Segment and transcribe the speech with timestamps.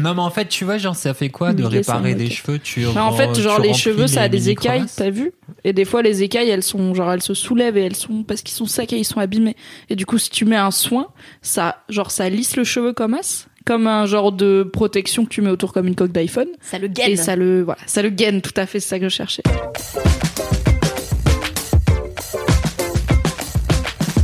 [0.00, 2.58] Non, mais en fait, tu vois, genre, ça fait quoi de réparer des cheveux?
[2.58, 5.32] Tu Mais en fait, genre tu les cheveux, ça a des écailles, t'as vu?
[5.64, 8.42] Et des fois, les écailles, elles sont genre elles se soulèvent et elles sont parce
[8.42, 9.56] qu'ils sont secs et ils sont abîmés.
[9.90, 11.08] Et du coup, si tu mets un soin,
[11.42, 15.42] ça, genre, ça lisse le cheveu comme as, comme un genre de protection que tu
[15.42, 16.48] mets autour comme une coque d'iPhone.
[16.60, 17.10] Ça le gaine.
[17.10, 18.40] Et ça le, voilà, ça le gaine.
[18.40, 19.42] Tout à fait, c'est ça que je cherchais.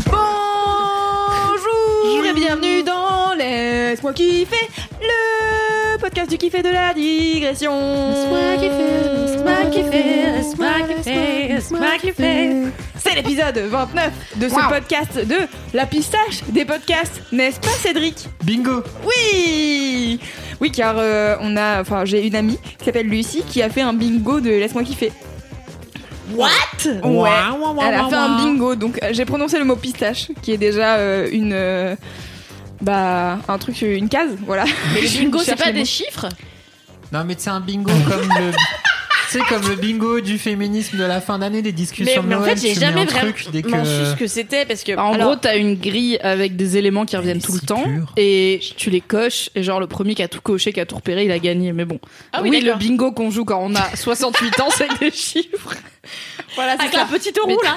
[0.06, 4.53] Bonjour et bienvenue dans Laisse-moi kiffer,
[6.14, 7.72] podcast du kiff et de la digression.
[12.98, 15.34] C'est l'épisode 29 de ce podcast de
[15.72, 18.28] la pistache des podcasts, n'est-ce pas Cédric?
[18.44, 18.84] Bingo.
[19.04, 20.20] Oui.
[20.60, 23.82] Oui car euh, on a, enfin j'ai une amie qui s'appelle Lucie qui a fait
[23.82, 25.10] un bingo de Laisse-moi kiffer.
[26.32, 26.50] What?
[26.84, 27.30] Ouais.
[27.82, 30.96] Elle a fait un bingo, donc euh, j'ai prononcé le mot pistache, qui est déjà
[30.96, 31.96] euh, une, euh,
[32.80, 34.64] bah, un truc, une case, voilà.
[34.94, 36.28] Mais le bingo, c'est pas des chiffres
[37.12, 38.52] Non, mais c'est un bingo comme le.
[39.30, 42.42] C'est comme le bingo du féminisme de la fin d'année des Mais, discussions mais en
[42.42, 43.88] fait, j'ai jamais un truc dès vraiment que...
[43.88, 44.92] su ce que c'était parce que.
[44.96, 48.12] En Alors, gros, t'as une grille avec des éléments qui reviennent tout le temps pure.
[48.16, 50.96] et tu les coches et genre le premier qui a tout coché, qui a tout
[50.96, 51.72] repéré, il a gagné.
[51.72, 51.98] Mais bon,
[52.32, 55.74] Ah oui, oui, le bingo qu'on joue quand on a 68 ans, c'est des chiffres.
[56.54, 56.98] Voilà, c'est avec ça.
[57.00, 57.76] la petite roue là.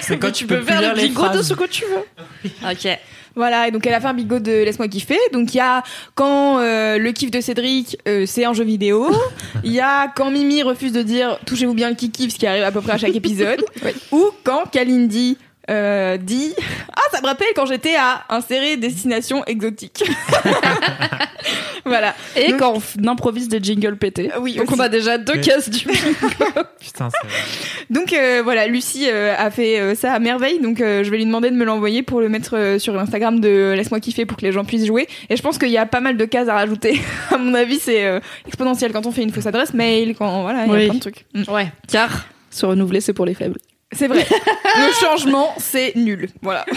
[0.00, 2.50] C'est quand Mais tu tu peux peux faire le bingo de ce que tu veux.
[2.68, 2.98] Ok.
[3.36, 5.18] Voilà, et donc elle a fait un bingo de Laisse-moi kiffer.
[5.32, 5.82] Donc il y a
[6.14, 9.10] quand euh, le kiff de Cédric, euh, c'est un jeu vidéo.
[9.64, 12.64] Il y a quand Mimi refuse de dire touchez-vous bien le kiff, ce qui arrive
[12.64, 13.64] à peu près à chaque épisode.
[14.12, 15.36] Ou quand Kalindi
[15.68, 16.54] euh, dit
[16.92, 20.02] ah ça me rappelle quand j'étais à insérer destination exotique.
[21.84, 22.14] voilà.
[22.36, 24.30] Et Donc- quand on improvise des jingles pétés.
[24.40, 24.80] Oui, Donc aussi.
[24.80, 26.00] on a déjà deux Mais- cases du bingo.
[26.80, 27.36] Putain, c'est vrai.
[27.90, 31.16] Donc euh, voilà, Lucie euh, a fait euh, ça à merveille, donc euh, je vais
[31.18, 34.36] lui demander de me l'envoyer pour le mettre euh, sur Instagram de Laisse-moi kiffer pour
[34.36, 35.08] que les gens puissent jouer.
[35.28, 37.00] Et je pense qu'il y a pas mal de cases à rajouter.
[37.30, 40.64] à mon avis, c'est euh, exponentiel quand on fait une fausse adresse mail, quand voilà,
[40.66, 40.82] il y Oui.
[40.82, 41.24] a plein de trucs.
[41.34, 41.42] Mm.
[41.52, 41.72] Ouais.
[41.90, 43.58] Car se renouveler, c'est pour les faibles.
[43.92, 44.24] C'est vrai.
[44.76, 46.28] le changement, c'est nul.
[46.42, 46.64] Voilà.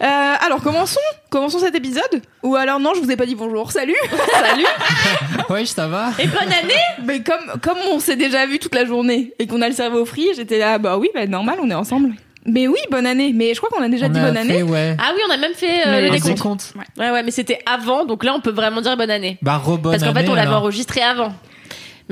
[0.00, 0.98] Euh, alors commençons,
[1.30, 2.22] commençons cet épisode.
[2.42, 3.70] Ou alors non, je vous ai pas dit bonjour.
[3.70, 3.94] Salut,
[4.32, 4.64] salut.
[5.50, 6.10] Ouais, ça va.
[6.18, 6.74] Et bonne année
[7.04, 10.04] Mais comme comme on s'est déjà vu toute la journée et qu'on a le cerveau
[10.04, 12.14] free, j'étais là, bah oui, bah normal, on est ensemble.
[12.46, 13.32] Mais oui, bonne année.
[13.32, 14.62] Mais je crois qu'on a déjà On dit a bonne fait, année.
[14.64, 14.96] ouais.
[14.98, 16.34] Ah oui, on a même fait euh, le décompte.
[16.34, 16.74] décompte.
[16.98, 19.38] Ouais, ouais, mais c'était avant, donc là on peut vraiment dire bonne année.
[19.42, 21.32] Bah, rebonne Parce qu'en fait, on l'avait enregistré avant.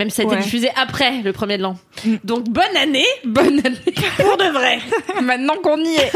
[0.00, 0.40] Même si ça a été Ouais.
[0.42, 1.76] diffusé après le premier de l'an.
[2.06, 2.14] Mm.
[2.24, 3.76] Donc bonne année Bonne année.
[4.16, 4.78] pour de vrai.
[5.22, 6.10] Maintenant qu'on y est.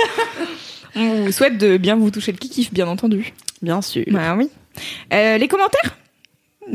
[0.96, 3.34] On vous souhaite de bien vous toucher le kikif, bien entendu.
[3.60, 4.04] Bien sûr.
[4.08, 4.48] Bah oui.
[5.12, 5.96] Euh, les commentaires?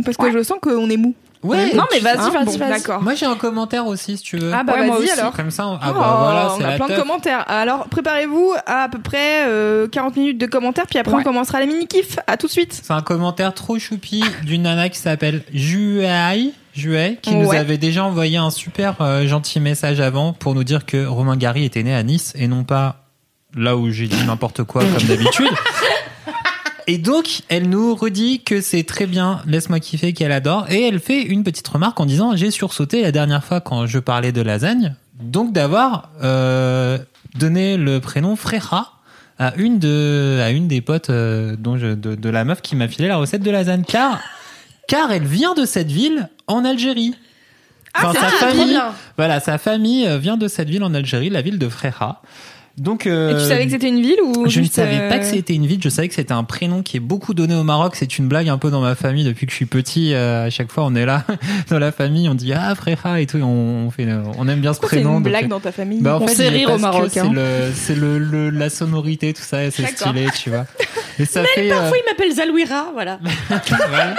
[0.06, 1.16] Parce que je sens qu'on est mou.
[1.42, 1.74] Ouais.
[1.74, 2.30] Non, mais vas-y, Hein?
[2.32, 2.70] vas-y, Bon, vas-y.
[2.70, 3.02] D'accord.
[3.02, 4.52] Moi, j'ai un commentaire aussi, si tu veux.
[4.54, 5.20] Ah bah Ouais, moi vas-y aussi.
[5.20, 5.32] alors.
[5.34, 7.46] Comme ça, on- ah Oh, bah voilà, c'est on a la plein de commentaires.
[7.48, 11.22] Alors préparez-vous à à peu près euh, 40 minutes de commentaires, puis après Ouais.
[11.22, 12.20] on commencera les mini-kifs.
[12.28, 12.74] À tout de suite.
[12.84, 18.04] C'est un commentaire trop choupi d'une nana qui s'appelle Juai, Juai, qui nous avait déjà
[18.06, 21.94] envoyé un super euh, gentil message avant pour nous dire que Romain Gary était né
[21.94, 23.06] à Nice et non pas
[23.56, 25.50] là où j'ai dit n'importe quoi comme d'habitude.
[26.88, 30.66] Et donc, elle nous redit que c'est très bien, laisse-moi kiffer, qu'elle adore.
[30.72, 34.00] Et elle fait une petite remarque en disant, j'ai sursauté la dernière fois quand je
[34.00, 36.98] parlais de lasagne, donc d'avoir euh,
[37.38, 38.94] donné le prénom Frera
[39.38, 42.76] à une de à une des potes euh, dont je, de, de la meuf qui
[42.76, 44.20] m'a filé la recette de lasagne car
[44.88, 47.16] car elle vient de cette ville en Algérie.
[47.96, 48.94] Enfin, sa famille, bien.
[49.18, 52.22] voilà, sa famille euh, vient de cette ville en Algérie, la ville de Frera.
[52.78, 55.18] Donc, euh, Et tu savais que c'était une ville ou je ne savais euh, pas
[55.20, 57.64] que c'était une ville, je savais que c'était un prénom qui est beaucoup donné au
[57.64, 57.96] Maroc.
[57.98, 60.14] C'est une blague un peu dans ma famille depuis que je suis petit.
[60.14, 61.26] euh, à chaque fois, on est là
[61.70, 63.38] dans la famille, on dit ah frère et tout.
[63.38, 64.08] et On, on fait,
[64.38, 65.18] on aime bien ce Pourquoi c'est prénom.
[65.18, 67.20] une blague euh, dans ta famille bah, en On fait, sait rire au Maroc, C'est
[67.20, 67.32] hein.
[67.34, 70.66] le, c'est le, le- la sonorité, tout ça, c'est stylé, tu vois.
[71.20, 71.70] Et ça fait.
[71.70, 73.20] euh, Parfois il m'appelle Zalouira, voilà.
[73.50, 74.16] ouais.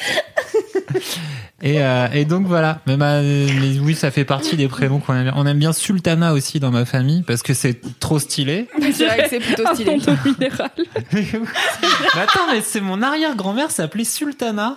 [1.62, 2.80] Et, euh, et donc voilà.
[2.86, 5.32] Mais, ma- mais oui, ça fait partie des prénoms qu'on aime bien.
[5.36, 8.66] On aime bien Sultana aussi dans ma famille parce que c'est trop stylé.
[8.94, 9.98] C'est vrai que c'est plutôt Un stylé.
[9.98, 10.70] de minéral.
[11.12, 14.76] mais attends, mais c'est mon arrière-grand-mère s'appelait Sultana.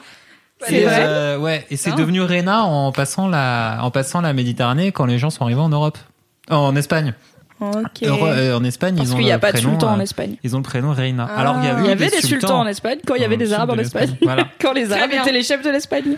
[0.68, 1.96] C'est Et, vrai euh, Ouais, et c'est Ah.
[1.96, 5.70] devenu Rena en passant la en passant la Méditerranée quand les gens sont arrivés en
[5.70, 5.98] Europe,
[6.50, 7.14] en Espagne.
[8.04, 10.00] Euh, en Espagne, Parce ils ont qu'il n'y a le pas de prénom, sultan en
[10.00, 10.36] Espagne.
[10.44, 11.28] Ils ont le prénom Reina.
[11.30, 11.40] Ah.
[11.40, 13.22] Alors il y, a eu Il y avait des sultans sultans en Espagne quand il
[13.22, 14.16] y avait des arabes en Espagne.
[14.22, 14.48] Voilà.
[14.62, 16.18] quand les arabes étaient les chefs de l'Espagne.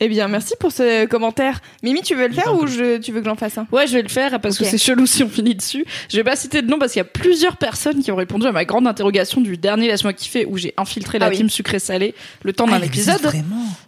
[0.00, 1.60] Eh bien, merci pour ce commentaire.
[1.82, 3.66] Mimi, tu veux le faire ou je, tu veux que j'en fasse un?
[3.72, 5.84] Ouais, je vais le faire parce que c'est chelou si on finit dessus.
[6.10, 8.46] Je vais pas citer de nom parce qu'il y a plusieurs personnes qui ont répondu
[8.46, 11.36] à ma grande interrogation du dernier Laisse-moi kiffer où j'ai infiltré la Ah oui.
[11.38, 13.34] team sucré-salé le temps Ah, d'un existe épisode.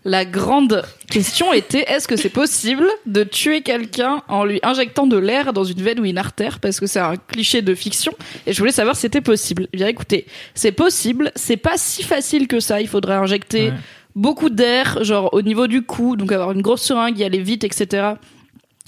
[0.04, 5.16] La grande question était est-ce que c'est possible de tuer quelqu'un en lui injectant de
[5.18, 6.58] l'air dans une veine ou une artère?
[6.60, 8.12] Parce que c'est un cliché de fiction
[8.46, 9.68] et je voulais savoir si c'était possible.
[9.72, 12.80] Eh bien écoutez, c'est possible, c'est pas si facile que ça.
[12.80, 13.72] Il faudrait injecter Ouais.
[14.18, 17.64] Beaucoup d'air, genre au niveau du cou, donc avoir une grosse seringue, y aller vite,
[17.64, 18.14] etc.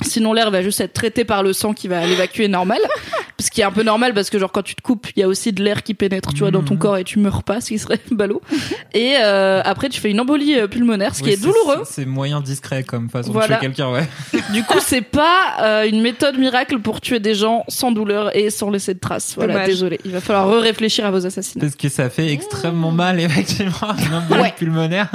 [0.02, 2.79] Sinon l'air va juste être traité par le sang qui va l'évacuer normal.
[3.41, 5.23] Ce qui est un peu normal parce que genre quand tu te coupes, il y
[5.23, 6.79] a aussi de l'air qui pénètre, tu vois, dans ton Mhm.
[6.81, 8.43] corps et tu meurs pas, ce qui serait ballot.
[8.94, 11.82] Et euh, après tu fais une embolie euh, pulmonaire, ce qui Oui, est douloureux.
[11.85, 13.56] C'est moyen discret comme façon Voilà.
[13.56, 14.06] de tuer quelqu'un, ouais.
[14.52, 18.50] Du coup, c'est pas euh, une méthode miracle pour tuer des gens sans douleur et
[18.50, 19.35] sans laisser de traces.
[19.37, 19.69] Voilà, Dommage.
[19.69, 20.00] désolé.
[20.05, 21.64] Il va falloir réfléchir à vos assassinats.
[21.64, 23.73] Parce que ça fait extrêmement mal, effectivement.
[24.06, 24.55] Une embolie Ouais.
[24.56, 25.11] pulmonaire.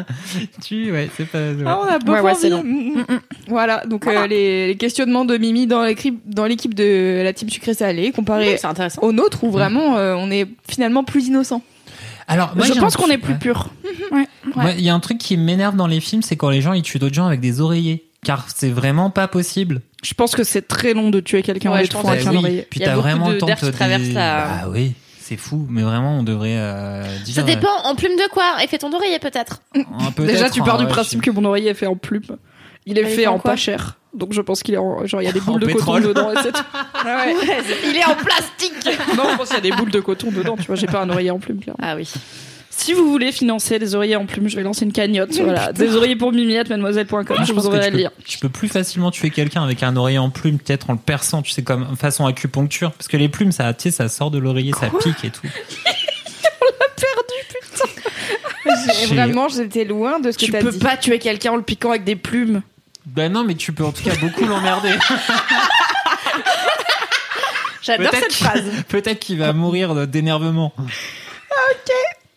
[0.63, 1.37] Tu, ouais, c'est pas.
[1.39, 1.63] ouais.
[1.65, 2.39] Ah, on a beaucoup Ouais, ouais, envie.
[2.41, 2.63] c'est long.
[2.63, 3.19] Mm, mm.
[3.49, 7.49] Voilà, donc euh, les, les questionnements de Mimi dans l'équipe dans l'équipe de la team
[7.49, 8.57] sucré salé comparé
[9.01, 11.61] au nôtre où vraiment euh, on est finalement plus innocent.
[12.27, 13.39] Alors, moi, Je pense qu'on est plus ouais.
[13.39, 13.69] pur.
[14.55, 16.73] Moi, Il y a un truc qui m'énerve dans les films, c'est quand les gens
[16.73, 18.03] ils tuent d'autres gens avec des oreillers.
[18.25, 19.81] Car c'est vraiment pas possible.
[20.03, 22.37] Je pense que c'est très long de tuer quelqu'un avec Bah un oui.
[22.37, 22.67] oreiller.
[22.69, 25.67] Puis t'as vraiment de- le temps de traverse dé- la- Bah oui, c'est fou.
[25.69, 27.35] Mais vraiment, on devrait euh, dire.
[27.35, 28.43] Ça dépend en plume de quoi?
[28.63, 29.61] Effet ton d'oreiller peut-être.
[29.77, 31.73] euh, un peu Déjà, tu pars hein, du ouais, principe je- que mon oreiller est
[31.75, 32.23] fait en plume.
[32.85, 33.97] Il est Il fait en pas cher.
[34.13, 36.01] Donc je pense qu'il est en, genre il y a des En boules de pétrole.
[36.03, 36.61] coton dedans et c'est tout.
[36.73, 36.93] Ah
[37.25, 37.35] ouais.
[37.89, 38.73] Il est en plastique.
[39.17, 41.01] non, je pense qu'il y a des boules de coton dedans, tu vois, j'ai pas
[41.01, 41.79] un oreiller en plume clairement.
[41.83, 42.09] Ah oui.
[42.69, 45.33] Si vous voulez financer des oreillers en plume, je vais lancer une cagnotte.
[45.39, 47.25] Voilà, des oreillers pour mimiette, mademoiselle.com.
[47.45, 48.11] Je vous enverrai tu le peux- lien.
[48.25, 51.41] Tu peux plus facilement tuer quelqu'un avec un oreiller en plume, peut-être en le perçant,
[51.41, 52.91] tu sais, comme façon acupuncture.
[52.91, 55.47] Parce que les plumes, ça, tu sais, ça sort de l'oreiller, ça pique et tout.
[58.65, 60.79] J'ai- J'ai- Vraiment, j'étais loin de ce que Tu t'as peux dit.
[60.79, 62.61] pas tuer quelqu'un en le piquant avec des plumes.
[63.05, 64.91] Ben non, mais tu peux en tout cas beaucoup l'emmerder.
[67.81, 68.63] J'adore cette qu'il- phrase.
[68.87, 70.73] Peut-être qu'il va mourir d'énervement.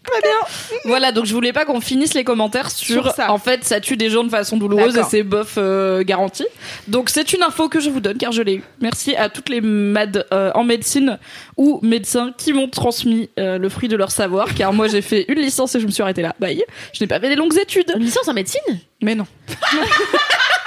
[0.05, 0.81] Très bien.
[0.87, 3.31] Voilà, donc je voulais pas qu'on finisse les commentaires sur, Sur ça.
[3.31, 6.47] en fait ça tue des gens de façon douloureuse et c'est bof euh, garanti.
[6.87, 8.63] Donc c'est une info que je vous donne car je l'ai eu.
[8.81, 11.19] Merci à toutes les mad euh, en médecine
[11.59, 15.27] ou médecins qui m'ont transmis euh, le fruit de leur savoir car moi j'ai fait
[15.29, 16.35] une licence et je me suis arrêtée là.
[16.41, 16.65] Bye.
[16.95, 17.93] Je n'ai pas fait des longues études.
[17.95, 18.63] Une licence en médecine?
[19.03, 19.27] Mais non.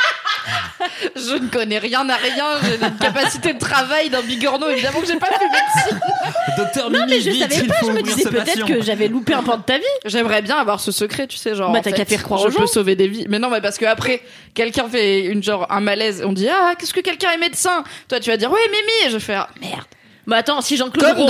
[1.16, 5.08] je ne connais rien à rien, j'ai une capacité de travail d'un bigorneau, évidemment que
[5.08, 6.00] j'ai pas fait médecine.
[6.58, 9.34] Docteur Non Mimi, mais je vite, savais pas, je me disais peut-être que j'avais loupé
[9.34, 9.84] un pan de ta vie.
[10.06, 11.72] J'aimerais bien avoir ce secret, tu sais, genre.
[11.72, 12.60] Bah, t'as qu'à faire croire je aux gens.
[12.62, 13.26] peux sauver des vies.
[13.30, 14.22] Mais non, mais parce que après,
[14.54, 17.84] quelqu'un fait une genre un malaise, on dit ah qu'est-ce que quelqu'un est médecin?
[18.08, 19.86] Toi, tu vas dire oui Mimi, et je fais ah, merde.
[20.28, 21.26] Bah attends, si Jean-Claude Ro-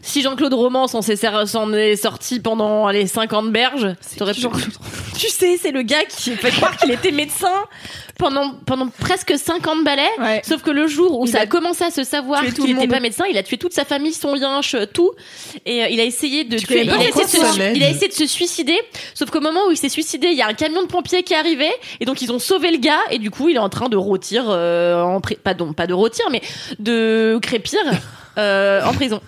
[0.00, 4.42] si Jean-Claude Roman s'en est sorti pendant les 50 berges, t'aurais pu...
[5.18, 7.50] Tu sais, c'est le gars qui fait croire qu'il était médecin
[8.18, 10.02] pendant pendant presque 50 balais.
[10.20, 10.40] Ouais.
[10.46, 12.86] Sauf que le jour où Il ça a a commencé à se savoir qu'il n'était
[12.86, 15.10] pas médecin, il a tué toute sa famille, son yinche, tout.
[15.66, 16.82] Et euh, il a essayé de tuer.
[16.84, 18.78] Il a, essayé de se, il a essayé de se suicider.
[19.14, 21.32] Sauf qu'au moment où il s'est suicidé, il y a un camion de pompiers qui
[21.34, 21.68] est arrivé.
[21.98, 23.00] Et donc ils ont sauvé le gars.
[23.10, 25.88] Et du coup, il est en train de rôtir, euh, en pri- pas, donc, pas
[25.88, 26.42] de rôtir, mais
[26.78, 27.80] de crépir
[28.38, 29.20] euh, en prison.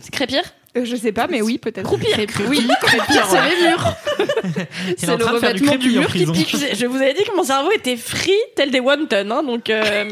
[0.00, 0.42] C'est crépir
[0.76, 1.84] Euh, Je sais pas, mais oui, peut-être.
[1.84, 2.16] Croupir.
[2.48, 2.66] Oui,
[3.08, 3.94] pire c'est les murs.
[4.98, 6.56] C'est le du revêtement du mur qui pique.
[6.74, 9.70] Je vous avais dit que mon cerveau était free tel des wonton, hein, donc.
[9.70, 10.10] Euh...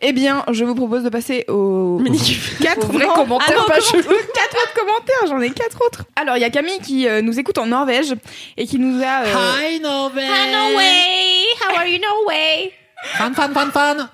[0.00, 2.58] Eh bien, je vous propose de passer aux Mini-kiff.
[2.60, 4.14] quatre Vrais non, commentaires ah non, pas comment- chelous.
[4.34, 6.04] Quatre autres commentaires, j'en ai quatre autres.
[6.16, 8.14] Alors, il y a Camille qui euh, nous écoute en Norvège
[8.58, 9.22] et qui nous a.
[9.24, 10.28] euh, Hi Norvège
[10.76, 12.72] way, how are you Norway?
[13.16, 14.08] Fan fan fan fan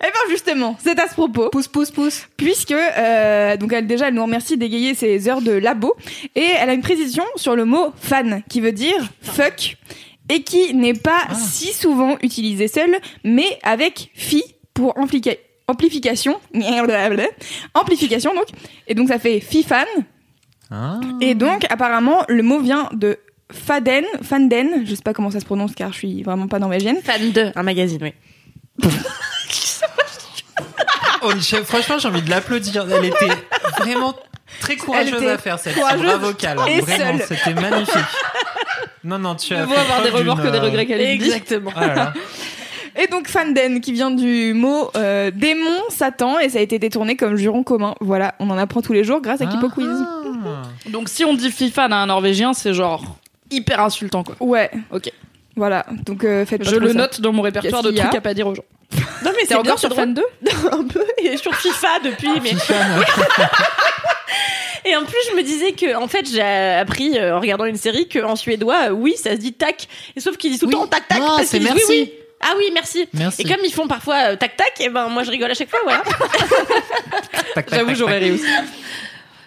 [0.00, 1.48] Eh ben justement, c'est à ce propos.
[1.50, 5.52] Pousse pousse pousse puisque euh, donc elle déjà elle nous remercie d'égayer ses heures de
[5.52, 5.94] labo
[6.34, 9.76] et elle a une précision sur le mot fan qui veut dire fuck
[10.28, 11.34] et qui n'est pas Ah.
[11.34, 12.90] si souvent utilisé seul
[13.24, 16.38] mais avec fi pour amplification
[17.74, 18.46] amplification donc
[18.86, 19.86] et donc ça fait fi fan
[20.70, 20.98] Ah.
[21.20, 23.18] et donc apparemment le mot vient de
[23.52, 26.96] faden fanden je sais pas comment ça se prononce car je suis vraiment pas norvégienne
[27.04, 28.12] Fan de un magazine, oui.
[31.64, 32.86] Franchement, j'ai envie de l'applaudir.
[32.90, 33.28] Elle était
[33.78, 34.14] vraiment
[34.60, 36.58] très courageuse était à faire cette courageuse bravo vocale.
[36.68, 37.96] et Vraiment, c'était magnifique.
[39.02, 41.00] Non, non, tu as fait avoir des remords que des euh, regrets qu'elle.
[41.00, 41.70] Exactement.
[41.76, 42.12] Ah.
[42.96, 47.16] Et donc Fanden qui vient du mot euh, démon, Satan et ça a été détourné
[47.16, 47.96] comme juron commun.
[48.00, 49.88] Voilà, on en apprend tous les jours grâce à Kipo Quiz.
[49.90, 50.62] Ah.
[50.90, 53.16] Donc si on dit FIFA à un Norvégien, c'est genre
[53.50, 54.36] hyper insultant quoi.
[54.40, 54.70] Ouais.
[54.92, 55.10] Ok.
[55.56, 56.94] Voilà, donc euh, faites pas Je le ça.
[56.94, 58.64] note dans mon répertoire de trucs à pas dire aux gens.
[59.24, 59.94] Non mais c'est encore sur.
[59.94, 60.22] Fan 2
[60.72, 62.50] un peu et sur FIFA depuis mais
[64.84, 67.76] et en plus je me disais que en fait j'ai appris euh, en regardant une
[67.76, 70.66] série que en suédois euh, oui ça se dit tac et sauf qu'ils disent tout
[70.66, 70.80] le Oui.
[70.82, 72.12] temps tac tac Non, parce c'est qu'ils disent oui merci.
[72.12, 73.08] oui ah oui merci.
[73.14, 73.42] Merci.
[73.42, 75.70] et comme ils font parfois euh, tac tac et ben moi je rigole à chaque
[75.70, 76.02] fois voilà
[77.72, 78.44] j'avoue j'aurais réussi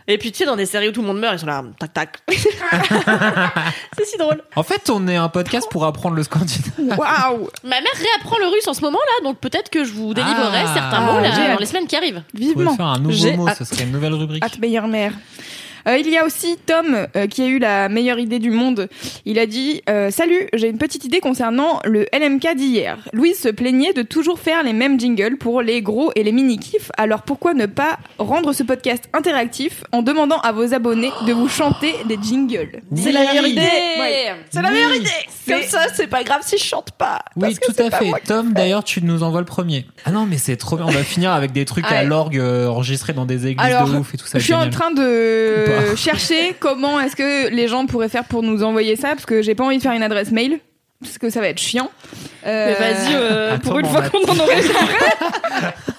[0.07, 1.63] et puis tu sais dans des séries où tout le monde meurt ils sont là
[1.79, 2.17] tac tac
[3.97, 6.97] c'est si drôle En fait, on est un podcast pour apprendre le scandinave.
[6.97, 10.13] Waouh ma mère réapprend le russe en ce moment là donc peut-être que je vous
[10.13, 10.73] délivrerai Ah.
[10.73, 11.59] certains mots là J'ai dans hâte.
[11.59, 12.75] les semaines qui arrivent Vivement.
[12.75, 13.57] faire un nouveau J'ai mot, hâte.
[13.57, 14.43] ce serait une nouvelle rubrique.
[14.43, 15.13] Hâte meilleure mère.
[15.87, 18.89] Euh, il y a aussi Tom euh, qui a eu la meilleure idée du monde.
[19.25, 22.97] Il a dit euh, Salut, j'ai une petite idée concernant le LMK d'hier.
[23.13, 26.91] Louise se plaignait de toujours faire les mêmes jingles pour les gros et les mini-kifs.
[26.97, 31.47] Alors pourquoi ne pas rendre ce podcast interactif en demandant à vos abonnés de vous
[31.47, 32.81] chanter des jingles?
[32.95, 34.35] C'est la meilleure idée Ouais.
[34.49, 34.99] C'est la meilleure Oui.
[34.99, 35.09] idée
[35.47, 37.19] Comme ça, c'est pas grave si je chante pas.
[37.35, 38.11] Oui, parce tout à fait.
[38.25, 39.85] Tom, d'ailleurs, tu nous envoies le premier.
[40.05, 40.85] Ah non, mais c'est trop bien.
[40.85, 43.97] On va finir avec des trucs à l'orgue euh, enregistrés dans des églises Alors, de
[43.97, 44.39] ouf et tout ça.
[44.39, 45.95] Je suis en train de pas.
[45.95, 49.55] chercher comment est-ce que les gens pourraient faire pour nous envoyer ça, parce que j'ai
[49.55, 50.59] pas envie de faire une adresse mail,
[51.01, 51.89] parce que ça va être chiant.
[52.45, 54.61] Euh, Mais vas-y, euh, Attends, pour une on fois qu'on en aurait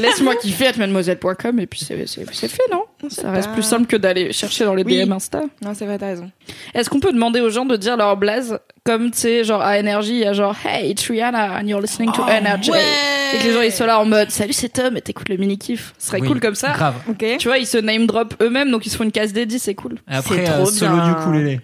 [0.00, 2.84] Laisse-moi kiffer at mademoiselle.com et puis c'est c'est- c'est fait, non?
[3.08, 5.04] Ça reste pas- plus simple que d'aller chercher dans les Oui.
[5.04, 5.40] DM Insta.
[5.64, 6.30] Non, c'est vrai, t'as raison.
[6.74, 9.78] Est-ce qu'on peut demander aux gens de dire leur blaze comme, tu sais, genre à
[9.78, 12.70] Energy, il y a genre Hey, it's Rihanna and you're listening to Energy.
[12.70, 15.36] Et que les gens ils sont là en mode Salut, c'est Tom et t'écoutes le
[15.36, 15.94] mini-kiff.
[15.98, 16.72] Ce serait Oui, cool comme ça.
[16.72, 16.94] Grave.
[17.08, 17.24] Ok.
[17.38, 19.74] Tu vois, ils se name drop eux-mêmes, donc ils se font une case dédiée, c'est
[19.74, 19.94] cool.
[20.10, 21.04] Et Après, C'est euh, trop solo bien.
[21.06, 21.60] du ukulélé.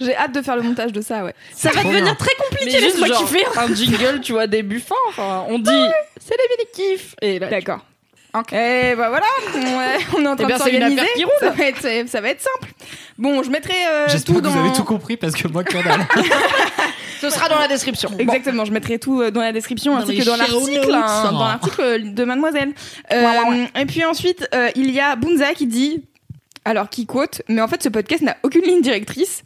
[0.00, 1.34] J'ai hâte de faire le montage de ça, ouais.
[1.54, 2.14] ça va devenir bien.
[2.14, 4.94] très compliqué laisse-moi kiffer un jingle, tu vois, début fin.
[5.08, 5.70] Enfin, on dit
[6.20, 7.14] c'est les mini-kiffs.
[7.22, 7.84] Et là, D'accord.
[8.52, 9.26] Et bah voilà,
[9.56, 11.00] ouais, on est en train Eh bien, de c'est une s'organiser.
[11.00, 11.32] affaire qui roule.
[11.40, 12.72] Ça va être, ça va être simple.
[13.18, 14.50] Bon, je mettrai euh, J'espère tout que dans.
[14.50, 16.06] vous avez tout compris parce que moi, que dalle.
[17.20, 18.08] ce sera dans la description.
[18.18, 22.14] Exactement, je mettrai tout euh, dans la description ainsi que dans l'article, hein, dans l'article
[22.14, 22.72] de Mademoiselle.
[23.12, 26.04] Euh, Et puis ensuite, euh, il y a Bunza qui dit,
[26.64, 29.42] alors qui quote, mais en fait ce podcast n'a aucune ligne directrice.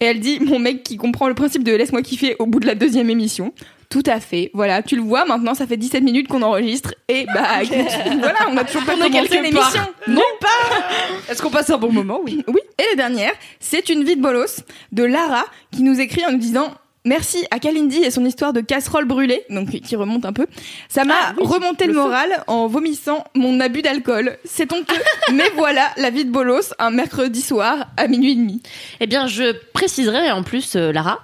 [0.00, 2.66] Et elle dit, mon mec qui comprend le principe de laisse-moi kiffer au bout de
[2.66, 3.52] la deuxième émission.
[3.90, 7.24] Tout à fait, voilà, tu le vois maintenant, ça fait 17 minutes qu'on enregistre et
[7.32, 7.86] bah écoute,
[8.18, 9.80] voilà, on a toujours pas On commencé l'émission.
[10.06, 12.20] Non pas Est-ce qu'on passe un bon moment?
[12.22, 12.44] Oui.
[12.48, 12.60] Oui.
[12.78, 14.60] Et la dernière, c'est une vie de bolos
[14.92, 16.74] de Lara qui nous écrit en nous disant
[17.08, 20.46] Merci à Kalindi et son histoire de casserole brûlée, donc qui remonte un peu.
[20.90, 22.04] Ça m'a Ah, oui, remonté le, le feu.
[22.04, 24.36] moral en vomissant mon abus d'alcool.
[24.44, 24.94] C'est honteux,
[25.32, 28.62] mais voilà la vie de bolos un mercredi soir à minuit et demi.
[29.00, 31.20] Eh bien, je préciserai en plus, euh, Lara,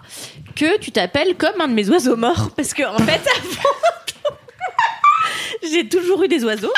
[0.56, 2.50] que tu t'appelles comme un de mes oiseaux morts.
[2.56, 4.36] Parce que, en fait, avant,
[5.70, 6.72] j'ai toujours eu des oiseaux.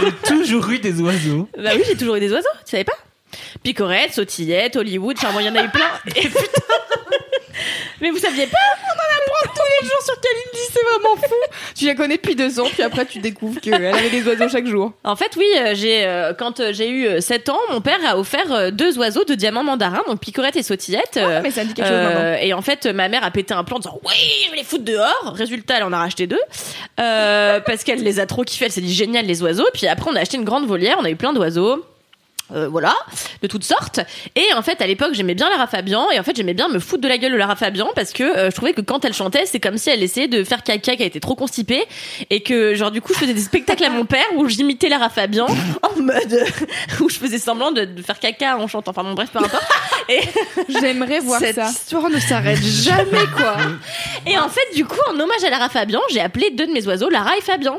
[0.00, 1.48] J'ai toujours eu des oiseaux.
[1.58, 2.92] Bah oui, j'ai toujours eu des oiseaux, tu savais pas?
[3.62, 5.90] Picorette, sautillette, Hollywood, enfin bon, il y en a eu plein.
[6.16, 6.38] Et putain
[8.00, 8.56] Mais vous saviez pas
[9.42, 11.34] Tous les jours sur Kalindi, c'est vraiment fou.
[11.74, 14.66] Tu la connais depuis deux ans, puis après tu découvres qu'elle avait des oiseaux chaque
[14.66, 14.92] jour.
[15.02, 17.98] En fait, oui, euh, j'ai euh, quand euh, j'ai eu euh, 7 ans, mon père
[18.06, 21.16] a offert deux oiseaux de diamant mandarin, donc Picorette et sautillette.
[21.16, 23.76] euh, Mais ça dit quelque Euh, et en fait, ma mère a pété un plan
[23.76, 24.14] en disant oui,
[24.46, 25.32] je vais les foutre dehors.
[25.34, 26.40] Résultat, elle en a racheté deux
[27.00, 28.66] euh, parce qu'elle les a trop kiffés.
[28.66, 29.66] Elle s'est dit génial les oiseaux.
[29.74, 30.96] Puis après, on a acheté une grande volière.
[31.00, 31.84] On a eu plein d'oiseaux.
[32.54, 32.94] Euh, voilà,
[33.42, 34.00] de toutes sortes.
[34.34, 36.10] Et en fait, à l'époque, j'aimais bien Lara Fabian.
[36.10, 38.22] Et en fait, j'aimais bien me foutre de la gueule de Lara Fabian parce que
[38.22, 40.96] euh, je trouvais que quand elle chantait, c'est comme si elle essayait de faire caca
[40.96, 41.84] qui a été trop constipée.
[42.30, 45.10] Et que, genre, du coup, je faisais des spectacles à mon père où j'imitais Lara
[45.10, 45.46] Fabian
[45.82, 46.44] en mode
[47.00, 48.92] où je faisais semblant de, de faire caca en chantant.
[48.92, 49.66] Enfin, bon, bref, peu importe.
[50.08, 50.20] Et,
[50.80, 51.68] J'aimerais voir Cette ça.
[51.68, 53.56] histoire ne s'arrête jamais, quoi.
[54.26, 56.86] et en fait, du coup, en hommage à Lara Fabian, j'ai appelé deux de mes
[56.86, 57.78] oiseaux Lara et Fabian.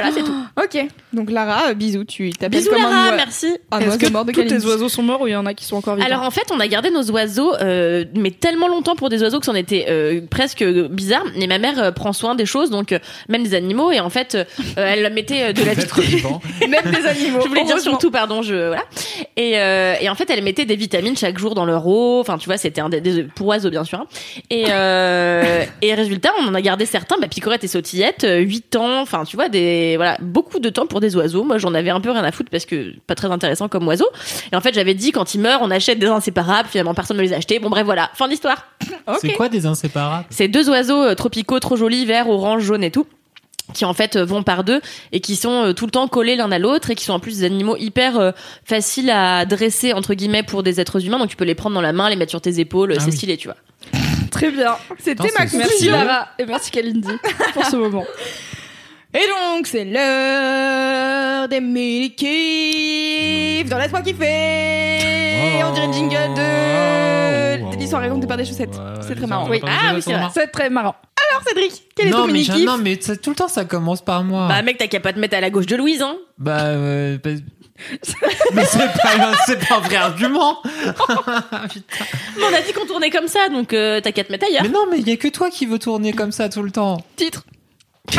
[0.00, 0.34] Voilà, c'est tout.
[0.62, 3.56] Ok, donc Lara, euh, bisous, tu t'appelles Bisous comme un, Lara, merci.
[3.70, 4.62] un Est-ce oiseau que mort de tous Kalindi.
[4.62, 6.30] tes oiseaux sont morts ou il y en a qui sont encore vivants Alors en
[6.30, 9.54] fait, on a gardé nos oiseaux, euh, mais tellement longtemps pour des oiseaux que c'en
[9.54, 11.24] était euh, presque bizarre.
[11.36, 12.98] Et ma mère euh, prend soin des choses, donc euh,
[13.28, 13.90] même des animaux.
[13.92, 14.44] Et en fait, euh,
[14.76, 16.40] elle mettait euh, de la vivant.
[16.68, 17.40] Même des animaux.
[17.42, 17.92] Je voulais dire heureusement.
[17.92, 18.82] surtout, pardon, je voilà.
[19.36, 22.20] Et, euh, et en fait, elle mettait des vitamines chaque jour dans leur eau.
[22.20, 24.00] Enfin, tu vois, c'était un des, des- pour oiseaux bien sûr.
[24.00, 24.06] hein.
[24.50, 28.76] Et euh, et résultat, on en a gardé certains, bah, picorette et sautillette, euh, 8
[28.76, 29.00] ans.
[29.00, 31.44] Enfin, tu vois, des voilà, beaucoup de temps pour des oiseaux.
[31.44, 34.08] Moi, j'en avais un peu rien à foutre parce que pas très intéressant comme oiseau.
[34.52, 36.68] Et en fait, j'avais dit quand ils meurent, on achète des inséparables.
[36.68, 37.58] Finalement, personne ne les a achetés.
[37.60, 38.66] Bon, bref, voilà, fin d'histoire.
[39.20, 40.26] C'est quoi des inséparables?
[40.30, 43.06] C'est deux oiseaux euh, tropicaux trop jolis, vert, orange, jaune et tout
[43.74, 44.80] qui en fait euh, vont par deux
[45.12, 47.20] et qui sont euh, tout le temps collés l'un à l'autre et qui sont en
[47.20, 48.30] plus des animaux hyper euh,
[48.64, 51.80] faciles à dresser entre guillemets pour des êtres humains donc tu peux les prendre dans
[51.80, 53.16] la main les mettre sur tes épaules Ah c'est oui.
[53.16, 53.56] stylé tu vois
[54.30, 54.76] Très bien.
[54.98, 55.92] C'était ma c'est Merci conclusion.
[55.92, 57.08] Lara et merci Kalindi
[57.54, 58.04] pour ce moment.
[59.16, 62.26] Et donc, c'est l'heure des mini-kiffs
[63.70, 68.78] dans Laisse-moi kiffer on dirait le jingle de de l'histoire racontée par des chaussettes.
[69.00, 69.48] C'est très marrant.
[69.48, 69.60] Oui.
[69.64, 70.02] Ah oui,
[70.34, 70.94] c'est très marrant.
[71.30, 73.64] Alors Cédric, quel est ton mais mini j'ai- kiff non, mais tout le temps ça
[73.64, 74.48] commence par moi.
[74.48, 76.16] Bah mec, t'as qu'à pas te mettre à la gauche de Louise, hein.
[76.38, 77.30] Bah, euh, bah-
[78.54, 80.58] mais c'est pas, c'est pas un vrai argument.
[80.62, 80.84] Putain.
[82.36, 84.62] Mais on a dit qu'on tournait comme ça, donc euh, t'as qu'à te mettre ailleurs.
[84.62, 86.70] Mais non, mais il y a que toi qui veux tourner comme ça tout le
[86.70, 86.98] temps.
[87.16, 87.44] Titre.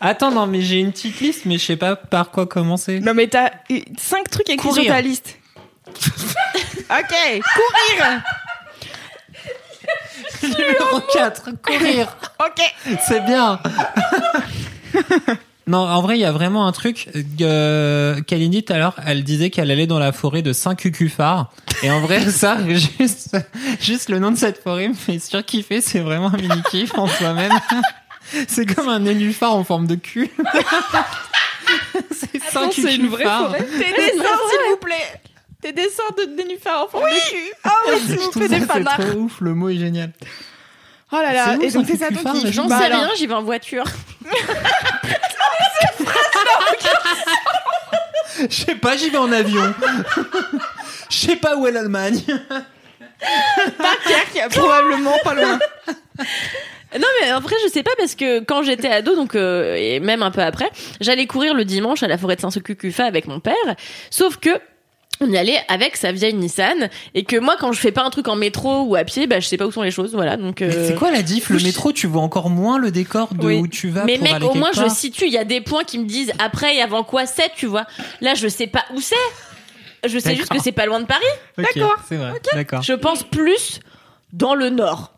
[0.00, 3.00] Attends, non, mais j'ai une petite liste, mais je sais pas par quoi commencer.
[3.00, 3.50] Non mais t'as
[3.98, 4.84] 5 trucs écrits Courir.
[4.84, 5.38] sur ta liste.
[5.86, 7.14] ok,
[7.54, 8.22] courir.
[10.42, 12.16] Numéro 4, courir.
[12.40, 12.60] Ok.
[13.06, 13.58] C'est bien.
[15.66, 17.08] Non, en vrai, il y a vraiment un truc.
[17.40, 21.50] Euh, Kalindi, tout à l'heure, elle disait qu'elle allait dans la forêt de Saint-Cucuphare.
[21.82, 23.36] Et en vrai, ça, juste,
[23.80, 25.80] juste le nom de cette forêt me fait surkiffer.
[25.80, 27.52] C'est vraiment un mini-kiff en soi-même.
[28.48, 30.30] C'est comme un nénuphar en forme de cul.
[32.10, 33.58] c'est Attends, c'est une vraie forêt.
[33.58, 35.20] Tes dessins, s'il vous plaît.
[35.60, 37.52] Tes dessins de nénuphar en forme de cul.
[37.64, 40.10] Ah oui, s'il vous plaît, des c'est trop ouf, le mot est génial.
[41.12, 42.08] Oh là là, et donc c'est ça
[42.50, 43.84] J'en Bah sais rien, j'y vais en voiture.
[48.50, 49.74] Je sais pas, j'y vais en avion.
[51.10, 52.20] Je sais pas où est l'Allemagne.
[53.78, 55.58] Dunkerque, probablement pas loin.
[56.98, 59.98] Non mais en vrai je sais pas parce que quand j'étais ado donc euh, et
[59.98, 63.40] même un peu après j'allais courir le dimanche à la forêt de Saint-Cucufa avec mon
[63.40, 63.54] père
[64.10, 64.50] sauf que
[65.24, 68.10] on y allait avec sa vieille Nissan et que moi quand je fais pas un
[68.10, 70.36] truc en métro ou à pied bah je sais pas où sont les choses voilà
[70.36, 73.46] donc euh, c'est quoi la diff Le métro, tu vois encore moins le décor de
[73.46, 73.56] Oui.
[73.56, 74.96] où tu vas mais pour mec aller au moins quelque je part.
[74.96, 77.66] situe il y a des points qui me disent après et avant quoi c'est tu
[77.66, 77.86] vois
[78.20, 79.14] là je sais pas où c'est
[80.06, 81.24] je sais juste que c'est pas loin de Paris
[81.58, 81.96] Ok, D'accord.
[82.06, 82.32] C'est vrai.
[82.52, 82.82] D'accord.
[82.82, 83.80] je pense plus
[84.34, 85.13] dans le nord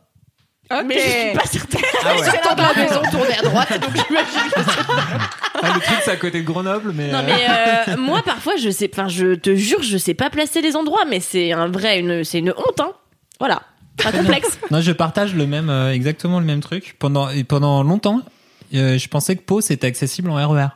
[0.84, 2.24] Mais je suis pas certaine Ah ouais.
[2.24, 4.60] J'attends de la maison tourner à droite donc j'imagine que
[5.62, 7.10] Ah, le truc, c'est à côté de Grenoble, mais.
[7.10, 10.28] Non euh, mais euh, moi parfois je sais, enfin je te jure je sais pas
[10.28, 12.92] placer les endroits mais c'est un vrai une c'est une honte hein.
[13.38, 13.62] Voilà,
[14.02, 14.58] pas complexe.
[14.70, 16.96] Non, je partage le même, euh, exactement le même truc.
[16.98, 18.22] Pendant et pendant longtemps,
[18.74, 20.68] euh, je pensais que Pau c'était accessible en RER.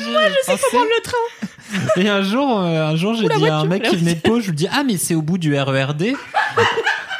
[0.00, 1.48] Même moi, je sais Prendre le train.
[1.96, 4.40] Et un jour, euh, un jour, j'ai dit à un mec qui venait de Pau,
[4.40, 6.14] je lui dis ah mais c'est au bout du RERD.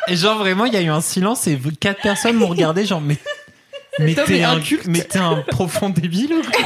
[0.08, 3.00] Et genre vraiment, il y a eu un silence et quatre personnes m'ont regardé genre
[3.00, 3.16] mais
[3.98, 6.60] mais t'es un, mais t'es un profond débile quoi?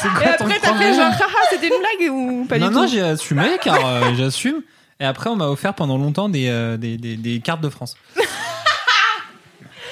[0.00, 0.94] C'est Et ton après, t'as fait problème?
[0.94, 2.92] genre, haha, c'était une blague ou pas non, du non, tout?
[2.92, 4.62] j'ai assumé car euh, j'assume.
[4.98, 7.96] Et après, on m'a offert pendant longtemps des, euh, des, des, des cartes de France.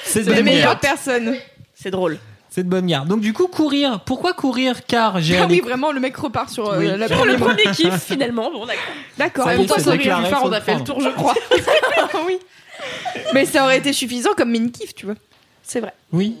[0.03, 1.35] C'est de C'est les meilleures personnes.
[1.75, 2.17] C'est drôle.
[2.49, 3.05] C'est de bonne guerre.
[3.05, 3.99] Donc du coup, courir.
[4.01, 6.87] Pourquoi courir Car j'ai Ah oui, vraiment, le mec repart sur euh, Oui.
[6.97, 8.49] la première le premier kiff finalement.
[8.51, 8.81] Bon d'accord.
[9.17, 9.45] D'accord.
[9.45, 10.75] Ça y est, toi, c'est ça aurait déclaré, pu faire, faut on a le fait
[10.75, 10.93] le prendre.
[10.93, 11.35] tour, je crois.
[12.27, 12.39] oui.
[13.33, 15.15] Mais ça aurait été suffisant comme mini kiff, tu vois.
[15.61, 15.93] C'est vrai.
[16.11, 16.35] Oui.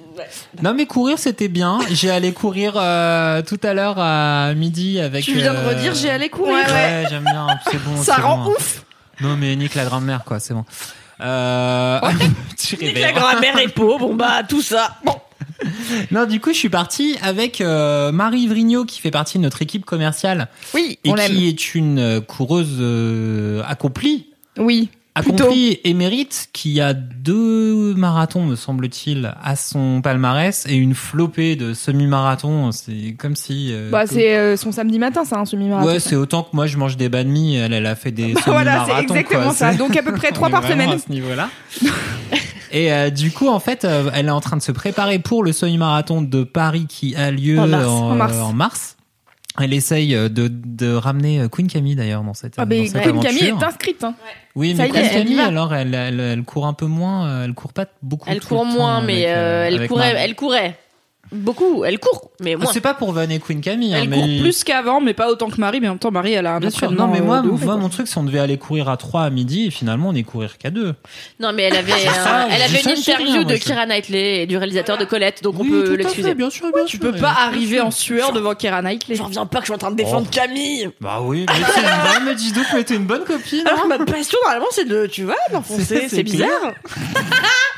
[0.63, 1.77] Non mais courir c'était bien.
[1.91, 5.23] J'ai allé courir euh, tout à l'heure à midi avec.
[5.23, 6.55] Tu viens de euh, redire, j'ai allé courir.
[6.55, 7.45] Ouais, Ouais, j'aime bien.
[7.69, 7.95] C'est bon.
[8.01, 8.51] Ça c'est rend bon.
[8.53, 8.83] ouf.
[9.21, 10.65] Non mais nique la grand-mère quoi, c'est bon.
[11.21, 11.99] Euh...
[12.57, 14.95] tu La grand-mère est pauvre, bon bah tout ça.
[15.03, 15.13] Bon.
[16.11, 19.61] Non, du coup, je suis parti avec euh, Marie Vrigno, qui fait partie de notre
[19.61, 24.89] équipe commerciale Oui, et on qui est une euh, coureuse euh, accomplie, Oui.
[25.15, 25.43] Plutôt.
[25.45, 31.73] accomplie émérite, qui a deux marathons, me semble-t-il, à son palmarès et une flopée de
[31.73, 32.71] semi-marathons.
[32.71, 33.69] C'est comme si.
[33.73, 35.87] euh, Bah, que- c'est son samedi matin, ça, un semi-marathon.
[35.89, 37.57] Ouais, c'est autant que moi je mange des banh mi.
[37.57, 38.95] Elle, elle a fait des Bah voilà, semi-marathons.
[38.95, 39.53] c'est exactement quoi.
[39.53, 39.73] ça.
[39.73, 40.91] Donc à peu près trois par semaine.
[40.91, 41.49] à ce niveau-là.
[42.71, 45.43] Et euh, du coup, en fait, euh, elle est en train de se préparer pour
[45.43, 47.87] le semi-marathon de Paris qui a lieu En mars.
[47.87, 48.37] En mars.
[48.37, 48.95] en mars.
[49.61, 52.87] Elle essaye euh, de, de ramener euh, Queen Camille d'ailleurs dans cette, Ah, dans ben,
[52.87, 54.03] cette Queen Camille est inscrite.
[54.03, 54.13] Hein.
[54.55, 57.73] Oui, mais Queen Camille, alors, elle, elle, elle court un peu moins, euh, elle court
[57.73, 58.29] pas beaucoup.
[58.29, 60.77] Elle court temps moins, mais avec, euh, elle courait, elle courait
[61.31, 61.83] beaucoup.
[61.85, 62.71] Elle court, mais Ah, moins.
[62.73, 63.93] C'est pas pour vanner Queen Camille.
[63.95, 64.17] hein, Elle mais...
[64.17, 65.79] court plus qu'avant, mais pas autant que Marie.
[65.79, 67.07] Mais en même temps, Marie, elle a un Bien sûr, entraînement.
[67.07, 69.23] non mais moi, euh, ouf, moi mon truc c'est on devait aller courir à 3
[69.23, 70.93] à midi et finalement on est courir qu'à 2.
[71.39, 73.85] Non, mais elle avait, ça, un- elle avait une sais interview rien, de moi, Kira
[73.85, 76.33] Knightley et du réalisateur de Colette, donc on peut l'excuser.
[76.35, 76.99] bien sûr, bien Tu sûr.
[76.99, 77.85] peux pas bien arriver sûr.
[77.85, 79.15] en sueur devant Keira Knightley.
[79.15, 80.31] J'en reviens pas que je suis en train de défendre Oh.
[80.35, 80.89] Camille.
[81.01, 83.65] Bah oui, mais c'est une bonne, me dis donc, mais t'es une bonne copine.
[83.67, 83.87] Alors hein.
[83.87, 86.49] ma passion normalement c'est de, tu vois, C'est- d'enfoncer, c'est bizarre.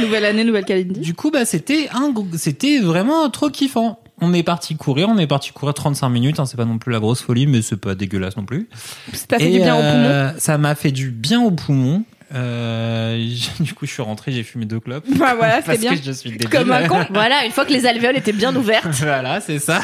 [0.00, 1.00] Nouvelle année, nouvelle Kalindi.
[1.00, 3.98] Du coup, bah c'était un, c'était vraiment trop kiffant.
[4.20, 6.90] On est parti courir, on est parti courir 35 minutes, hein, c'est pas non plus
[6.92, 8.68] la grosse folie, mais c'est pas dégueulasse non plus.
[9.12, 10.04] Ça fait Et, du bien au poumon.
[10.08, 12.04] euh, Ça m'a fait du bien au poumon.
[12.34, 13.22] Euh,
[13.60, 15.04] du coup, je suis rentré, j'ai fumé deux clopes.
[15.16, 15.94] Bah voilà, c'est bien.
[15.94, 16.48] que je suis débile.
[16.48, 17.04] Comme un con.
[17.10, 18.86] Voilà, une fois que les alvéoles étaient bien ouvertes.
[19.02, 19.80] voilà, c'est ça.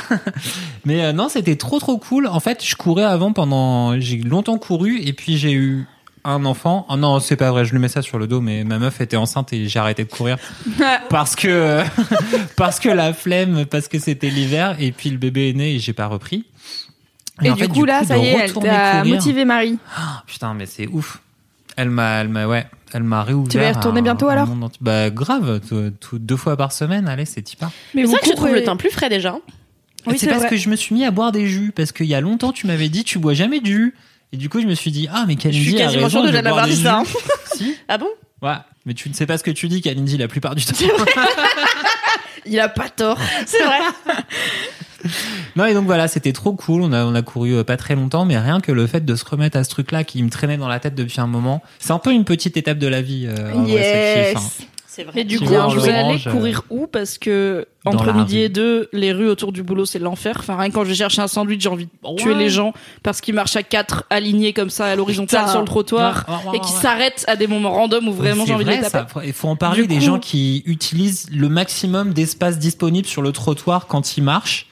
[0.86, 2.26] Mais euh, non, c'était trop trop cool.
[2.26, 5.86] En fait, je courais avant pendant, j'ai longtemps couru et puis j'ai eu
[6.24, 6.86] un enfant.
[6.88, 9.00] Oh non, c'est pas vrai, je lui mets ça sur le dos, mais ma meuf
[9.00, 10.38] était enceinte et j'ai arrêté de courir
[11.10, 11.82] parce que
[12.56, 15.78] parce que la flemme, parce que c'était l'hiver et puis le bébé est né et
[15.78, 16.44] j'ai pas repris.
[17.42, 19.78] Et, du fait, coup, là, ça y est, elle t'a motivé Marie.
[19.96, 21.20] Ah, putain, mais c'est ouf.
[21.76, 23.48] Elle m'a, elle m'a, ouais, elle m'a réouvert.
[23.50, 24.48] Tu vas y retourner un- bientôt, alors.
[24.80, 28.20] Bah grave, tout, tout- deux fois par semaine, allez, c'est type Mais c'est vous vrai
[28.20, 29.36] que je trouve le teint plus frais déjà.
[30.06, 30.50] Oui, c'est c'est parce vrai.
[30.50, 32.66] que je me suis mis à boire des jus parce qu'il y a longtemps tu
[32.66, 33.94] m'avais dit tu bois jamais de jus
[34.32, 36.32] et du coup je me suis dit ah mais Kalindi Je suis quasiment sûre de
[36.32, 37.02] jamais avoir dit ça,
[37.54, 37.76] si.
[37.88, 38.08] Ah bon?
[38.40, 40.74] Ouais mais tu ne sais pas ce que tu dis Kalindi la plupart du temps.
[42.44, 43.18] Il a pas tort.
[43.46, 43.78] C'est vrai.
[45.56, 46.82] non et donc voilà c'était trop cool.
[46.82, 49.14] On a on a couru euh, pas très longtemps mais rien que le fait de
[49.14, 51.62] se remettre à ce truc là qui me traînait dans la tête depuis un moment
[51.78, 54.34] c'est un peu une petite étape de la vie euh, vrai,
[54.94, 55.12] C'est vrai.
[55.16, 58.12] Mais du coup, vois, vous allez orange, euh, courir où Parce que dans entre la
[58.12, 58.42] midi rue.
[58.44, 60.36] et deux, les rues autour du boulot, c'est l'enfer.
[60.38, 62.38] Enfin, rien que quand je cherche un sandwich, j'ai envie de tuer Ouais.
[62.38, 65.50] les gens parce qu'ils marchent à quatre alignés comme ça à l'horizontale Putain.
[65.50, 66.80] sur le trottoir Ouais, ouais, ouais, et qui ouais.
[66.82, 69.04] s'arrêtent à des moments random où vraiment j'ai envie de les taper.
[69.24, 73.22] Il faut en parler Du des coup- gens qui utilisent le maximum d'espace disponible sur
[73.22, 74.66] le trottoir quand ils marchent.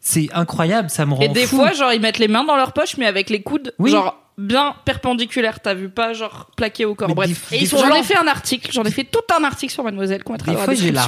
[0.00, 1.56] C'est incroyable, ça me rend Et des fou.
[1.56, 3.90] fois, genre, ils mettent les mains dans leur poche, mais avec les coudes, Oui.
[3.90, 5.60] genre, bien perpendiculaires.
[5.60, 7.08] T'as vu pas, genre, plaqués au corps.
[7.08, 7.46] Mais Bref.
[7.50, 10.24] des- des j'en ai fait un article, j'en ai fait tout un article sur Mademoiselle
[10.24, 11.04] qu'on mettra Des fois, j'ai la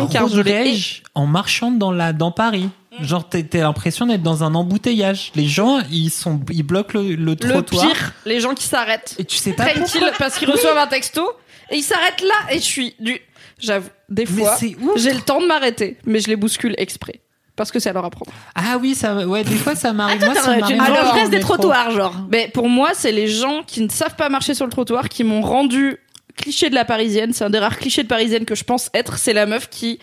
[1.14, 2.68] en marchant dans la dans Paris.
[3.00, 5.30] Genre, t'as l'impression d'être dans un embouteillage.
[5.36, 7.86] Les gens, ils sont, ils bloquent le, le Le trottoir.
[7.86, 9.14] pire, les gens qui s'arrêtent.
[9.18, 10.10] Et tu sais pas pourquoi.
[10.18, 11.22] parce qu'ils reçoivent un texto
[11.70, 13.20] et ils s'arrêtent là et je suis du
[13.60, 14.56] j'avoue des fois
[14.96, 17.20] j'ai le temps de m'arrêter mais je les bouscule exprès
[17.60, 18.32] parce que c'est à leur apprendre.
[18.54, 20.18] Ah oui, ça, ouais, des fois, ça m'arrive.
[20.24, 20.78] Moi, Attends, ça m'arrive.
[20.78, 22.14] le vengeresse des trottoirs, genre.
[22.30, 25.24] Mais pour moi, c'est les gens qui ne savent pas marcher sur le trottoir qui
[25.24, 25.98] m'ont rendu
[26.36, 29.18] cliché de la parisienne, c'est un des rares clichés de parisienne que je pense être,
[29.18, 29.98] c'est la meuf qui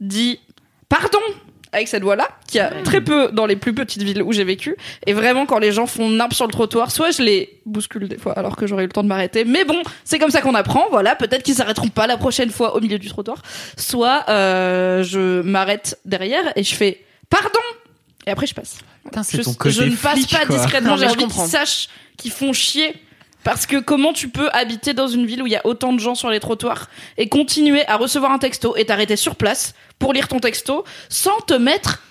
[0.00, 0.40] dit
[0.88, 1.20] pardon
[1.72, 4.76] avec cette voix-là, qui a très peu dans les plus petites villes où j'ai vécu.
[5.06, 8.18] Et vraiment, quand les gens font nimp sur le trottoir, soit je les bouscule des
[8.18, 9.44] fois alors que j'aurais eu le temps de m'arrêter.
[9.44, 10.86] Mais bon, c'est comme ça qu'on apprend.
[10.90, 13.42] Voilà, peut-être qu'ils s'arrêteront pas la prochaine fois au milieu du trottoir.
[13.76, 17.48] Soit euh, je m'arrête derrière et je fais pardon.
[18.26, 18.78] Et après, je passe.
[19.04, 20.56] Putain, Je, ton côté je ne passe flic, pas quoi.
[20.56, 20.96] discrètement.
[20.96, 22.94] J'ai envie qu'ils sachent qu'ils font chier.
[23.44, 26.00] Parce que comment tu peux habiter dans une ville où il y a autant de
[26.00, 30.12] gens sur les trottoirs et continuer à recevoir un texto et t'arrêter sur place pour
[30.12, 32.02] lire ton texto sans te mettre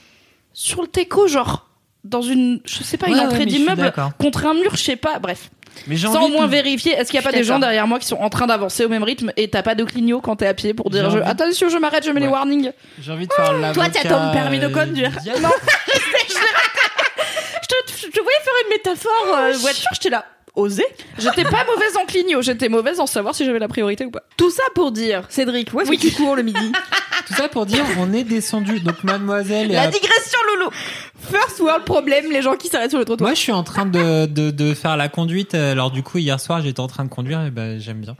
[0.53, 1.67] sur le teco, genre
[2.03, 4.95] dans une, je sais pas, Ouais, une ouais, entrée d'immeuble contre un mur, je sais
[4.95, 5.49] pas, bref.
[5.85, 7.99] Mais Sans au moins de- vérifier, est-ce qu'il y a pas des gens derrière moi
[7.99, 10.47] qui sont en train d'avancer au même rythme et t'as pas de clignot quand t'es
[10.47, 12.71] à pied pour dire je- attention, je m'arrête, je mets les warnings.
[12.99, 13.73] J'ai envie de faire la.
[13.73, 15.11] Toi, t'as ton permis de conduire.
[15.39, 15.49] Non.
[17.69, 20.25] Je te, je te voyais faire une métaphore euh, voiture, j'étais là.
[20.55, 20.83] Osé
[21.19, 24.23] J'étais pas mauvaise en clignot, j'étais mauvaise en savoir si j'avais la priorité ou pas.
[24.37, 26.71] Tout ça pour dire, Cédric, où est-ce que tu cours le midi
[27.27, 28.79] Tout ça pour dire, on est descendu.
[28.79, 29.69] Donc, mademoiselle.
[29.71, 30.71] La à- digression, Loulou
[31.29, 33.27] First world problem, les gens qui s'arrêtent sur le trottoir.
[33.27, 35.53] Moi, je suis en train de, de, de faire la conduite.
[35.53, 38.15] Alors, du coup, hier soir, j'étais en train de conduire et ben, j'aime bien.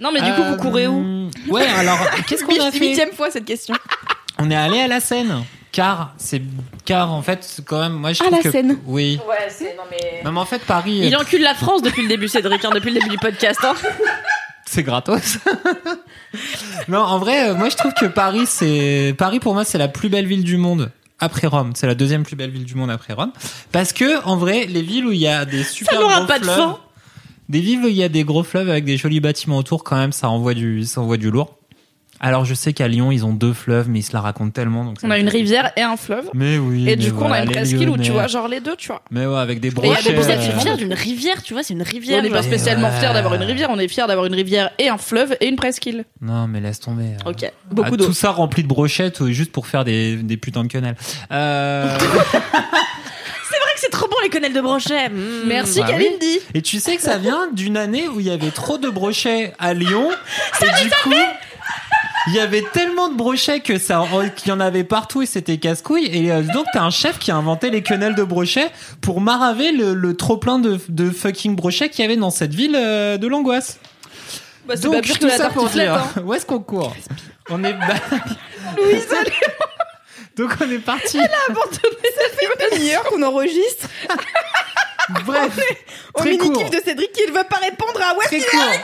[0.00, 3.12] Non, mais du coup, Euh, vous courez où Ouais, alors, qu'est-ce qu'on a fait Huitième
[3.12, 3.74] fois cette question.
[4.38, 5.44] On est allé à la Seine.
[5.72, 6.42] Car, c'est,
[6.84, 8.50] car, en fait, c'est quand même, moi, je trouve la que.
[8.50, 8.78] Seine.
[8.84, 9.18] Oui.
[9.26, 9.74] Ouais, c'est.
[9.74, 10.22] Non, mais.
[10.22, 12.70] Non, mais en fait, Paris, Il euh, encule la France depuis le début, Cédric, hein,
[12.74, 13.58] depuis le début du podcast.
[13.64, 13.74] Hein.
[14.66, 15.38] c'est gratos.
[16.88, 19.88] non, en vrai, euh, moi, je trouve que Paris, c'est, Paris, pour moi, c'est la
[19.88, 20.90] plus belle ville du monde.
[21.20, 23.30] Après Rome, c'est la deuxième plus belle ville du monde après Rome,
[23.70, 26.40] parce que en vrai, les villes où il y a des super n'aura gros pas
[26.40, 26.78] de fleuves, fin.
[27.48, 29.94] des villes où il y a des gros fleuves avec des jolis bâtiments autour, quand
[29.94, 31.60] même, ça envoie du, ça envoie du lourd.
[32.22, 34.84] Alors, je sais qu'à Lyon, ils ont deux fleuves, mais ils se la racontent tellement.
[34.84, 36.30] Donc ça On a une rivière et un fleuve.
[36.34, 36.82] Mais oui.
[36.82, 38.86] Et mais du coup, on a une presqu'île où tu vois, genre les deux, tu
[38.88, 39.02] vois.
[39.10, 40.10] Mais ouais, avec des brochets.
[40.10, 42.20] des Vous êtes fiers d'une rivière, tu vois, c'est une rivière.
[42.20, 42.98] on n'est pas spécialement Ouais.
[43.00, 45.56] fiers d'avoir une rivière, on est fiers d'avoir une rivière et un fleuve et une
[45.56, 46.04] presqu'île.
[46.20, 47.16] Non, mais laisse tomber.
[47.26, 47.30] euh.
[47.30, 47.50] Ok.
[47.70, 48.06] Beaucoup Ah, d'eau.
[48.06, 50.96] Tout ça rempli de brochettes euh, juste pour faire des, des putains de quenelles.
[51.32, 51.88] Euh...
[53.50, 55.08] C'est vrai que c'est trop bon les quenelles de brochet.
[55.10, 55.46] Mmh.
[55.46, 56.04] Merci Bah oui.
[56.04, 56.38] Kalindi.
[56.54, 59.52] Et tu sais que ça vient d'une année où il y avait trop de brochets
[59.58, 60.08] à Lyon.
[60.62, 61.10] et du coup,
[62.28, 64.04] il y avait tellement de brochets que ça,
[64.36, 66.06] qu'il y en avait partout et c'était casse-couille.
[66.06, 69.72] Et euh, donc, t'as un chef qui a inventé les quenelles de brochets pour maraver
[69.72, 73.26] le, le trop-plein de, de fucking brochets qu'il y avait dans cette ville euh, de
[73.26, 73.78] l'angoisse.
[74.66, 75.88] Bah, c'est Donc, pas pire que tout la ça pour tartiflette.
[75.90, 76.22] dire, hein.
[76.24, 76.94] où est-ce qu'on court?
[77.50, 77.72] On est.
[77.72, 77.94] bah-
[80.36, 81.18] Donc, on est parti.
[81.18, 83.88] Une demi-heure qu'on enregistre
[85.26, 85.58] Bref,
[86.14, 86.48] au très court.
[86.50, 88.80] mini-kiff de Cédric qui ne veut pas répondre à où est-ce Très qu'il court.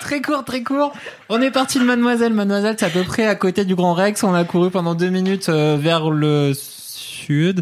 [0.00, 0.92] Très court, très court.
[1.28, 2.32] On est parti de Mademoiselle.
[2.32, 4.24] Mademoiselle, c'est à peu près à côté du Grand Rex.
[4.24, 7.60] On a couru pendant deux minutes euh, vers le sud.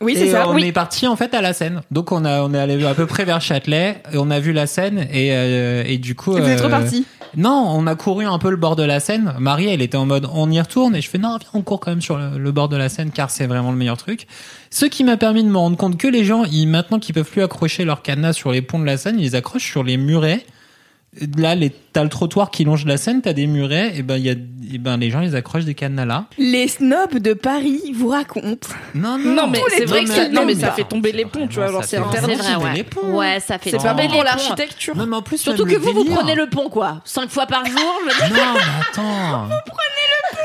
[0.00, 0.48] Oui, c'est ça.
[0.48, 0.64] on Oui.
[0.66, 1.82] est parti en fait à la Seine.
[1.90, 4.52] Donc on a on est allé à peu près vers Châtelet et on a vu
[4.54, 7.06] la Seine et euh, et du coup Et vous êtes euh, reparti.
[7.36, 9.34] Non, on a couru un peu le bord de la Seine.
[9.38, 11.80] Marie, elle était en mode on y retourne et je fais non, viens, on court
[11.80, 14.26] quand même sur le, bord de la Seine car c'est vraiment le meilleur truc.
[14.70, 17.30] Ce qui m'a permis de me rendre compte que les gens, ils, maintenant qu'ils peuvent
[17.30, 19.96] plus accrocher leur cadenas sur les ponts de la Seine, ils les accrochent sur les
[19.96, 20.44] murets.
[21.36, 24.24] Là, les, t'as le trottoir qui longe la Seine, t'as des murets, et ben, il
[24.26, 24.34] y a,
[24.72, 26.26] et ben, les gens, ils accrochent des cadenas là.
[26.38, 28.68] Les snobs de Paris vous racontent.
[28.94, 31.48] Non, non, Non, mais c'est vrai que ça, non, mais ça fait tomber les ponts,
[31.48, 31.72] tu vois.
[31.82, 32.64] Ça c'est fait interdit.
[32.64, 32.74] Ouais.
[32.74, 33.12] les ponts.
[33.18, 34.36] Ouais, ça fait C'est pas tomber bon pour les ponts.
[34.36, 34.96] l'architecture.
[34.96, 37.00] Non, mais en plus, Surtout que le vous, vous prenez le pont, quoi.
[37.04, 37.74] Cinq fois par jour.
[37.76, 38.40] Non, mais
[38.80, 39.44] attends.
[39.46, 40.42] Vous prenez le pont.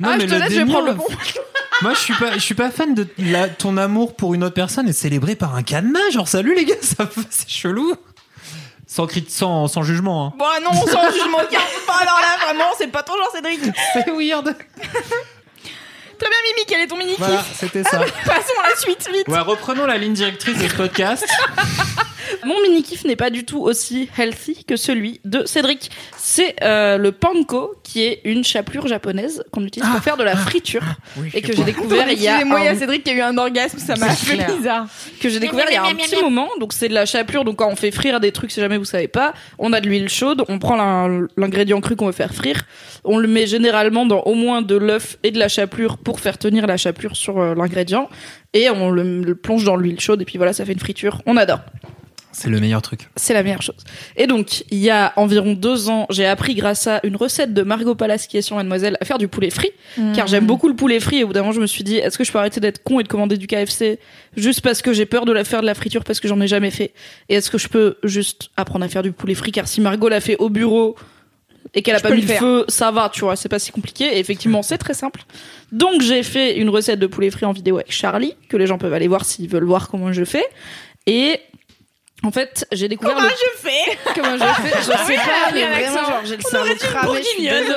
[0.00, 1.06] Non, Ah, mais je te laisse, je vais prendre le pont.
[1.82, 4.54] Moi, je suis pas, je suis pas fan de la, ton amour pour une autre
[4.54, 6.10] personne et célébrer par un cadenas.
[6.12, 7.94] Genre, salut les gars, ça, c'est chelou.
[8.96, 10.32] Sans, cri- sans, sans jugement, hein.
[10.38, 13.60] Bon, non, sans jugement, car pas alors là, vraiment, c'est pas ton genre, Cédric.
[13.92, 14.56] C'est weird.
[16.18, 17.98] Très bien, Mimi, quel est ton mini-kiff Voilà, c'était ça.
[18.24, 19.28] Passons à la suite, vite.
[19.28, 21.26] Ouais, reprenons la ligne directrice de ce podcast.
[22.44, 25.90] Mon mini kiff n'est pas du tout aussi healthy que celui de Cédric.
[26.16, 30.36] C'est euh, le panko, qui est une chapelure japonaise qu'on utilise pour faire de la
[30.36, 30.82] friture
[31.34, 33.14] et que j'ai découvert il y a Excusez-moi, il y a un- Cédric qui a
[33.14, 34.56] eu un orgasme, ça m'a fait clair.
[34.56, 34.86] bizarre.
[35.20, 36.48] que j'ai découvert il y a un petit moment.
[36.60, 37.44] Donc c'est de la chapelure.
[37.44, 39.88] Donc quand on fait frire des trucs, si jamais vous savez pas, on a de
[39.88, 42.62] l'huile chaude, on prend l'in- l'ingrédient cru qu'on veut faire frire,
[43.04, 46.38] on le met généralement dans au moins de l'œuf et de la chapelure pour faire
[46.38, 48.08] tenir la chapelure sur euh, l'ingrédient
[48.52, 51.22] et on le, le plonge dans l'huile chaude et puis voilà, ça fait une friture.
[51.26, 51.60] On adore.
[52.38, 53.08] C'est le meilleur truc.
[53.16, 53.78] C'est la meilleure chose.
[54.14, 57.62] Et donc, il y a environ deux ans, j'ai appris grâce à une recette de
[57.62, 59.70] Margot Palace qui est sur Mademoiselle à faire du poulet frit.
[60.14, 61.96] Car j'aime beaucoup le poulet frit et au bout d'un moment, je me suis dit,
[61.96, 63.98] est-ce que je peux arrêter d'être con et de commander du KFC
[64.36, 66.46] juste parce que j'ai peur de la faire de la friture parce que j'en ai
[66.46, 66.92] jamais fait?
[67.30, 69.50] Et est-ce que je peux juste apprendre à faire du poulet frit?
[69.50, 70.94] Car si Margot l'a fait au bureau,
[71.74, 72.40] et qu'elle a Je pas mis le le faire.
[72.40, 74.04] feu, ça va, tu vois, c'est pas si compliqué.
[74.04, 75.22] Et effectivement, c'est très simple.
[75.72, 78.78] Donc, j'ai fait une recette de poulet frit en vidéo avec Charlie, que les gens
[78.78, 80.44] peuvent aller voir s'ils veulent voir comment je fais.
[81.06, 81.40] Et,
[82.26, 85.64] en fait, j'ai découvert Comment le je fais Comment je fais Je sais pas, mais
[85.64, 87.74] vraiment, genre, j'ai le cerveau cramé, je suis désolée.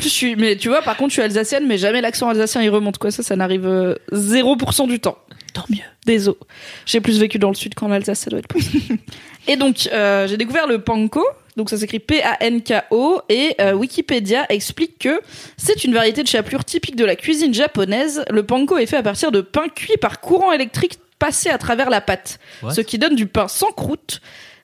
[0.00, 2.68] Je suis, mais tu vois, par contre, je suis alsacienne, mais jamais l'accent alsacien il
[2.68, 3.10] remonte quoi.
[3.10, 5.16] Ça, ça n'arrive euh, 0% du temps.
[5.54, 5.78] Tant mieux.
[6.04, 6.36] Désolé.
[6.84, 8.98] J'ai plus vécu dans le sud qu'en Alsace, ça doit être possible.
[9.48, 11.24] et donc, euh, j'ai découvert le panko.
[11.56, 15.20] Donc ça s'écrit P-A-N-K-O et euh, Wikipédia explique que
[15.56, 18.24] c'est une variété de chapelure typique de la cuisine japonaise.
[18.30, 21.90] Le panko est fait à partir de pain cuit par courant électrique passé à travers
[21.90, 22.72] la pâte, What?
[22.72, 24.20] ce qui donne du pain sans croûte.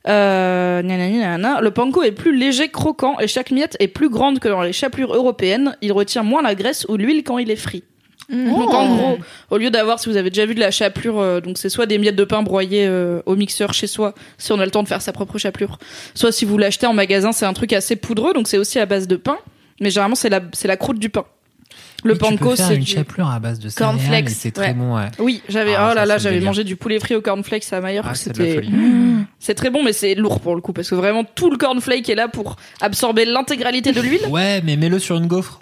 [0.09, 1.61] Euh, nanana.
[1.61, 4.73] Le panko est plus léger, croquant et chaque miette est plus grande que dans les
[4.73, 5.77] chapelures européennes.
[5.83, 7.85] Il retient moins la graisse ou l'huile quand il est frit.
[8.31, 9.19] Donc en gros,
[9.51, 11.87] au lieu d'avoir, si vous avez déjà vu de la chapelure, euh, donc c'est soit
[11.87, 14.83] des miettes de pain broyées euh, au mixeur chez soi, si on a le temps
[14.83, 15.79] de faire sa propre chapelure,
[16.15, 18.87] soit si vous l'achetez en magasin, c'est un truc assez poudreux, donc c'est aussi à
[18.87, 19.39] base de pain,
[19.81, 21.25] mais généralement c'est la c'est la croûte du pain.
[22.03, 22.91] Le Oui, panko, c'est une du...
[22.91, 24.75] chapelure à base de céréales Cornflakes, c'est très ouais.
[24.75, 25.09] bon, ouais.
[25.19, 28.07] Oui, j'avais Ah, oh là là, j'avais mangé du poulet frit au cornflakes à Maillard,
[28.09, 28.73] Ah, c'était folie.
[29.39, 32.09] c'est très bon, mais c'est lourd pour le coup parce que vraiment tout le cornflake
[32.09, 34.27] est là pour absorber l'intégralité de l'huile.
[34.31, 35.61] Ouais, mais mets-le sur une gaufre.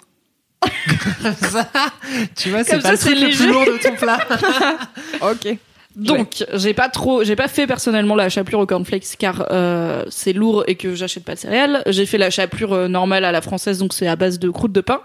[1.41, 1.69] Ça,
[2.35, 4.19] tu vois, c'est pas ça, le truc le plus lourd de ton plat.
[5.21, 5.57] Ok.
[5.95, 10.33] Donc, j'ai pas trop, j'ai pas fait personnellement la chapelure au cornflakes car euh, c'est
[10.33, 11.83] lourd et que j'achète pas de céréales.
[11.87, 14.71] J'ai fait la chapelure euh, normale à la française, donc c'est à base de croûte
[14.71, 15.01] de pain.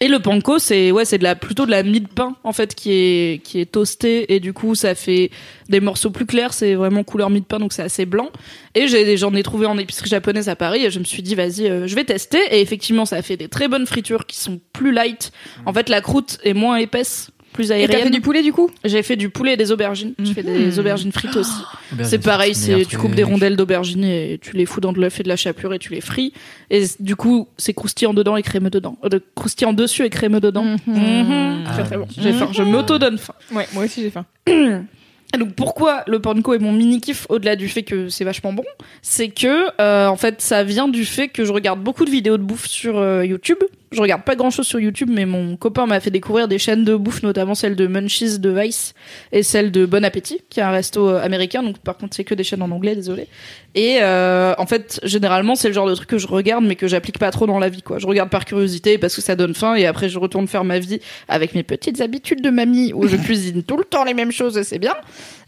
[0.00, 2.52] Et le panko, c'est ouais, c'est de la plutôt de la mie de pain en
[2.52, 5.30] fait qui est qui est toastée et du coup ça fait
[5.68, 6.52] des morceaux plus clairs.
[6.52, 8.30] C'est vraiment couleur mie de pain, donc c'est assez blanc.
[8.74, 11.34] Et j'ai j'en ai trouvé en épicerie japonaise à Paris et je me suis dit
[11.34, 12.38] vas-y, euh, je vais tester.
[12.50, 15.32] Et effectivement, ça fait des très bonnes fritures qui sont plus light.
[15.66, 18.02] En fait, la croûte est moins épaisse, plus Et t'as aérienne.
[18.02, 18.70] fait du poulet du coup?
[18.84, 20.12] J'ai fait du poulet et des aubergines.
[20.18, 21.50] Je fais des aubergines frites aussi.
[21.92, 25.00] Aubergine C'est pareil, c'est tu coupes des rondelles d'aubergines et tu les fous dans de
[25.00, 26.34] l'œuf et de la chapelure et tu les frites.
[26.70, 28.98] Et du coup, c'est croustillant dedans et crémeux dedans.
[29.04, 30.76] Euh, de- croustillant dessus et crémeux dedans.
[30.86, 31.64] Mhm.
[31.66, 32.06] Ah Très très bon.
[32.20, 32.50] J'ai faim.
[32.52, 33.34] Je m'auto-donne faim.
[33.52, 34.26] Ouais, moi aussi j'ai faim.
[34.46, 38.52] Et donc pourquoi le panko est mon mini kiff au-delà du fait que c'est vachement
[38.52, 38.64] bon,
[39.02, 42.36] c'est que euh, en fait ça vient du fait que je regarde beaucoup de vidéos
[42.36, 43.58] de bouffe sur euh, YouTube.
[43.94, 46.84] Je regarde pas grand chose sur YouTube, mais mon copain m'a fait découvrir des chaînes
[46.84, 48.94] de bouffe, notamment celle de Munchies de Vice
[49.30, 51.62] et celle de Bon Appétit, qui est un resto euh, américain.
[51.62, 53.28] Donc par contre c'est que des chaînes en anglais, désolé.
[53.74, 56.88] Et euh, en fait généralement c'est le genre de truc que je regarde, mais que
[56.88, 57.82] j'applique pas trop dans la vie.
[57.82, 60.64] Quoi, je regarde par curiosité parce que ça donne faim, et après je retourne faire
[60.64, 64.14] ma vie avec mes petites habitudes de mamie où je cuisine tout le temps les
[64.14, 64.94] mêmes choses, et c'est bien.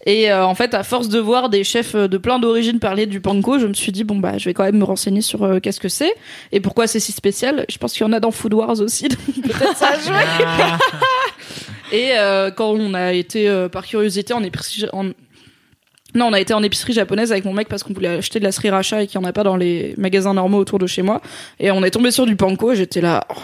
[0.06, 3.06] Et euh, en fait, à force de voir des chefs euh, de plein d'origines parler
[3.06, 5.42] du panko, je me suis dit bon bah je vais quand même me renseigner sur
[5.42, 6.14] euh, qu'est-ce que c'est
[6.52, 7.66] et pourquoi c'est si spécial.
[7.68, 10.24] Je pense qu'il y en a dans Food Wars aussi, donc peut-être ça a joué.
[10.46, 10.78] Ah.
[11.92, 15.04] Et euh, quand on a été euh, par curiosité en épicerie, en...
[16.14, 18.44] non, on a été en épicerie japonaise avec mon mec parce qu'on voulait acheter de
[18.44, 21.02] la sriracha et qu'il n'y en a pas dans les magasins normaux autour de chez
[21.02, 21.20] moi.
[21.60, 23.40] Et on est tombé sur du panko et j'étais là, oh,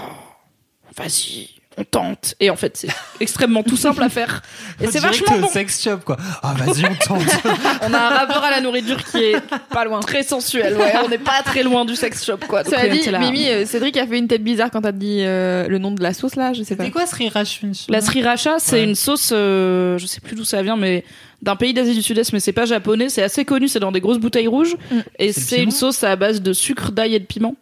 [0.96, 2.34] vas-y, on tente.
[2.40, 2.88] Et en fait, c'est
[3.20, 4.42] extrêmement tout simple à faire.
[4.80, 5.48] Et c'est vachement bon.
[5.48, 6.16] sex shop quoi.
[6.42, 7.22] Ah vas-y on tente.
[7.82, 9.36] On a un rapport à la nourriture qui est
[9.70, 10.00] Pas loin.
[10.00, 10.76] très sensuel.
[10.76, 12.62] Ouais, on n'est pas très loin du sex shop, quoi.
[12.66, 13.18] On dit, là.
[13.18, 16.02] Mimi, euh, Cédric a fait une tête bizarre quand t'as dit euh, le nom de
[16.02, 16.84] la sauce là, je sais pas.
[16.84, 18.84] C'est quoi ce rirachun La sriracha, c'est Ouais.
[18.84, 21.04] une sauce, euh, je sais plus d'où ça vient, mais
[21.42, 23.08] d'un pays d'Asie du Sud-Est, mais c'est pas japonais.
[23.08, 24.76] C'est assez connu, c'est dans des grosses bouteilles rouges.
[24.90, 24.98] Mm.
[25.18, 27.54] Et C'est une sauce à base de sucre, d'ail et de piment.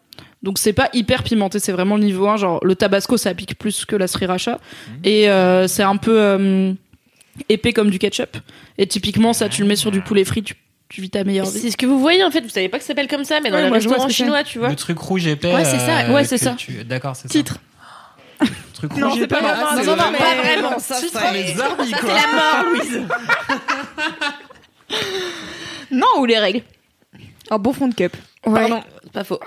[0.42, 2.36] Donc c'est pas hyper pimenté, c'est vraiment le niveau 1.
[2.38, 4.58] Genre le tabasco, ça pique plus que la sriracha.
[5.04, 6.72] Et euh, c'est un peu euh,
[7.48, 8.36] épais comme du ketchup.
[8.78, 10.54] Et typiquement, ça, tu le mets sur du poulet frit, tu,
[10.88, 11.58] tu vis ta meilleure vie.
[11.58, 12.40] C'est ce que vous voyez en fait.
[12.40, 14.10] Vous savez pas que ça s'appelle comme ça, mais dans Ouais, les que c'est.
[14.10, 14.70] chinois, tu vois.
[14.70, 15.54] Le truc rouge épais.
[15.54, 16.00] Ouais, c'est ça.
[16.00, 16.54] euh, Ouais, c'est ça.
[16.56, 17.32] tu- D'accord, c'est ça.
[17.32, 17.58] Titre.
[18.72, 19.36] Truc Non, rouge c'est épais.
[19.36, 20.94] pas titre, vraiment mais- pas vraiment, ça.
[20.94, 21.84] ça, les Ça, quoi.
[21.84, 23.00] c'est la mort, Louise.
[25.90, 26.62] Non, ou les règles.
[27.50, 28.16] Un bon fond de cup.
[28.42, 28.82] Pardon.
[29.12, 29.40] Pas faux.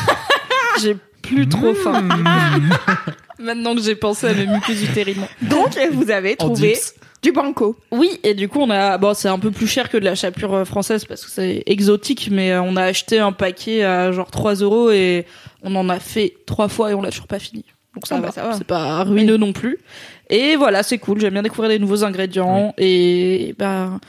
[0.82, 2.08] J'ai plus trop faim.
[3.38, 5.26] Maintenant que j'ai pensé à mes muqueuses utérines.
[5.42, 6.76] Donc, vous avez trouvé
[7.22, 7.74] du banco.
[7.90, 10.14] Oui, et du coup, on a, bon, c'est un peu plus cher que de la
[10.14, 14.12] chapelure euh, française parce que c'est exotique, mais euh, on a acheté un paquet à
[14.12, 15.24] genre 3 euros et
[15.62, 17.64] on en a fait trois fois et on l'a toujours pas fini.
[17.94, 18.52] Donc ça, Ah bah, va, ça va.
[18.58, 19.78] c'est pas ruineux non plus.
[20.28, 21.20] Et voilà, c'est cool.
[21.20, 24.00] J'aime bien découvrir des nouveaux ingrédients et ben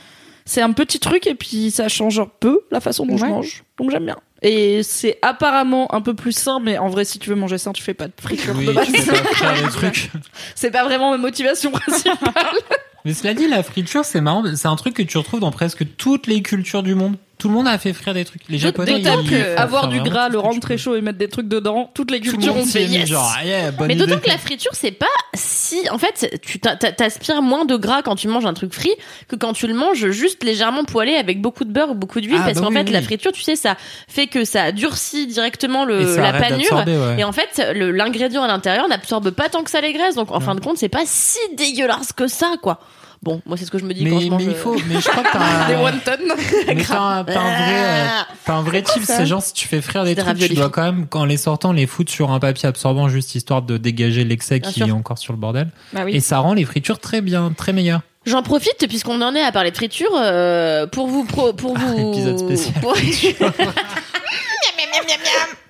[0.46, 3.64] c'est un petit truc et puis ça change un peu la façon dont je mange.
[3.78, 4.18] Donc j'aime bien.
[4.42, 7.74] Et c'est apparemment un peu plus sain, mais en vrai, si tu veux manger sain,
[7.74, 8.88] tu fais pas de friture Oui, de base.
[8.92, 10.10] tu pas trucs.
[10.56, 12.18] C'est pas vraiment ma motivation principale.
[13.06, 14.44] Mais cela dit, la friture, c'est marrant.
[14.56, 17.18] C'est un truc que tu retrouves dans presque toutes les cultures du monde.
[17.42, 18.44] Tout le monde a fait frire des trucs.
[18.50, 20.76] Les Japonais, D'autant ils que font avoir faire du vraiment gras, tout le rendre très
[20.76, 20.78] peux.
[20.78, 22.88] chaud et mettre des trucs dedans, toutes les Tout le cultures ont s'y fait est
[22.88, 23.10] mis, yes.
[23.10, 25.80] genre, yeah, bonne Mais d'autant que la friture, c'est pas si.
[25.90, 28.94] En fait, tu t'a- t'a- t'aspires moins de gras quand tu manges un truc frit
[29.28, 32.38] que quand tu le manges juste légèrement poilé avec beaucoup de beurre ou beaucoup d'huile.
[32.40, 32.92] Ah, parce bah qu'en oui, fait, oui.
[32.92, 33.76] la friture, tu sais, ça
[34.08, 36.60] fait que ça durcit directement Et le, ça la arrête panure.
[36.70, 37.20] d'absorber, ouais.
[37.22, 40.14] Et en fait, le- l'ingrédient à l'intérieur n'absorbe pas tant que ça les graisses.
[40.14, 42.80] Donc, en fin de compte, c'est pas si dégueulasse que ça, quoi.
[43.24, 44.44] Bon, moi, c'est ce que je me dis mais, quand je mange.
[44.44, 46.36] mais il faut, mais je crois que t'as Des un, wonton.
[46.68, 48.08] mais t'as un, t'as un vrai, euh,
[48.46, 49.04] t'as un vrai tip.
[49.06, 51.38] C'est genre, si tu fais frire des Des trucs, tu dois quand même, en les
[51.38, 54.88] sortant, les foutre sur un papier absorbant juste histoire de dégager l'excès Bien qui sûr.
[54.88, 55.70] est encore sur le bordel.
[55.94, 56.16] Bah oui.
[56.16, 58.02] Et ça rend les fritures très bien, très meilleures.
[58.26, 61.96] J'en profite puisqu'on en est à parler de friture euh, pour vous pro- pour vous
[61.98, 62.74] Ah, Épisode spécial.
[62.82, 62.96] pour...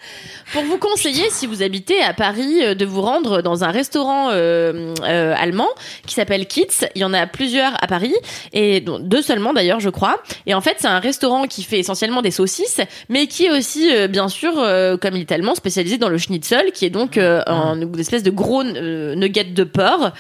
[0.54, 4.30] Pour vous conseiller, si vous habitez à Paris, euh, de vous rendre dans un restaurant
[4.32, 5.70] euh, euh, allemand
[6.06, 6.86] qui s'appelle Kitz.
[6.96, 8.14] Il y en a plusieurs à Paris
[8.52, 10.22] et deux seulement d'ailleurs, je crois.
[10.48, 13.94] Et en fait, c'est un restaurant qui fait essentiellement des saucisses, mais qui est aussi,
[13.96, 17.18] euh, bien sûr, euh, comme il est allemand, spécialisé dans le schnitzel, qui est donc
[17.18, 20.12] euh, un- une espèce de gros euh, nugget de porc.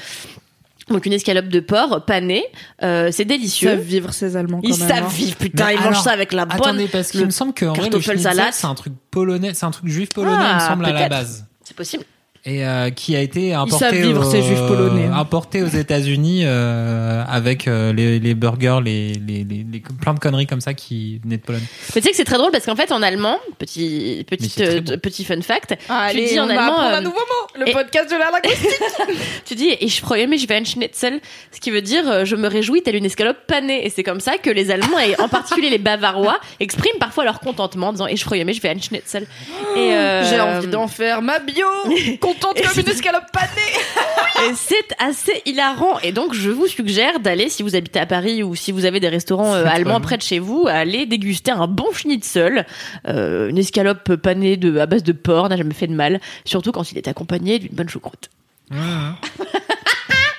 [0.91, 2.43] Donc une escalope de porc panée,
[2.83, 3.69] euh, c'est Ils délicieux.
[3.69, 4.87] savent vivre ces Allemands quand Ils même.
[4.87, 5.07] savent hein.
[5.09, 6.57] vivre, putain, Mais ils mangent ça avec la bonne.
[6.61, 9.65] Attendez, parce qu'il me semble que en vrai, le schnitzel, c'est un truc polonais, c'est
[9.65, 11.45] un truc juif polonais, Ah, il me semble, à la base.
[11.63, 12.03] C'est possible.
[12.43, 15.13] Et euh, qui a été importé savent vivre, au- ces juifs polonais, hein.
[15.15, 20.19] importé aux États-Unis euh, avec euh, les, les burgers les, les, les, les- plein de
[20.19, 21.61] conneries comme ça qui venaient de Pologne
[21.93, 24.81] Mais tu sais que c'est très drôle parce qu'en fait en allemand, petit petit euh,
[24.81, 24.97] bon.
[24.99, 27.59] petit fun fact, Ah, tu allez, dis en on va allemand, euh, un nouveau mot.
[27.59, 28.81] Le Et- podcast de la linguistique.
[29.45, 31.19] tu dis ich freue mich wie ein Schnitzel,
[31.51, 34.37] ce qui veut dire je me réjouis telle une escalope panée et c'est comme ça
[34.41, 38.23] que les Allemands et en particulier les Bavarois expriment parfois leur contentement en disant ich
[38.23, 39.27] freue mich wie ein Schnitzel.
[39.75, 41.67] Et euh, J'ai envie d'en faire ma bio.
[42.33, 44.49] Contente comme une escalope panée.
[44.49, 45.99] Et c'est assez hilarant.
[45.99, 48.99] Et donc, je vous suggère d'aller, si vous habitez à Paris ou si vous avez
[48.99, 52.65] des restaurants euh, allemands près de chez vous, aller déguster un bon schnitzel,
[53.07, 56.19] euh, une escalope panée de, à base de porc, n'a jamais fait de mal.
[56.45, 58.29] Surtout quand il est accompagné d'une bonne choucroute.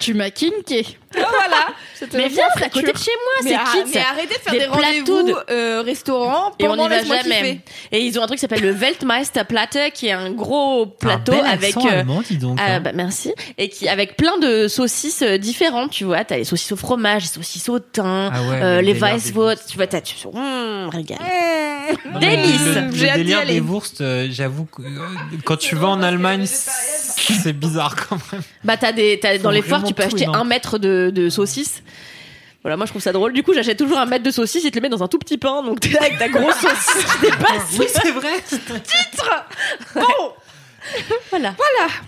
[0.01, 0.85] Tu m'as kinké.
[1.15, 1.67] Voilà.
[2.15, 3.91] Mais viens, c'est à côté de chez moi, c'est arr- kids.
[3.95, 7.23] mais arrêtez de faire Des des, rendez-vous de- euh, restaurants Et on n'y va jamais.
[7.23, 7.61] kiffer.
[7.93, 11.37] Et ils ont un truc qui s'appelle le Weltmeisterplatte, qui est un gros plateau un
[11.37, 12.59] bel avec euh, allemand, dis donc.
[12.61, 12.81] Ah, hein.
[12.81, 13.33] bah, merci.
[13.59, 16.25] Et qui, avec plein de saucisses euh, différentes, tu vois.
[16.25, 19.69] T'as les saucisses au fromage, les saucisses au thym, Ah ouais, euh, le les Weisswurst,
[19.69, 21.19] tu vois, t'as, tu, mmh, régal.
[22.21, 22.61] Mais délice.
[22.67, 23.55] Le, le J'ai hâte d'y délire aller.
[23.55, 24.89] des Wurst, euh, j'avoue que euh,
[25.45, 28.43] quand tu vas en Allemagne, c'est bizarre quand même.
[28.65, 30.37] Bah, t'as des, dans les foires, tu peux acheter énorme.
[30.41, 31.83] un mètre de, de saucisses.
[32.63, 33.33] Voilà, moi je trouve ça drôle.
[33.33, 35.19] Du coup, j'achète toujours un mètre de saucisses et te le mets dans un tout
[35.19, 35.63] petit pain.
[35.63, 37.79] Donc t'es là avec ta grosse saucisse qui dépasse.
[37.79, 38.35] Oui, c'est vrai.
[41.31, 41.55] Voilà.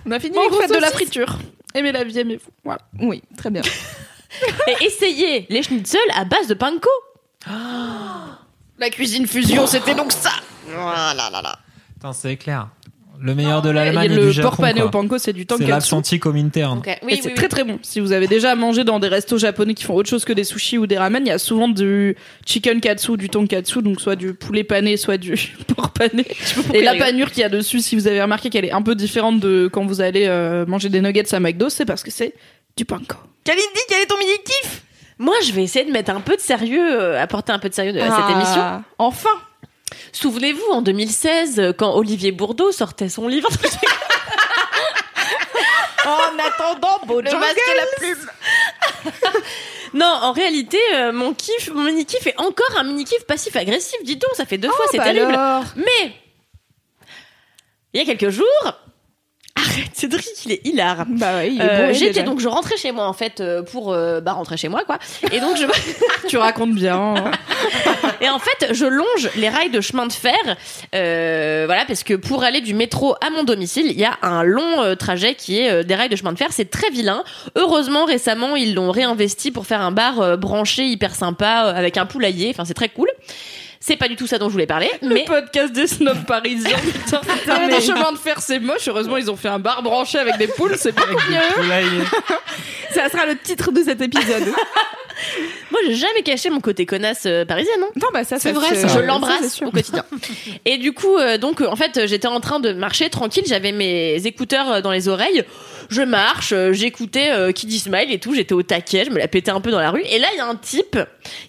[0.05, 1.39] On a fini Bon, les grosses de la friture.
[1.75, 2.51] Aimez la vie, aimez-vous.
[2.65, 2.81] Voilà.
[3.01, 3.63] Oui, très bien.
[4.67, 6.91] Et essayez les schnitzel à base de panko.
[8.79, 10.33] La cuisine fusion, c'était donc ça.
[11.95, 12.69] Putain, c'est clair.
[13.21, 14.49] Le meilleur de l'Allemagne et le du Japon.
[14.51, 15.71] porc pané au panko, c'est du C'est tonkatsu.
[15.71, 16.79] l'absenti cominterne.
[16.79, 17.49] Ok, Et Oui, c'est oui, très oui.
[17.49, 17.79] très bon.
[17.83, 20.45] Si vous avez déjà mangé dans des restos japonais qui font autre chose que des
[20.45, 24.17] sushis ou des ramen, il y a souvent du chicken katsu, du tonkatsu, donc soit
[24.17, 25.35] du poulet pané, soit du
[25.77, 26.27] porc pané.
[26.73, 28.95] Et la panure qu'il y a dessus, si vous avez remarqué qu'elle est un peu
[28.95, 32.35] différente de quand vous allez euh, manger des nuggets à McDo, c'est parce que c'est
[32.77, 33.17] du panko.
[33.45, 34.83] Kalindi, quel est ton mini-kiff
[35.19, 37.75] Moi, je vais essayer de mettre un peu de sérieux, euh, apporter un peu de
[37.75, 38.85] sérieux à cette Ah, émission.
[38.99, 39.29] Enfin
[40.13, 43.49] Souvenez-vous, en 2016, euh, quand Olivier Bourdeau sortait son livre.
[46.07, 49.43] En attendant, beau Le masque et la plume.
[49.95, 53.57] non, en réalité, euh, mon kiff, mon mini kiff est encore un mini kiff passif
[53.57, 53.99] agressif.
[54.05, 55.33] Dis donc, ça fait deux fois, c'est bah terrible.
[55.33, 55.65] alors.
[55.77, 56.13] Mais
[57.95, 58.75] il y a quelques jours,
[59.57, 61.05] arrête, Cédric, il est hilar.
[61.09, 63.93] Bah ouais, il est Euh, J'étais donc je rentrais chez moi en fait euh, pour
[63.93, 64.99] euh, bah rentrer chez moi quoi
[65.33, 65.65] et donc je
[66.29, 67.15] Tu racontes bien.
[67.17, 67.31] hein.
[68.21, 70.35] et en fait je longe les rails de chemin de fer
[70.95, 74.43] euh, voilà parce que pour aller du métro à mon domicile il y a un
[74.43, 77.23] long euh, trajet qui est des rails de chemin de fer c'est très vilain
[77.57, 82.51] heureusement récemment ils l'ont réinvesti pour faire un bar branché hyper sympa avec un poulailler
[82.51, 83.09] enfin c'est très cool
[83.87, 86.79] c'est pas du tout ça dont je voulais parler mais Le podcast des snobs parisiens.
[87.05, 87.21] Putain,
[87.59, 88.89] mais- les chemins de fer, c'est moche.
[88.89, 90.75] Heureusement, ils ont fait un bar branché avec des poules.
[90.79, 92.05] C'est pas mieux.
[92.95, 94.45] Ça sera le titre de cet épisode.
[95.71, 97.89] moi j'ai jamais caché mon côté connasse euh, parisienne non?
[97.97, 98.89] Non, bah ça, C'est vrai, se- ça.
[98.89, 100.05] je l'embrasse au quotidien.
[100.65, 103.45] Et du coup, euh, donc euh, en fait, euh, j'étais en train de marcher tranquille,
[103.47, 105.45] j'avais mes écouteurs euh, dans les oreilles.
[105.91, 109.29] Je marche, euh, j'écoutais euh, Kiddy Smile et tout, j'étais au taquet, je me la
[109.29, 110.03] pétais un peu dans la rue.
[110.09, 110.99] Et là, il y a un type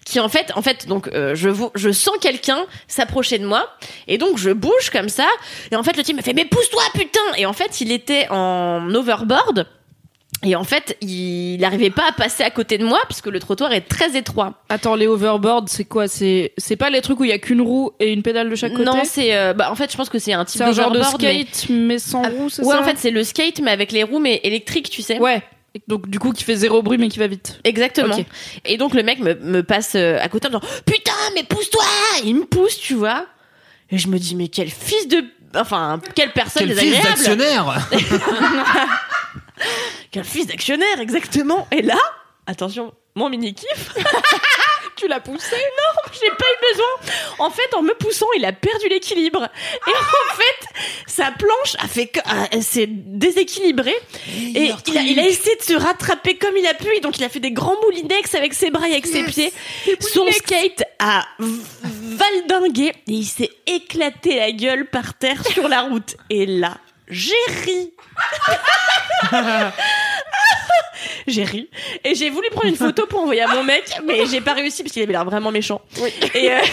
[0.06, 3.70] qui en fait, en fait, donc euh, je je sens quelqu'un s'approcher de moi
[4.08, 5.28] et donc je bouge comme ça.
[5.72, 7.20] Et en fait, le type me fait mais pousse-toi putain.
[7.38, 9.68] Et en fait, il était en overboard.
[10.46, 13.72] Et en fait, il n'arrivait pas à passer à côté de moi puisque le trottoir
[13.74, 14.54] est très étroit.
[14.70, 16.08] Attends, les overboards, c'est quoi?
[16.08, 18.56] C'est c'est pas les trucs où il y a qu'une roue et une pédale de
[18.56, 18.86] chaque côté?
[18.86, 20.92] Non, c'est euh, bah en fait, je pense que c'est un type c'est un genre
[20.92, 21.06] de mais-
[21.46, 22.82] skate mais, sans Ah, roue, c'est Ouais, ça?
[22.82, 25.20] en fait, c'est le skate, mais avec les roues, mais électriques, tu sais.
[25.20, 25.42] Ouais.
[25.90, 27.60] Donc du coup, qui fait zéro bruit mais qui va vite.
[27.66, 28.16] Exactement.
[28.64, 31.44] Et donc, le mec me, me passe euh, à côté en me disant Putain, mais
[31.44, 31.84] pousse-toi
[32.24, 33.26] Il me pousse, tu vois.
[33.92, 35.26] Et je me dis Mais quel fils de.
[35.58, 37.88] Enfin, quelle personne Quel fils désagréable d'actionnaire
[40.16, 42.00] Quel fils d'actionnaire, exactement Et là,
[42.48, 43.94] attention, mon mini-kiff.
[44.96, 45.58] Tu l'as poussé?
[46.14, 46.86] J'ai pas eu besoin.
[47.40, 49.44] En fait, en me poussant, il a perdu l'équilibre.
[49.44, 50.68] Et en fait,
[51.06, 53.98] sa planche a fait ah, s'est déséquilibrée.
[54.56, 56.88] Et il a, il a essayé de se rattraper comme il a pu.
[56.96, 59.52] Et donc, il a fait des grands moulinex avec ses bras et avec ses pieds.
[60.00, 66.16] Son skate a valdingué et il s'est éclaté la gueule par terre sur la route.
[66.30, 66.78] Et là,
[67.10, 67.36] j'ai
[67.66, 67.94] ri.
[71.28, 71.70] j'ai ri.
[72.04, 74.84] Et j'ai voulu prendre une photo pour envoyer à mon mec mais j'ai pas réussi
[74.84, 75.82] parce qu'il avait l'air vraiment méchant.
[76.34, 76.58] Et euh,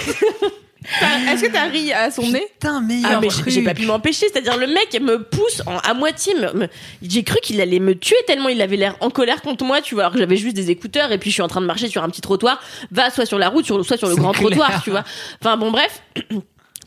[1.30, 2.44] Est-ce que t'as ri à son nez?
[2.54, 3.48] Putain, meilleur ah, mais j'ai- truc.
[3.50, 4.26] j'ai pas pu m'empêcher.
[4.28, 6.68] C'est-à-dire le mec me pousse en- à moitié me- me-
[7.02, 9.94] j'ai cru qu'il allait me tuer tellement il avait l'air en colère contre moi tu
[9.94, 11.86] vois alors que j'avais juste des écouteurs et puis je suis en train de marcher
[11.88, 12.60] sur un petit trottoir.
[12.90, 14.42] Va soit sur la route sur, soit sur le grand clair.
[14.50, 15.04] trottoir tu vois.
[15.40, 16.02] Enfin bon bref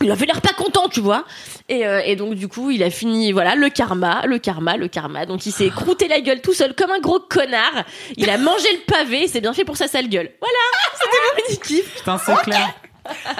[0.05, 1.25] il avait l'air pas content, tu vois.
[1.67, 4.87] Et, euh, et donc du coup, il a fini, voilà, le karma, le karma, le
[4.87, 5.25] karma.
[5.25, 7.83] Donc il s'est croûté la gueule tout seul comme un gros connard.
[8.17, 10.29] Il a mangé le pavé, c'est bien fait pour sa sale gueule.
[10.39, 10.55] Voilà,
[10.93, 11.95] c'était mon mini kiff.
[11.97, 12.69] Putain, c'est clair.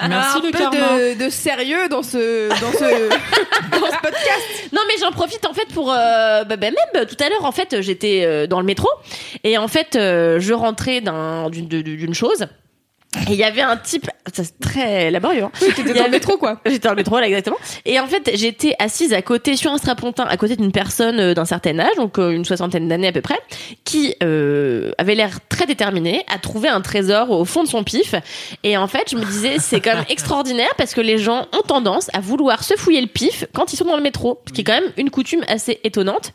[0.08, 0.76] Merci un le peu karma.
[0.78, 3.08] de, de sérieux dans ce, dans ce,
[3.70, 4.70] dans ce podcast.
[4.72, 7.50] Non mais j'en profite en fait pour euh, bah, bah, même tout à l'heure en
[7.50, 8.88] fait j'étais euh, dans le métro
[9.42, 12.46] et en fait euh, je rentrais d'un d'une de- d'une chose
[13.28, 15.52] et il y avait un type ça, c'est très laborieux hein.
[15.58, 16.60] T'étais dans le métro, quoi.
[16.66, 17.56] J'étais dans le métro, là, exactement.
[17.84, 21.34] Et en fait, j'étais assise à côté, sur un strapontin, à côté d'une personne euh,
[21.34, 23.38] d'un certain âge, donc euh, une soixantaine d'années à peu près,
[23.84, 28.14] qui euh, avait l'air très déterminée à trouver un trésor au fond de son pif.
[28.64, 31.62] Et en fait, je me disais, c'est quand même extraordinaire parce que les gens ont
[31.62, 34.62] tendance à vouloir se fouiller le pif quand ils sont dans le métro, ce qui
[34.62, 36.32] est quand même une coutume assez étonnante.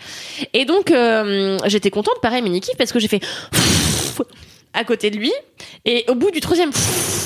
[0.54, 3.22] Et donc, euh, j'étais contente, pareil, mini kiff, parce que j'ai fait
[4.74, 5.32] à côté de lui.
[5.86, 6.72] Et au bout du troisième,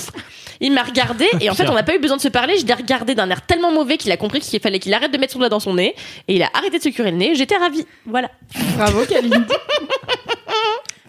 [0.61, 1.25] il m'a regardé.
[1.41, 2.57] Et en fait, on n'a pas eu besoin de se parler.
[2.57, 5.17] Je l'ai regardé d'un air tellement mauvais qu'il a compris qu'il fallait qu'il arrête de
[5.17, 5.95] mettre son doigt dans son nez.
[6.27, 7.35] Et il a arrêté de se curer le nez.
[7.35, 7.85] J'étais ravie.
[8.05, 8.29] Voilà.
[8.77, 9.37] Bravo, Kalindi.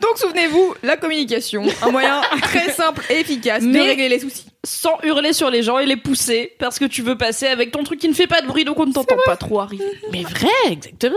[0.00, 4.44] Donc, souvenez-vous, la communication, un moyen très simple et efficace de Mais- régler les soucis.
[4.62, 7.82] Sans hurler sur les gens et les pousser parce que tu veux passer avec ton
[7.84, 9.84] truc qui ne fait pas de bruit donc on ne t'entend pas trop arriver.
[10.12, 11.14] Mais vrai, exactement.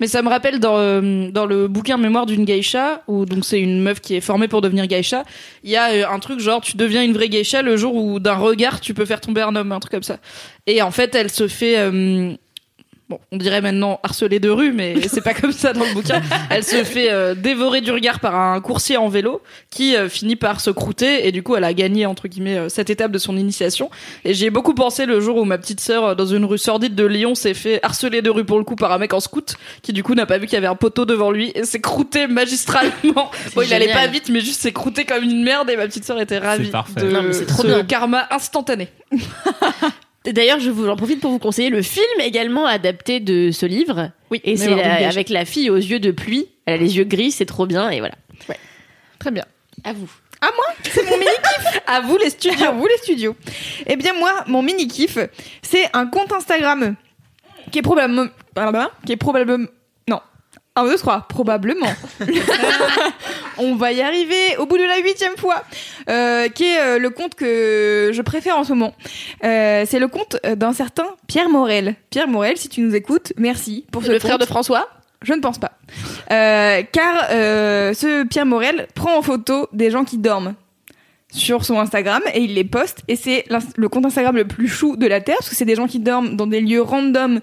[0.00, 3.60] Mais ça me rappelle dans, euh, dans le bouquin Mémoire d'une geisha, où donc c'est
[3.60, 5.24] une meuf qui est formée pour devenir geisha,
[5.62, 8.20] il y a euh, un truc genre tu deviens une vraie geisha le jour où
[8.20, 10.18] d'un regard tu peux faire tomber un homme, un truc comme ça.
[10.66, 11.78] Et en fait elle se fait...
[11.78, 12.34] euh,
[13.08, 16.22] bon, on dirait maintenant harcelée de rue, mais c'est pas comme ça dans le bouquin.
[16.50, 20.36] Elle se fait euh, dévorer du regard par un coursier en vélo qui euh, finit
[20.36, 23.18] par se croûter et du coup elle a gagné entre guillemets euh, cette étape de
[23.18, 23.90] son initiation.
[24.24, 26.94] Et j'y ai beaucoup pensé le jour où ma petite sœur dans une rue sordide
[26.94, 29.56] de Lyon s'est fait harceler de rue pour le coup par un mec en scout
[29.82, 31.80] qui du coup n'a pas vu qu'il y avait un poteau devant lui et s'est
[31.80, 33.30] croûté magistralement.
[33.54, 36.04] Bon, il allait pas vite, mais juste s'est croûté comme une merde et ma petite
[36.04, 37.00] sœur était ravie parfait.
[37.00, 37.84] de Non, mais c'est trop ce bien.
[37.84, 38.88] karma instantané.
[40.24, 44.10] D'ailleurs, je vous en profite pour vous conseiller le film également adapté de ce livre.
[44.30, 46.48] Oui, Et c'est avec la fille aux yeux de pluie.
[46.64, 48.14] Elle a les yeux gris, c'est trop bien et voilà.
[49.18, 49.44] Très bien.
[49.84, 50.10] À vous.
[50.82, 51.80] C'est mon mini kiff.
[51.86, 52.66] à vous les studios.
[52.66, 53.36] À vous les studios.
[53.86, 55.18] Eh bien moi, mon mini kiff,
[55.62, 56.94] c'est un compte Instagram
[57.70, 58.26] qui est probablement,
[59.06, 59.66] qui est probablement,
[60.76, 61.86] non, un, deux, trois, probablement.
[63.58, 65.62] On va y arriver au bout de la huitième fois,
[66.08, 68.94] euh, qui est euh, le compte que je préfère en ce moment.
[69.44, 71.94] Euh, c'est le compte euh, d'un certain Pierre Morel.
[72.10, 74.88] Pierre Morel, si tu nous écoutes, merci pour ce le frère de François?
[75.22, 75.72] Je ne pense pas.
[76.28, 80.54] Car ce Pierre Morel prend en photo des gens qui dorment
[81.34, 83.44] sur son Instagram et il les poste et c'est
[83.76, 85.98] le compte Instagram le plus chou de la Terre parce que c'est des gens qui
[85.98, 87.40] dorment dans des lieux random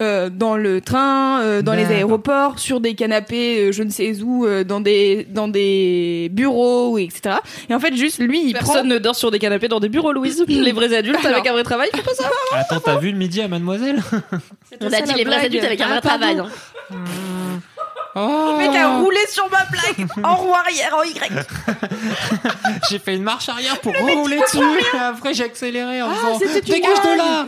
[0.00, 4.20] euh, dans le train, euh, dans les aéroports, sur des canapés, euh, je ne sais
[4.22, 7.36] où, euh, dans des dans des bureaux, etc.
[7.68, 10.12] Et en fait, juste lui, il Personne ne dort sur des canapés dans des bureaux,
[10.12, 10.42] Louise.
[10.48, 11.38] Les vrais adultes Alors.
[11.38, 12.30] avec un vrai travail, font pas ça.
[12.56, 14.02] Attends, t'as vu le midi à Mademoiselle?
[14.80, 16.38] On a dit les vrais adultes avec un vrai Ah, travail.
[16.38, 16.48] hein.
[18.16, 21.30] Oh mec a roulé sur ma blague en roue arrière en Y.
[22.90, 24.58] J'ai fait une marche arrière pour rouler dessus.
[24.94, 27.46] Et après, j'ai accéléré en Ah, disant Dégage de là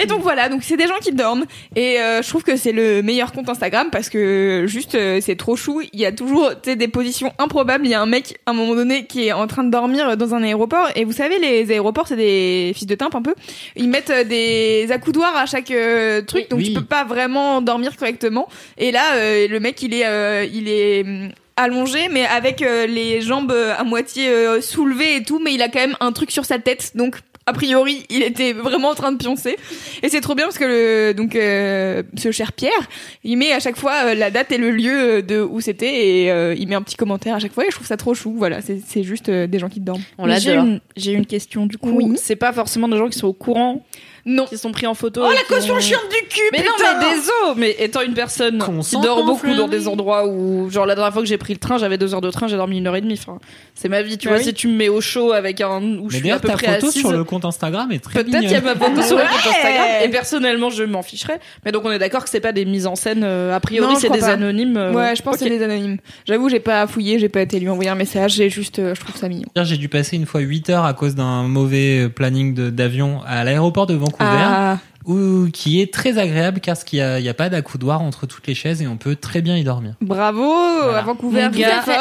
[0.00, 1.44] Et donc voilà, donc c'est des gens qui dorment
[1.76, 5.36] et euh, je trouve que c'est le meilleur compte Instagram parce que juste euh, c'est
[5.36, 5.82] trop chou.
[5.92, 7.84] Il y a toujours des positions improbables.
[7.86, 10.16] Il y a un mec à un moment donné qui est en train de dormir
[10.16, 13.34] dans un aéroport et vous savez les aéroports c'est des fils de timpe un peu.
[13.76, 16.48] Ils mettent euh, des accoudoirs à chaque euh, truc Oui.
[16.50, 16.68] donc Oui.
[16.68, 18.48] tu peux pas vraiment dormir correctement.
[18.78, 23.20] Et là euh, le mec il est euh, il est hum, allongé mais avec les
[23.20, 24.26] jambes à moitié
[24.62, 27.16] soulevées et tout mais il a quand même un truc sur sa tête donc
[27.46, 29.56] a priori, il était vraiment en train de pioncer.
[30.02, 32.88] Et c'est trop bien parce que le, donc euh, ce cher Pierre,
[33.24, 36.22] il met à chaque fois euh, la date et le lieu euh, de où c'était
[36.22, 38.14] et euh, il met un petit commentaire à chaque fois et je trouve ça trop
[38.14, 38.34] chou.
[38.36, 40.02] Voilà, c'est c'est juste euh, des gens qui dorment.
[40.18, 41.90] On J'ai une, j'ai une question du coup.
[41.90, 42.16] Oui.
[42.16, 43.84] C'est pas forcément des gens qui sont au courant,
[44.24, 44.44] Non.
[44.46, 45.20] qui sont pris en photo.
[45.24, 46.40] Oh la caution ont- chiante du cul.
[46.52, 47.20] Mais non, mais des
[47.50, 51.12] os Mais étant une personne qui dort beaucoup dans des endroits où, genre la dernière
[51.12, 52.94] fois que j'ai pris le train, j'avais deux heures de train, j'ai dormi une heure
[52.96, 53.18] et demie.
[53.20, 53.38] Enfin,
[53.74, 54.38] c'est ma vie, tu Ah vois.
[54.38, 54.44] oui.
[54.44, 56.54] Si tu me mets au chaud avec un où je Mais suis à peu ta
[56.54, 59.02] près photo assise, sur le compte Instagram est très Peut-être qu'il y a ma photo
[59.02, 59.46] sur le compte.
[59.46, 59.86] Instagram.
[60.04, 61.40] Et personnellement, je m'en ficherais.
[61.64, 63.22] Mais donc, on est d'accord que c'est pas des mises en scène.
[63.24, 64.28] euh, a priori, Non, je c'est des pas.
[64.28, 64.76] anonymes.
[64.76, 65.50] euh, Ouais, je pense que ok.
[65.50, 65.96] c'est des anonymes.
[66.26, 69.00] J'avoue, j'ai pas fouillé, j'ai pas été lui envoyer un message, j'ai juste, euh, je
[69.00, 69.46] trouve ça mignon.
[69.56, 73.42] Hier, J'ai dû passer une fois 8 heures à cause d'un mauvais planning d'avion à
[73.44, 77.48] l'aéroport de Vancouver, Ah, où, qui est très agréable car il n'y a, a pas
[77.48, 79.94] d'accoudoir entre toutes les chaises et on peut très bien y dormir.
[80.00, 80.44] bravo
[80.82, 80.98] Voilà.
[80.98, 81.48] à Vancouver,
[81.84, 81.94] fort.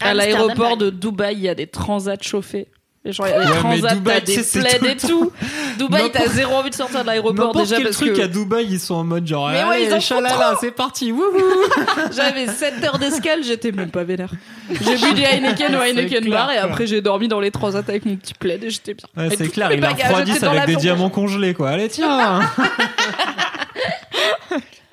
[0.00, 2.68] À Amsterdam, l'aéroport de Dubaï, il y a des transats chauffés.
[3.06, 5.32] Genre, il y a des Ouais, mais transats, Dubaï, t'as des plaids tout et tout.
[5.78, 8.66] Dubaï, t'as zéro envie de sortir de l'aéroport déjà quel parce truc que à Dubaï,
[8.70, 11.22] ils sont en mode genre, Mais ouais, allez, font chalala, c'est parti, wouhou
[12.16, 14.30] j'avais 7 heures d'escale, j'étais même pas vénère.
[14.70, 18.06] J'ai bu des Heineken au Heineken Bar et après j'ai dormi dans les transats avec
[18.06, 19.06] mon petit plaid et j'étais bien.
[19.16, 21.68] Ouais, c'est clair, il a refroidi avec des diamants congelés, quoi.
[21.70, 22.40] Allez, tiens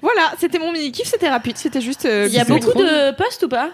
[0.01, 2.05] Voilà, c'était mon mini kiff, c'était rapide, c'était juste.
[2.05, 3.69] euh, Il y a beaucoup de posts ou pas?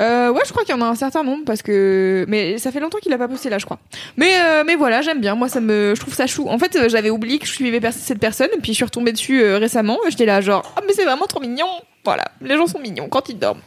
[0.00, 2.72] Euh, ouais, je crois qu'il y en a un certain nombre parce que mais ça
[2.72, 3.78] fait longtemps qu'il a pas posté là, je crois.
[4.16, 5.34] Mais euh, mais voilà, j'aime bien.
[5.34, 6.48] Moi, ça me, je trouve ça chou.
[6.48, 9.42] En fait, euh, j'avais oublié que je suivais cette personne, puis je suis retombée dessus
[9.42, 9.98] euh, récemment.
[10.08, 11.66] J'étais là, genre, ah mais c'est vraiment trop mignon.
[12.04, 13.60] Voilà, les gens sont mignons quand ils dorment.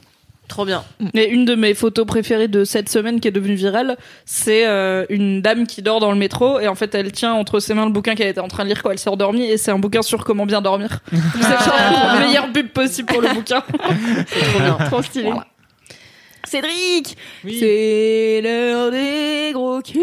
[0.48, 0.84] Trop bien.
[1.14, 5.06] Et une de mes photos préférées de cette semaine qui est devenue virale, c'est euh,
[5.10, 7.86] une dame qui dort dans le métro et en fait elle tient entre ses mains
[7.86, 9.80] le bouquin qu'elle était en train de lire quand elle s'est endormie et c'est un
[9.80, 11.00] bouquin sur comment bien dormir.
[11.12, 13.62] c'est genre le meilleur pub possible pour le bouquin.
[14.28, 14.78] C'est trop bien.
[14.88, 15.32] Trop stylé.
[16.48, 17.58] Cédric, Oui.
[17.60, 19.98] c'est l'heure des gros kiffs.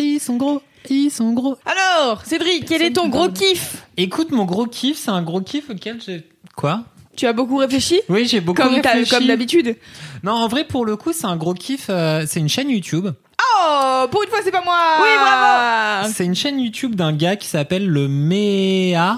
[0.00, 1.56] Ils sont gros, ils sont gros.
[1.66, 3.84] Alors, Cédric, quel est ton gros kiff?
[3.96, 6.26] Écoute, mon gros kiff, c'est un gros kiff auquel j'ai.
[6.56, 6.80] Quoi?
[7.16, 8.00] Tu as beaucoup réfléchi?
[8.08, 9.10] Oui, j'ai beaucoup comme, réfléchi.
[9.10, 9.76] comme d'habitude.
[10.24, 11.86] Non, en vrai, pour le coup, c'est un gros kiff.
[11.90, 13.08] euh, c'est une chaîne YouTube.
[13.40, 14.78] Oh, pour une fois, c'est pas moi.
[15.00, 16.08] Oui, bravo.
[16.12, 19.16] C'est une chaîne YouTube d'un gars qui s'appelle le MEA.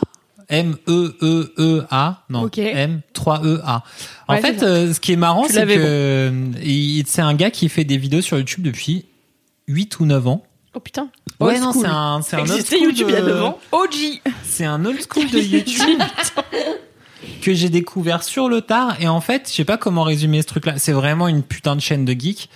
[0.49, 2.23] M-E-E-E-A.
[2.31, 2.59] Non, Ok.
[2.59, 3.83] M-3-E-A.
[4.29, 6.31] En Ouais, fait, euh, ce qui est marrant, c'est que euh,
[6.63, 9.07] il- c'est un gars qui fait des vidéos sur YouTube depuis
[9.69, 10.43] 8 ou 9 ans.
[10.75, 11.09] Oh putain.
[11.41, 11.83] Ouais, Old non, school.
[11.83, 13.59] c'est un, c'est un old school YouTube il y a de- 9 ans.
[13.73, 14.21] OG.
[14.45, 16.01] C'est un old school de YouTube
[17.43, 18.97] que j'ai découvert sur le tard.
[19.01, 20.75] Et en fait, je sais pas comment résumer ce truc-là.
[20.77, 22.49] C'est vraiment une putain de chaîne de geeks.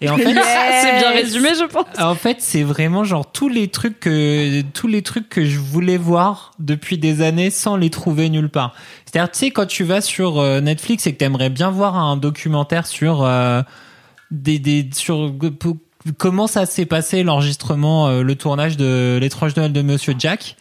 [0.00, 1.86] Et en fait, C'est bien résumé, je pense.
[1.98, 5.96] en fait, c'est vraiment genre tous les trucs que tous les trucs que je voulais
[5.96, 8.74] voir depuis des années sans les trouver nulle part.
[9.04, 12.16] C'est-à-dire, tu sais, quand tu vas sur euh, Netflix et que t'aimerais bien voir un
[12.16, 13.62] documentaire sur euh,
[14.30, 15.32] des des sur
[16.18, 20.56] comment ça s'est passé l'enregistrement, euh, le tournage de l'étrange Noël de Monsieur Jack.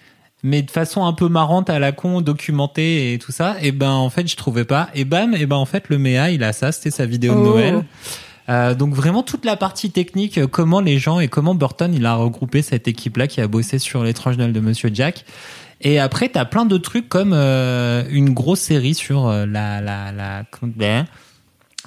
[0.48, 3.90] Mais de façon un peu marrante à la con, documentée et tout ça, et ben
[3.90, 4.90] en fait je trouvais pas.
[4.94, 7.40] Et bam, et ben en fait le Méa il a ça, c'était sa vidéo de
[7.40, 7.44] Oh.
[7.46, 7.84] Noël.
[8.48, 12.06] Euh, donc vraiment toute la partie technique, euh, comment les gens et comment Burton il
[12.06, 15.26] a regroupé cette équipe-là qui a bossé sur l'étrange Noël de Monsieur Jack.
[15.82, 20.12] Et après t'as plein de trucs comme euh, une grosse série sur euh, la la
[20.12, 21.06] la comment-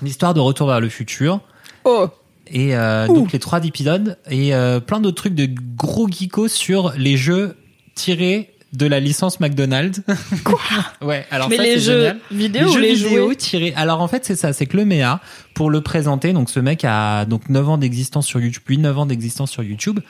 [0.02, 1.40] l'histoire de Retour vers le futur
[1.84, 2.08] Oh.
[2.50, 2.72] et
[3.06, 4.50] donc les trois épisodes et
[4.86, 7.54] plein d'autres trucs de gros geekos sur les jeux
[7.98, 10.02] tirés de la licence McDonald's.
[10.44, 10.60] Quoi
[11.00, 12.18] Ouais, alors Mais ça, les jeux génial.
[12.30, 13.72] vidéo les ou jeux les vidéo jouets tirés.
[13.76, 15.20] Alors en fait, c'est ça, c'est que le MEA
[15.54, 18.98] pour le présenter, donc ce mec a donc 9 ans d'existence sur YouTube, 8 9
[18.98, 20.00] ans d'existence sur YouTube.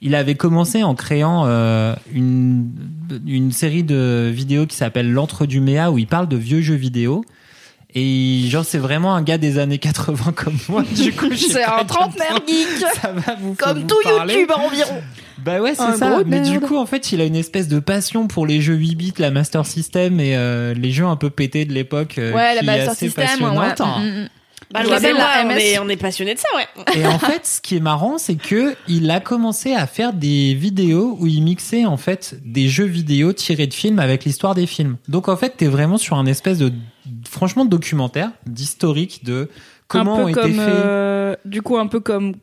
[0.00, 2.70] Il avait commencé en créant euh, une
[3.26, 6.76] une série de vidéos qui s'appelle l'entre du MEA où il parle de vieux jeux
[6.76, 7.24] vidéo.
[7.96, 10.82] Et genre c'est vraiment un gars des années 80 comme moi.
[10.96, 12.86] Du coup, C'est un trentenaire geek.
[13.00, 14.34] ça va vous Comme vous tout parler.
[14.34, 15.02] YouTube environ.
[15.38, 16.20] Bah ouais, c'est ça.
[16.26, 18.94] Mais du coup, en fait, il a une espèce de passion pour les jeux 8
[18.94, 22.16] bits, la Master System et euh, les jeux un peu pétés de l'époque.
[22.18, 23.56] euh, Ouais, la qui est Master assez System, ouais.
[23.56, 23.80] passionnante.
[24.02, 24.28] Mm, mm.
[24.72, 26.66] Bah, Je rappelle, la on est, on est passionné de ça, ouais.
[26.96, 30.54] Et en fait, ce qui est marrant, c'est que il a commencé à faire des
[30.54, 34.66] vidéos où il mixait en fait des jeux vidéo tirés de films avec l'histoire des
[34.66, 34.96] films.
[35.08, 36.72] Donc en fait, t'es vraiment sur un espèce de
[37.28, 39.48] franchement de documentaire, d'historique de
[39.88, 40.68] comment un ont peu été comme, faits.
[40.68, 42.34] euh, du coup, un peu comme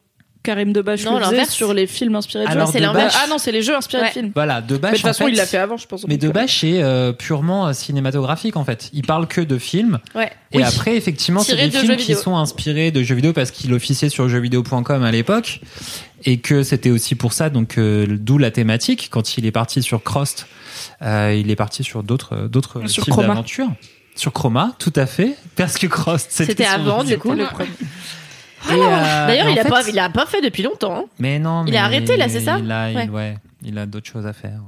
[0.44, 1.54] Karim Debache Non, le faisait l'inverse.
[1.54, 2.80] sur les films inspirés de Alors, jeux.
[2.80, 3.14] Debache-.
[3.24, 4.08] Ah non, c'est les jeux inspirés Ouais.
[4.10, 4.32] de films.
[4.34, 6.08] Voilà, de Mais de toute façon, il l'a fait avant, je pense.
[6.08, 8.90] Mais donc, de euh, purement euh, cinématographique en fait.
[8.94, 10.00] Il parle que de films.
[10.16, 10.32] Ouais.
[10.52, 10.64] Et Oui.
[10.64, 12.22] après, effectivement, c'est des de films jeux qui vidéo.
[12.22, 15.62] sont inspirés de jeux vidéo parce qu'il officiait sur jeuxvideo.com à l'époque
[16.26, 19.10] et que c'était aussi pour ça, donc euh, d'où la thématique.
[19.12, 20.48] Quand il est parti sur Crost,
[21.04, 23.28] euh, il est parti sur d'autres d'autres Sur types Chroma.
[23.30, 23.70] d'aventures.
[24.16, 27.34] Sur Chroma, tout à fait, parce que Crost c'était avant, du coup.
[28.70, 30.96] Et, euh, D'ailleurs, il a fait- pas, il a pas fait depuis longtemps.
[30.96, 31.06] hein.
[31.20, 33.36] Mais non, Il a arrêté, là, c'est ça Il a, il- Ouais.
[33.64, 34.60] il a d'autres choses à faire.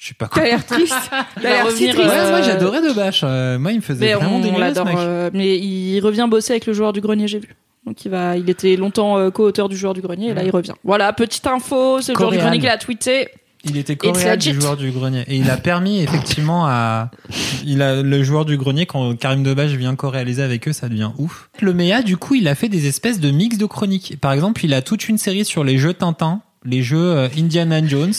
[0.00, 0.42] Je sais pas quoi.
[0.42, 0.94] T'as l'air triste.
[1.36, 1.98] Il T'as l'air si triste.
[1.98, 3.20] Ouais, euh, moi j'adorais de Bâche.
[3.24, 4.84] Euh, moi, il me faisait Mais vraiment on l'adore.
[4.84, 4.96] mec.
[4.98, 7.54] euh, mais il revient bosser avec le joueur du grenier, j'ai vu.
[7.86, 10.50] Donc il va, il était longtemps euh, co-auteur du joueur du grenier et là il
[10.50, 10.72] revient.
[10.84, 13.28] Voilà, petite info, c'est le joueur du grenier qui l'a tweeté.
[13.64, 17.10] Il était coréen du joueur du grenier et il a permis effectivement à
[17.64, 21.10] il a le joueur du grenier quand Karim Debache vient co-réaliser avec eux ça devient
[21.18, 21.48] ouf.
[21.60, 24.18] Le MEA du coup il a fait des espèces de mix de chroniques.
[24.20, 27.86] Par exemple il a toute une série sur les jeux Tintin, les jeux euh, Indiana
[27.86, 28.14] Jones.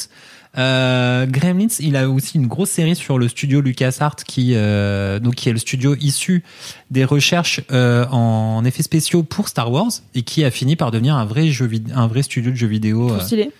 [0.55, 5.35] Euh, Gremlins, il a aussi une grosse série sur le studio LucasArts qui euh, donc
[5.35, 6.43] qui est le studio issu
[6.91, 11.15] des recherches euh, en effets spéciaux pour Star Wars et qui a fini par devenir
[11.15, 13.51] un vrai jeu un vrai studio de jeux vidéo Trop euh, stylé.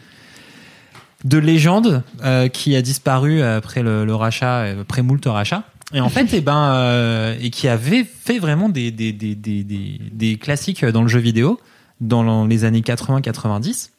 [1.24, 5.64] De légende euh, qui a disparu après le, le rachat, euh, après moult rachat.
[5.94, 9.64] Et en fait, et ben, euh, et qui avait fait vraiment des, des, des, des,
[9.64, 11.60] des, classiques dans le jeu vidéo
[12.02, 13.90] dans les années 80-90.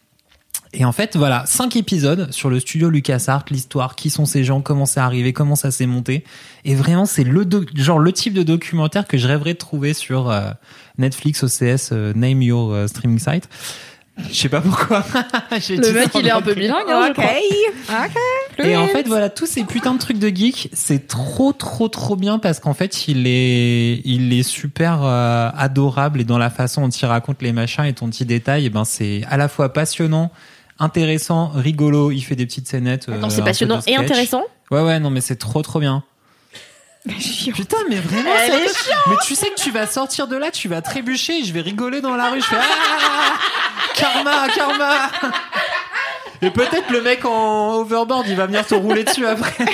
[0.77, 4.61] Et en fait, voilà, cinq épisodes sur le studio LucasArts, l'histoire, qui sont ces gens,
[4.61, 6.25] comment c'est arrivé, comment ça s'est monté.
[6.65, 7.47] Et vraiment, c'est le
[7.77, 10.51] genre le type de documentaire que je rêverais de trouver sur euh,
[10.99, 13.49] Netflix, OCS, euh, Name Your euh, Streaming Site.
[14.31, 15.05] Je sais pas pourquoi.
[15.51, 17.15] Le mec il est un peu bilingue, hein, Ok.
[17.15, 18.65] crois.
[18.65, 22.15] Et en fait, voilà, tous ces putains de trucs de geek, c'est trop, trop, trop
[22.15, 26.83] bien parce qu'en fait, il est, il est super euh, adorable et dans la façon
[26.83, 29.73] dont il raconte les machins et ton petit détail, et ben c'est à la fois
[29.73, 30.31] passionnant,
[30.79, 32.13] intéressant, rigolo.
[32.13, 33.09] Il fait des petites scénettes.
[33.09, 34.43] euh, Attends, c'est passionnant et intéressant?
[34.71, 36.05] Ouais, ouais, non, mais c'est trop, trop bien.
[37.07, 38.67] Putain, mais vraiment, Elle est
[39.09, 41.61] mais tu sais que tu vas sortir de là, tu vas trébucher, et je vais
[41.61, 43.35] rigoler dans la rue, je fais ah,
[43.95, 45.11] karma, karma.
[46.41, 49.67] Et peut-être le mec en overboard, il va venir te rouler dessus après.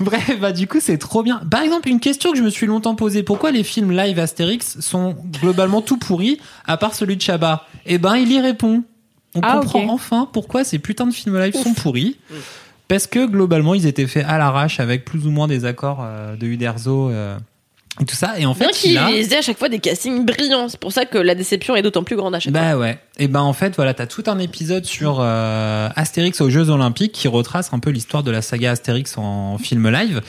[0.00, 1.40] Bref, bah du coup c'est trop bien.
[1.50, 4.80] Par exemple, une question que je me suis longtemps posée, pourquoi les films live Astérix
[4.80, 8.82] sont globalement tout pourris, à part celui de Chabat Eh ben, il y répond.
[9.34, 12.18] On Ah, comprend enfin pourquoi ces putains de films live sont pourris.
[12.92, 16.36] Parce que globalement, ils étaient faits à l'arrache avec plus ou moins des accords euh,
[16.36, 17.38] de Uderzo euh,
[17.98, 18.38] et tout ça.
[18.38, 19.10] Et en fait, qu'il il a...
[19.10, 20.68] ait à chaque fois des castings brillants.
[20.68, 22.60] C'est pour ça que la déception est d'autant plus grande à chaque fois.
[22.60, 22.98] Bah ouais.
[23.16, 27.12] Et ben en fait voilà, t'as tout un épisode sur euh, Astérix aux Jeux Olympiques
[27.12, 30.20] qui retrace un peu l'histoire de la saga Astérix en film live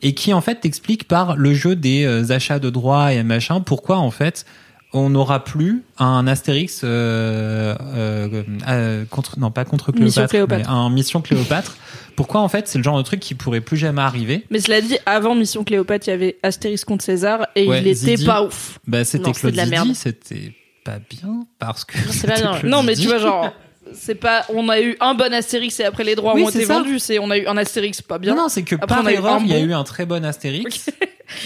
[0.00, 3.98] et qui en fait t'explique par le jeu des achats de droits et machin pourquoi
[3.98, 4.46] en fait
[4.92, 10.68] on n'aura plus un Astérix euh, euh, euh, contre non pas contre Cléopâtre, Mission Cléopâtre.
[10.70, 11.76] mais un Mission Cléopâtre.
[12.14, 14.80] Pourquoi en fait c'est le genre de truc qui pourrait plus jamais arriver Mais cela
[14.80, 18.24] dit, avant Mission Cléopâtre, il y avait Astérix contre César et Ouais, il était Zidi.
[18.24, 18.78] pas ouf.
[18.86, 19.92] Bah c'était Claude de la merde.
[19.94, 22.58] c'était pas bien parce que c'est pas c'était bien.
[22.60, 23.52] Claude Non, mais tu vois, genre,
[23.92, 24.44] c'est pas.
[24.54, 27.00] On a eu un bon Astérix et après les droits Oui, ont été vendus.
[27.00, 28.34] C'est on a eu un Astérix pas bien.
[28.34, 30.88] Non, non, c'est que Après, par erreur, il y a eu un très bon Astérix.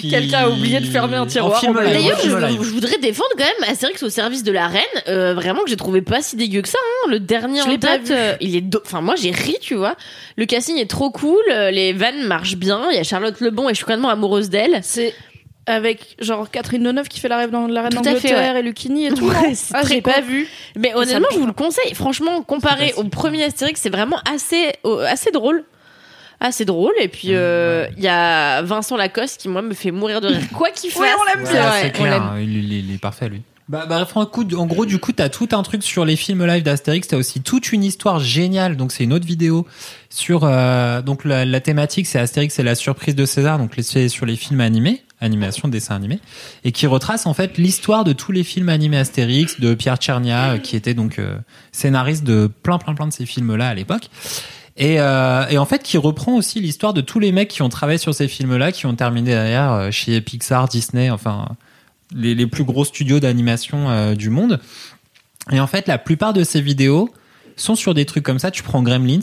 [0.01, 2.29] Qui- Quelqu'un a oublié de fermer un tiroir, D'ailleurs, je,
[2.71, 4.81] voudrais défendre quand même Astérix au service de la reine.
[5.09, 6.79] euh, vraiment que j'ai trouvé pas si dégueu que ça.
[7.05, 7.11] hein.
[7.11, 8.13] Le dernier Je en date, vu.
[8.15, 8.61] euh, il est.
[8.61, 9.97] do- Enfin, moi j'ai ri, tu vois.
[10.37, 11.41] Le casting est trop cool.
[11.51, 12.89] euh, Les vannes marchent bien.
[12.91, 14.81] Il y a Charlotte Lebon et je suis complètement amoureuse d'elle.
[14.83, 15.15] C'est
[15.67, 19.29] avec genre Catherine Deneuve qui fait la reine, d'Angleterre et Lucchini et tout.
[19.29, 20.49] Ouais, ah, très j'ai pas vu.
[20.77, 21.95] Mais honnêtement, me je vous le conseille.
[21.95, 24.73] Franchement, comparé au premier Astérix, c'est vraiment assez,
[25.07, 25.65] assez drôle.
[26.41, 26.93] Assez drôle.
[27.01, 30.41] Et puis, euh, il y a Vincent Lacoste qui, moi, me fait mourir de rire.
[30.55, 31.03] Quoi qu'il fasse.
[31.03, 31.73] Ouais, on l'aime bien.
[31.73, 32.23] c'est ouais, clair, l'aime.
[32.23, 33.43] hein, il, il- il est parfait lui.
[33.69, 36.45] Bah, bah, en coup, en gros, du coup, t'as tout un truc sur les films
[36.45, 37.07] live d'Astérix.
[37.07, 38.77] T'as aussi toute une histoire géniale.
[38.77, 39.65] Donc, c'est une autre vidéo
[40.09, 40.41] sur.
[40.43, 43.59] euh, donc, la, la thématique, c'est Astérix, c'est la surprise de César.
[43.59, 46.19] Donc, les- c'est sur les films animés, animation, dessin animé,
[46.65, 50.53] et qui retrace en fait l'histoire de tous les films animés Astérix, de Pierre Tchernia,
[50.55, 51.37] euh, qui était donc euh,
[51.71, 54.09] scénariste de plein, plein, plein de ces films-là à l'époque.
[54.81, 57.69] Et, euh, et en fait, qui reprend aussi l'histoire de tous les mecs qui ont
[57.69, 61.49] travaillé sur ces films-là, qui ont terminé derrière euh, chez Pixar, Disney, enfin
[62.15, 64.59] les, les plus gros studios d'animation euh, du monde.
[65.53, 67.11] Et en fait, la plupart de ces vidéos
[67.57, 68.51] sont sur des trucs comme ça.
[68.51, 69.21] Tu prends Gremlins.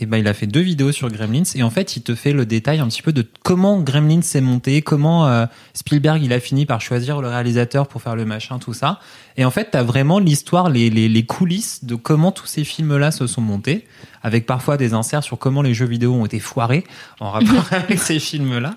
[0.00, 2.32] Et ben, il a fait deux vidéos sur Gremlins et en fait, il te fait
[2.32, 5.44] le détail un petit peu de comment Gremlins s'est monté, comment euh,
[5.74, 8.98] Spielberg il a fini par choisir le réalisateur pour faire le machin, tout ça.
[9.36, 13.10] Et en fait, t'as vraiment l'histoire, les, les, les coulisses de comment tous ces films-là
[13.10, 13.84] se sont montés,
[14.22, 16.84] avec parfois des inserts sur comment les jeux vidéo ont été foirés
[17.20, 18.76] en rapport avec ces films-là.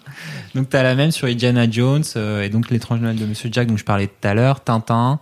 [0.55, 3.69] Donc t'as la même sur Indiana Jones euh, et donc l'étrange Noël de Monsieur Jack
[3.69, 5.21] dont je parlais tout à l'heure, Tintin.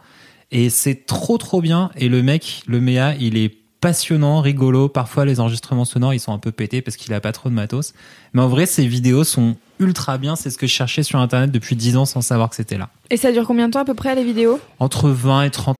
[0.51, 1.91] Et c'est trop trop bien.
[1.95, 4.87] Et le mec, le Méa, il est passionnant, rigolo.
[4.87, 7.53] Parfois les enregistrements sonores ils sont un peu pétés parce qu'il a pas trop de
[7.53, 7.93] matos.
[8.33, 10.35] Mais en vrai, ces vidéos sont ultra bien.
[10.35, 12.89] C'est ce que je cherchais sur internet depuis 10 ans sans savoir que c'était là.
[13.09, 14.59] Et ça dure combien de temps à peu près les vidéos?
[14.79, 15.75] Entre 20 et 30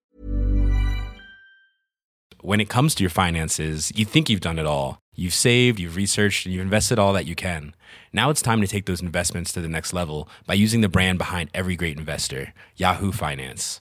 [2.43, 4.99] when it comes to your finances, you think you've done it all.
[5.15, 7.73] You've saved, you've researched, and you've invested all that you can.
[8.13, 11.17] Now it's time to take those investments to the next level by using the brand
[11.17, 13.80] behind every great investor, Yahoo Finance.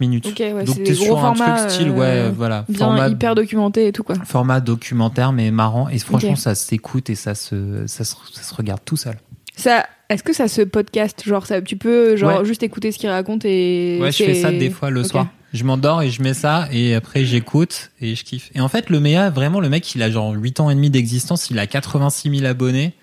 [0.00, 0.26] minutes.
[0.38, 3.86] Ouais, Donc c'est t'es sur un truc style, euh, ouais, voilà, Bien format, hyper documenté
[3.86, 4.16] et tout quoi.
[4.24, 5.88] format documentaire mais marrant.
[5.88, 9.16] Et franchement, ça s'écoute et ça se, ça se, ça se regarde tout seul.
[9.56, 12.44] Ça, est-ce que ça se podcast genre ça, tu peux genre Ouais.
[12.44, 15.26] juste écouter ce qu'il raconte et Ouais, je fais ça des fois le soir.
[15.52, 18.50] Je m'endors et je mets ça et après j'écoute et je kiffe.
[18.54, 20.90] Et en fait, le Méa, vraiment, le mec, il a genre 8 ans et demi
[20.90, 22.94] d'existence, il a 86 000 abonnés.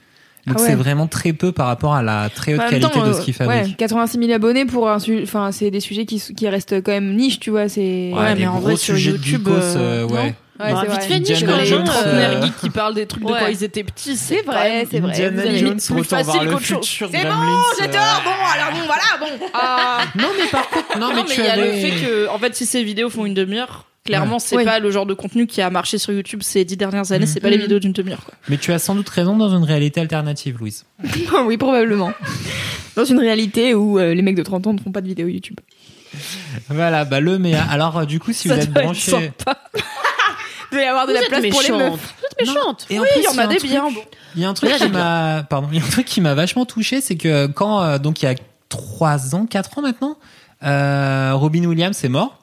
[0.48, 0.68] Donc Ah ouais.
[0.70, 3.14] c'est vraiment très peu par rapport à la très haute même qualité temps, de euh,
[3.14, 3.78] ce qu'il ouais, fabrique.
[3.78, 7.16] 86 000 abonnés pour un su- enfin c'est des sujets qui, qui restent quand même
[7.16, 9.60] niche tu vois c'est Ouais, mais les en gros vrai, sur sujets de YouTube, euh,
[9.76, 10.36] euh, ouais.
[10.60, 11.08] Ouais, Bah, c'est vite vrai.
[11.08, 13.38] fait niche quand hein, euh, trentenaires geeks qui parlent des trucs de Ouais.
[13.40, 15.22] quand ils étaient petits, C'est vrai, c'est vrai.
[15.22, 16.80] Avez- Jones, plus facile qu'autre chose.
[16.84, 19.04] C'est bon, Gremlins, j'ai euh, tort, bon, alors bon, voilà,
[19.40, 19.46] bon.
[19.54, 20.00] Ah.
[20.16, 21.66] Non, mais par contre, non, Non, mais, mais tu il y a avais...
[21.68, 24.66] le fait que, en fait, si ces vidéos font une demi-heure, clairement, c'est Oui.
[24.66, 27.32] pas le genre de contenu qui a marché sur YouTube ces dix dernières années, Mhm.
[27.32, 27.62] c'est pas les Mhm.
[27.64, 28.26] vidéos d'une demi-heure.
[28.50, 30.86] Mais tu as sans doute raison dans une réalité alternative, Louise.
[31.46, 32.12] oui probablement
[32.96, 35.28] dans une réalité où euh, les mecs de 30 ans ne font pas de vidéos
[35.28, 35.60] YouTube
[36.70, 37.64] Voilà, bah le Méa.
[37.70, 39.12] Alors, euh, du coup, si Ça vous êtes branché...
[40.72, 42.86] doit y avoir de Vous la place pour les meufs Vous êtes méchante.
[42.90, 43.86] Et en Oui, il y en a des truc- bien.
[44.36, 46.22] Il y a un truc Mais qui m'a, pardon, il y a un truc qui
[46.22, 48.36] m'a vachement touché, c'est que quand, euh, donc il y a
[48.70, 50.18] trois ans, quatre ans maintenant,
[50.64, 52.40] euh, Robin Williams est mort.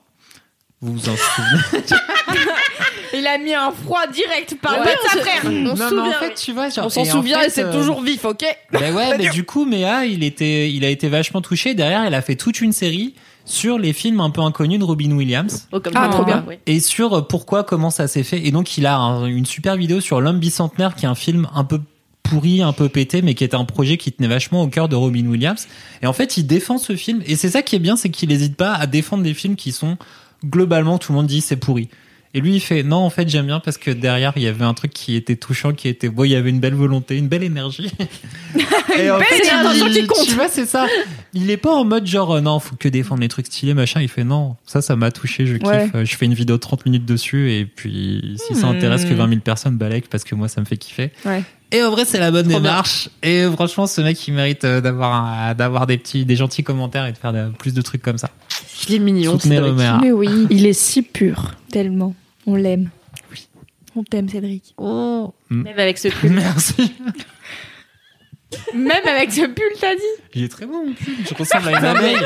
[0.85, 1.85] Vous vous en souvenez
[3.17, 5.89] il a mis un froid direct par Ouais, sa frère On se Non, mais en
[5.89, 6.13] souvient.
[6.19, 8.25] fait, tu vois, genre, On s'en et en souvient fait, et c'est euh, toujours vif,
[8.25, 11.75] ok Ben ouais, mais du coup, Méa, il était, il a été vachement touché.
[11.75, 13.15] Derrière, il a fait toute une série
[13.45, 16.45] sur les films un peu inconnus de Robin Williams Oh, comme Ah, ça, trop bien.
[16.67, 18.45] et sur euh, pourquoi, comment ça s'est fait.
[18.45, 21.49] Et donc, il a un- une super vidéo sur L'homme bicentenaire, qui est un film
[21.55, 21.81] un peu
[22.25, 24.97] pourri, un peu pété, mais qui était un projet qui tenait vachement au cœur de
[24.97, 25.69] Robin Williams.
[26.03, 27.23] Et en fait, il défend ce film.
[27.27, 29.73] Et c'est ça qui est bien, c'est qu'il n'hésite pas à défendre des films qui
[29.73, 29.99] sont
[30.45, 31.89] globalement, tout le monde dit, c'est pourri.
[32.37, 34.65] Et lui, il fait non, en fait, j'aime bien parce que derrière, il y avait
[34.65, 37.29] un truc qui était touchant, qui était beau, il y avait une belle volonté, une
[37.29, 37.93] belle énergie.
[38.99, 39.41] Et en fait,
[39.87, 40.87] il- Tu vois, c'est ça.
[41.33, 44.01] Il est pas en mode genre, euh, non, faut que défendre les trucs stylés, machin.
[44.01, 45.69] Il fait non, ça, ça m'a touché, je kiffe.
[45.69, 45.89] Ouais.
[45.95, 48.77] Euh, Je fais une vidéo de 30 minutes dessus et puis si ça Hmm.
[48.77, 51.13] intéresse que 20 000 personnes, balèque parce que moi, ça me fait kiffer.
[51.25, 51.45] Ouais.
[51.71, 52.71] Et en vrai, c'est la bonne Trop bien.
[52.71, 53.11] démarche.
[53.23, 57.13] Et franchement, ce mec, il mérite euh, d'avoir d'avoir des petits, des gentils commentaires et
[57.13, 58.31] de faire de- plus de trucs comme ça.
[58.89, 59.39] Il est mignon.
[59.39, 59.75] Cédric.
[60.03, 61.53] Mais oui, Il est si pur.
[61.71, 62.15] tellement.
[62.47, 62.91] On l'aime.
[63.97, 64.75] On t'aime, Cédric.
[64.79, 66.31] Même avec ce pull.
[66.33, 66.93] Merci.
[68.75, 70.03] Même avec ce pull, t'as dit
[70.35, 71.15] Il est très bon, mon pull.
[71.29, 72.17] Je ressemble à une abeille.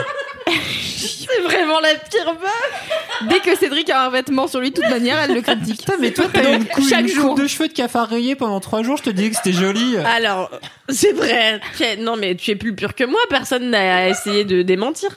[0.97, 3.29] C'est vraiment la pire meuf.
[3.31, 5.79] Dès que Cédric a un vêtement sur lui, de toute manière, elle le critique.
[5.81, 7.29] Putain, mais toi, t'as une, coupe, chaque une jour.
[7.35, 8.97] coupe de cheveux de cafard rayé pendant trois jours.
[8.97, 9.97] Je te disais que c'était joli.
[9.99, 10.51] Alors,
[10.89, 11.61] c'est vrai.
[11.99, 13.21] Non, mais tu es plus pur que moi.
[13.31, 15.11] Personne n'a essayé de démentir.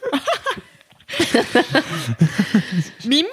[3.06, 3.28] Mimi,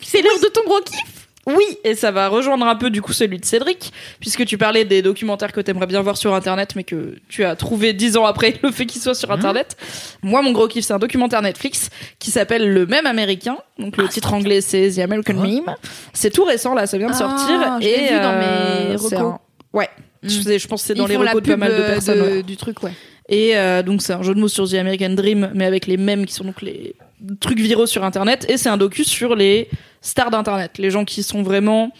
[0.00, 1.14] c'est l'heure de ton gros kiff.
[1.46, 4.84] Oui, et ça va rejoindre un peu du coup celui de Cédric, puisque tu parlais
[4.84, 8.26] des documentaires que t'aimerais bien voir sur Internet, mais que tu as trouvé dix ans
[8.26, 9.74] après le fait qu'ils soient sur Internet.
[10.22, 13.56] Moi, mon gros kiff, c'est un documentaire Netflix qui s'appelle Le Même Américain.
[13.78, 15.48] Donc le titre anglais, c'est The American Ah ouais.
[15.48, 15.74] Meme.
[16.12, 17.78] C'est tout récent là, ça vient de Ah, sortir.
[17.80, 19.12] et vu dans euh, mes recos.
[19.14, 19.38] un-
[19.72, 19.88] Ouais.
[20.22, 21.88] Je, sais- je pense que c'est dans Ils les recos de pas mal de euh,
[21.88, 22.20] personnes.
[22.20, 22.42] ouais.
[22.42, 22.92] du truc, ouais.
[23.30, 25.96] Et euh, donc c'est un jeu de mots sur The American Dream, mais avec les
[25.96, 26.94] mêmes qui sont donc les
[27.40, 28.46] trucs viraux sur Internet.
[28.48, 29.68] Et c'est un docu sur les
[30.00, 31.92] stars d'Internet, les gens qui sont vraiment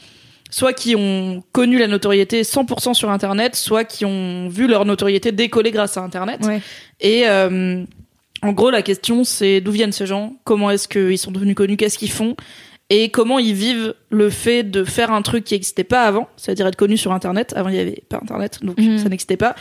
[0.50, 5.32] soit qui ont connu la notoriété 100% sur Internet, soit qui ont vu leur notoriété
[5.32, 6.44] décoller grâce à Internet.
[6.44, 6.60] Ouais.
[7.00, 7.84] Et euh,
[8.42, 11.76] en gros, la question c'est d'où viennent ces gens, comment est-ce qu'ils sont devenus connus,
[11.76, 12.34] qu'est-ce qu'ils font,
[12.90, 16.66] et comment ils vivent le fait de faire un truc qui n'existait pas avant, c'est-à-dire
[16.66, 17.52] être connu sur Internet.
[17.56, 18.98] Avant, il n'y avait pas Internet, donc Mhm.
[18.98, 19.54] ça n'existait pas.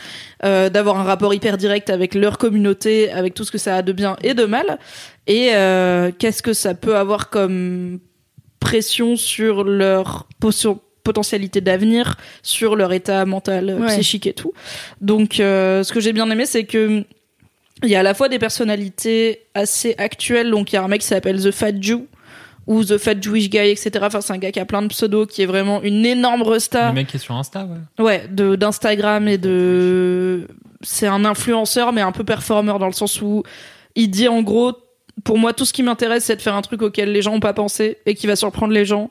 [0.44, 3.82] Euh, d'avoir un rapport hyper direct avec leur communauté, avec tout ce que ça a
[3.82, 4.78] de bien et de mal,
[5.26, 7.98] et euh, qu'est-ce que ça peut avoir comme
[8.60, 13.86] pression sur leur potion- potentialité d'avenir, sur leur état mental, euh, Ouais.
[13.88, 14.52] psychique et tout.
[15.00, 17.04] Donc, euh, ce que j'ai bien aimé, c'est que
[17.84, 20.50] il y a à la fois des personnalités assez actuelles.
[20.50, 22.06] Donc, il y a un mec qui s'appelle The Fat Jew
[22.68, 23.90] ou The Fat Jewish Guy, etc.
[24.02, 26.88] Enfin, c'est un gars qui a plein de pseudos, qui est vraiment une énorme resta.
[26.88, 28.04] Le mec qui est sur Insta, ouais.
[28.04, 30.46] Ouais, de d'Instagram et de
[30.82, 33.42] c'est un influenceur mais un peu performeur dans le sens où
[33.96, 34.74] il dit en gros
[35.24, 37.40] pour moi tout ce qui m'intéresse c'est de faire un truc auquel les gens ont
[37.40, 39.10] pas pensé et qui va surprendre les gens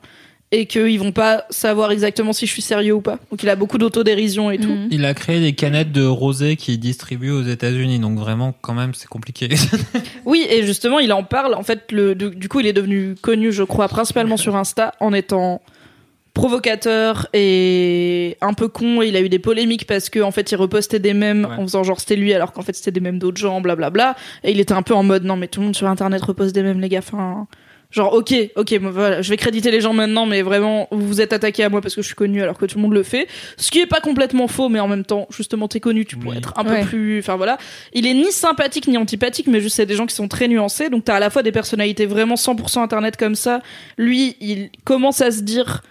[0.51, 3.19] et qu'ils vont pas savoir exactement si je suis sérieux ou pas.
[3.31, 4.69] Donc il a beaucoup d'autodérision et tout.
[4.69, 4.87] Mhm.
[4.91, 7.99] Il a créé des canettes de rosé qu'il distribue aux États-Unis.
[7.99, 9.49] Donc vraiment, quand même, c'est compliqué.
[10.25, 11.53] Oui, et justement, il en parle.
[11.53, 14.93] En fait, le, du, du coup, il est devenu connu, je crois, principalement sur Insta,
[14.99, 15.61] en étant
[16.33, 19.01] provocateur et un peu con.
[19.01, 21.55] Et il a eu des polémiques parce que, en fait, il repostait des mèmes Ouais.
[21.57, 24.15] en faisant genre c'était lui, alors qu'en fait c'était des mèmes d'autres gens, blablabla.
[24.43, 26.53] Et il était un peu en mode non, mais tout le monde sur Internet repose
[26.53, 26.99] des mèmes, les gars.
[26.99, 27.47] Enfin,
[27.89, 31.21] genre ok, ok, bon, voilà, je vais créditer les gens maintenant, mais vraiment, vous vous
[31.21, 33.03] êtes attaqué à moi parce que je suis connu, alors que tout le monde le
[33.03, 33.27] fait.
[33.55, 36.31] Ce qui est pas complètement faux, mais en même temps, justement, t'es connu, tu pourrais
[36.35, 36.37] Oui.
[36.39, 36.81] être un Ouais.
[36.81, 37.19] peu plus.
[37.19, 37.57] Enfin voilà.
[37.93, 40.89] Il est ni sympathique ni antipathique, mais juste c'est des gens qui sont très nuancés.
[40.89, 43.61] Donc t'as à la fois des personnalités vraiment 100% internet comme ça.
[43.97, 45.81] Lui, il commence à se dire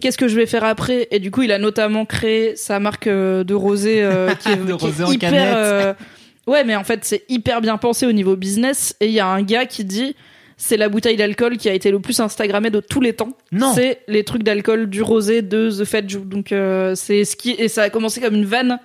[0.00, 1.08] qu'est-ce que je vais faire après?
[1.10, 4.56] Et du coup, il a notamment créé sa marque euh, de rosé euh, qui est,
[4.56, 5.32] De qui est rosé en hyper.
[5.34, 5.92] euh,
[6.46, 8.96] Ouais, mais en fait, c'est hyper bien pensé au niveau business.
[9.00, 10.14] Et il y a un gars qui dit.
[10.56, 13.36] C'est la bouteille d'alcool qui a été le plus Instagrammée de tous les temps.
[13.50, 13.72] Non.
[13.74, 16.24] C'est les trucs d'alcool du rosé de The Fat Jew.
[16.24, 18.78] Donc euh, c'est ce qui et ça a commencé comme une vanne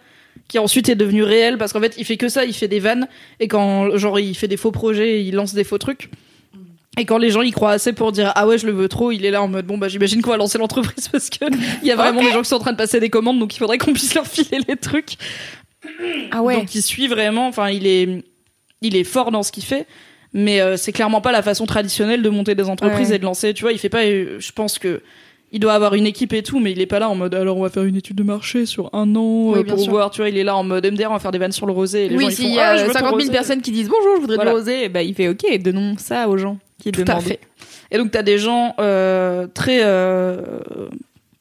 [0.48, 2.80] qui ensuite est devenue réelle parce qu'en fait il fait que ça, il fait des
[2.80, 3.08] vannes
[3.40, 6.10] et quand genre il fait des faux projets, il lance des faux trucs.
[7.00, 9.12] Et quand les gens y croient assez pour dire ah ouais je le veux trop,
[9.12, 11.46] il est là en mode bon bah j'imagine qu'on va lancer l'entreprise parce que
[11.82, 13.56] il y a vraiment des gens qui sont en train de passer des commandes donc
[13.56, 15.18] il faudrait qu'on puisse leur filer les trucs.
[16.32, 16.56] Ah ouais.
[16.56, 18.24] Donc il suit vraiment, enfin il est,
[18.82, 19.86] il est fort dans ce qu'il fait,
[20.38, 23.16] mais euh, c'est clairement pas la façon traditionnelle de monter des entreprises Ouais.
[23.16, 23.54] et de lancer.
[23.54, 24.06] Tu vois, il fait pas.
[24.06, 25.02] euh, je pense que
[25.52, 27.58] il doit avoir une équipe et tout, mais il est pas là en mode alors
[27.58, 29.92] on va faire une étude de marché sur un an Oui, euh, pour sûr.
[29.92, 30.12] voir.
[30.12, 31.72] Tu vois, il est là en mode MDR, on va faire des vannes sur le
[31.74, 32.06] rosé.
[32.06, 33.20] Et les gens, oui, ils s'il font, y Ah, je a veux ton 50 000
[33.20, 33.32] rosé.
[33.32, 34.52] personnes qui disent bonjour, je voudrais Voilà.
[34.52, 37.18] de rosé, et bah, il fait ok, donnons ça aux gens qui Tout demandent.
[37.22, 37.40] à fait.
[37.92, 40.60] Et donc t'as des gens euh, très euh,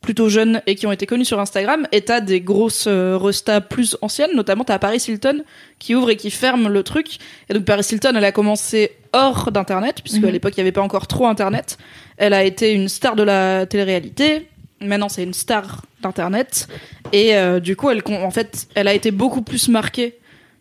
[0.06, 3.60] plutôt jeunes et qui ont été connus sur Instagram, et t'as des grosses euh, restas
[3.60, 5.42] plus anciennes, notamment t'as Paris Hilton
[5.80, 7.18] qui ouvre et qui ferme le truc.
[7.50, 10.32] Et donc Paris Hilton, elle a commencé hors d'internet, puisque à Mhm.
[10.32, 11.76] l'époque il y avait pas encore trop internet.
[12.18, 14.46] Elle a été une star de la télé-réalité.
[14.80, 16.68] Maintenant, c'est une star d'internet,
[17.12, 20.18] et euh, du coup, elle, en fait, elle a été beaucoup plus marquée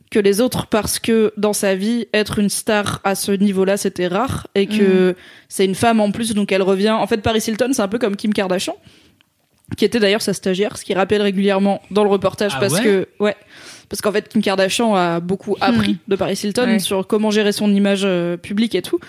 [0.10, 4.08] que les autres parce que dans sa vie, être une star à ce niveau-là, c'était
[4.08, 5.16] rare et que
[5.50, 6.92] c'est une femme en plus, donc elle revient.
[6.92, 8.76] En fait, Paris Hilton, c'est un peu comme Kim Kardashian,
[9.78, 12.84] qui était d'ailleurs sa stagiaire, ce qui rappelle régulièrement dans le reportage Ah parce ouais
[12.84, 13.36] que, ouais,
[13.90, 16.80] parce qu'en fait Kim Kardashian a beaucoup appris de Paris Hilton Ouais.
[16.80, 19.00] sur comment gérer son image euh, publique et tout.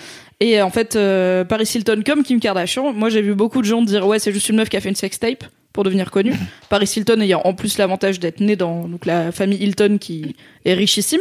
[0.40, 3.82] Et en fait, euh, Paris Hilton comme Kim Kardashian, moi j'ai vu beaucoup de gens
[3.82, 6.34] dire ouais c'est juste une meuf qui a fait une sextape pour devenir connue.
[6.70, 10.74] Paris Hilton ayant en plus l'avantage d'être née dans donc la famille Hilton qui est
[10.74, 11.20] richissime.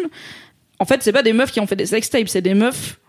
[0.80, 3.00] En fait, c'est pas des meufs qui ont fait des sextapes, c'est des meufs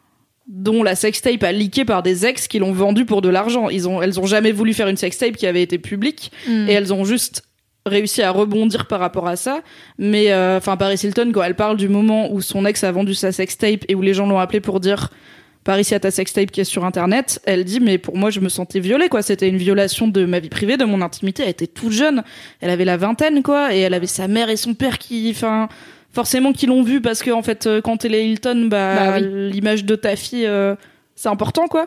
[0.49, 3.69] dont la sextape a leaké par des ex qui l'ont vendu pour de l'argent.
[3.69, 6.69] Ils ont, elles ont jamais voulu faire une sextape qui avait été publique Mm.
[6.69, 7.43] et elles ont juste
[7.85, 9.61] réussi à rebondir par rapport à ça.
[9.99, 13.15] Mais euh, enfin, Paris Hilton, quand elle parle du moment où son ex a vendu
[13.15, 15.11] sa sextape et où les gens l'ont appelé pour dire
[15.65, 18.31] Paris, il y a ta sextape qui est sur internet, elle dit mais pour moi
[18.31, 19.23] je me sentais violée quoi.
[19.23, 21.43] C'était une violation de ma vie privée, de mon intimité.
[21.43, 22.23] Elle était toute jeune,
[22.61, 25.69] elle avait la vingtaine quoi, et elle avait sa mère et son père qui, enfin
[26.17, 29.19] forcément qui l'ont vu parce que en fait euh, quand elle est Hilton, bah, Bah
[29.21, 29.51] oui.
[29.53, 30.75] l'image de ta fille euh,
[31.15, 31.87] c'est important quoi.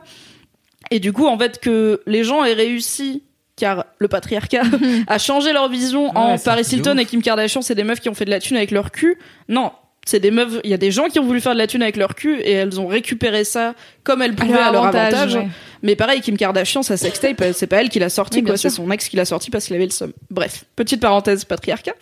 [0.92, 3.24] Et du coup en fait que les gens aient réussi
[3.58, 4.62] car le patriarcat
[5.08, 7.02] a changé leur vision en Ouais, Paris Hilton ouf.
[7.02, 9.18] et Kim Kardashian, c'est des meufs qui ont fait de la thune avec leur cul.
[9.50, 9.72] Non,
[10.06, 11.84] c'est des meufs, il y a des gens qui ont voulu faire de la thune
[11.84, 13.74] avec leur cul et elles ont récupéré ça
[14.04, 15.36] comme elles pouvaient à leur avantage.
[15.36, 15.48] ouais.
[15.84, 18.54] Mais pareil, Kim Kardashian, sa sextape, euh, c'est pas elle qui l'a sorti, Oui, bien
[18.54, 18.58] quoi.
[18.58, 20.12] C'est son ex qui l'a sorti parce qu'il avait le somme.
[20.30, 21.94] Bref, petite parenthèse patriarcat.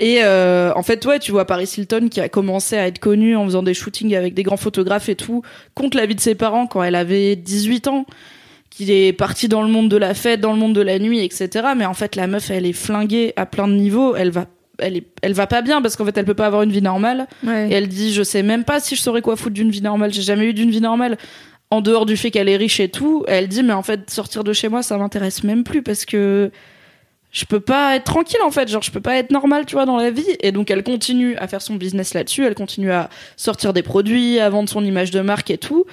[0.00, 3.36] Et euh, en fait, ouais, tu vois Paris Hilton qui a commencé à être connue
[3.36, 5.42] en faisant des shootings avec des grands photographes et tout,
[5.74, 8.06] contre la vie de ses parents quand elle avait 18 ans,
[8.70, 11.22] qui est partie dans le monde de la fête, dans le monde de la nuit,
[11.22, 11.68] etc.
[11.76, 14.16] Mais en fait, la meuf, elle est flinguée à plein de niveaux.
[14.16, 14.46] Elle va,
[14.78, 16.80] elle est, elle va pas bien parce qu'en fait, elle peut pas avoir une vie
[16.80, 17.26] normale.
[17.46, 17.68] Ouais.
[17.68, 20.14] Et elle dit, je sais même pas si je saurais quoi foutre d'une vie normale.
[20.14, 21.18] J'ai jamais eu d'une vie normale.
[21.70, 24.44] En dehors du fait qu'elle est riche et tout, elle dit, mais en fait, sortir
[24.44, 26.50] de chez moi, ça m'intéresse même plus parce que
[27.32, 28.68] je peux pas être tranquille, en fait.
[28.68, 30.36] Genre, je peux pas être normale, tu vois, dans la vie.
[30.40, 32.44] Et donc, elle continue à faire son business là-dessus.
[32.44, 35.86] Elle continue à sortir des produits, à vendre son image de marque et tout.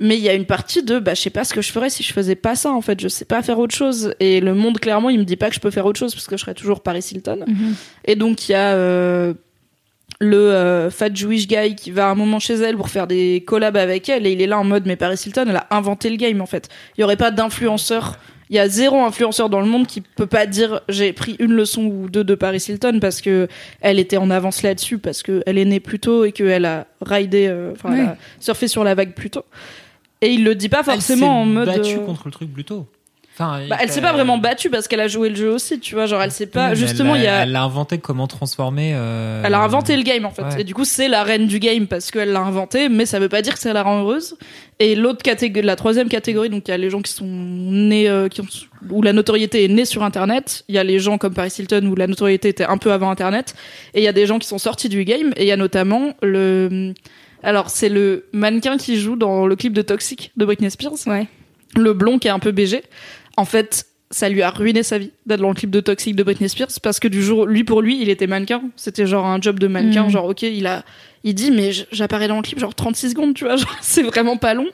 [0.00, 1.90] Mais il y a une partie de, bah, je sais pas ce que je ferais
[1.90, 3.00] si je faisais pas ça, en fait.
[3.00, 4.14] Je sais pas faire autre chose.
[4.20, 6.26] Et le monde, clairement, il me dit pas que je peux faire autre chose parce
[6.26, 7.44] que je serais toujours Paris Hilton.
[7.46, 7.74] Mhm.
[8.04, 9.34] Et donc, il y a, euh,
[10.20, 13.76] le euh, fat Jewish guy qui va un moment chez elle pour faire des collabs
[13.76, 16.16] avec elle et il est là en mode mais Paris Hilton elle a inventé le
[16.16, 18.18] game en fait il y aurait pas d'influenceur
[18.50, 21.52] il y a zéro influenceur dans le monde qui peut pas dire j'ai pris une
[21.52, 23.48] leçon ou deux de Paris Hilton parce que
[23.80, 26.86] elle était en avance là-dessus parce que elle est née plus tôt et qu'elle a
[27.00, 28.06] ridé euh, enfin Oui.
[28.40, 29.44] surfé sur la vague plus tôt
[30.20, 32.64] et il le dit pas forcément en elle mode battue euh, contre le truc plus
[32.64, 32.86] tôt.
[33.40, 35.94] Enfin, bah, elle s'est pas vraiment battue parce qu'elle a joué le jeu aussi tu
[35.94, 38.92] vois genre elle sait pas justement il y a Elle a inventé comment transformer.
[38.96, 40.42] euh, Elle a inventé le game en fait.
[40.42, 40.60] Ouais.
[40.62, 43.28] Et du coup, c'est la reine du game parce qu'elle l'a inventé, mais ça veut
[43.28, 44.36] pas dire que ça la rend heureuse.
[44.80, 48.08] Et l'autre catégorie, la troisième catégorie, donc il y a les gens qui sont nés,
[48.08, 48.46] euh, qui ont,
[48.90, 50.64] où la notoriété est née sur Internet.
[50.68, 53.10] Il y a les gens comme Paris Hilton où la notoriété était un peu avant
[53.10, 53.54] Internet.
[53.94, 55.32] Et il y a des gens qui sont sortis du game.
[55.36, 56.92] Et il y a notamment le,
[57.42, 60.92] alors c'est le mannequin qui joue dans le clip de Toxic de Britney Spears.
[61.06, 61.26] Ouais.
[61.76, 62.82] Le blond qui est un peu BG.
[63.38, 66.24] En fait, ça lui a ruiné sa vie d'être dans le clip de Toxic de
[66.24, 68.62] Britney Spears parce que du jour, lui pour lui, il était mannequin.
[68.74, 70.08] C'était genre un job de mannequin.
[70.08, 70.10] Mm.
[70.10, 70.84] Genre, ok, il a,
[71.22, 74.36] il dit, mais j'apparais dans le clip genre 36 secondes, tu vois, genre, c'est vraiment
[74.36, 74.66] pas long.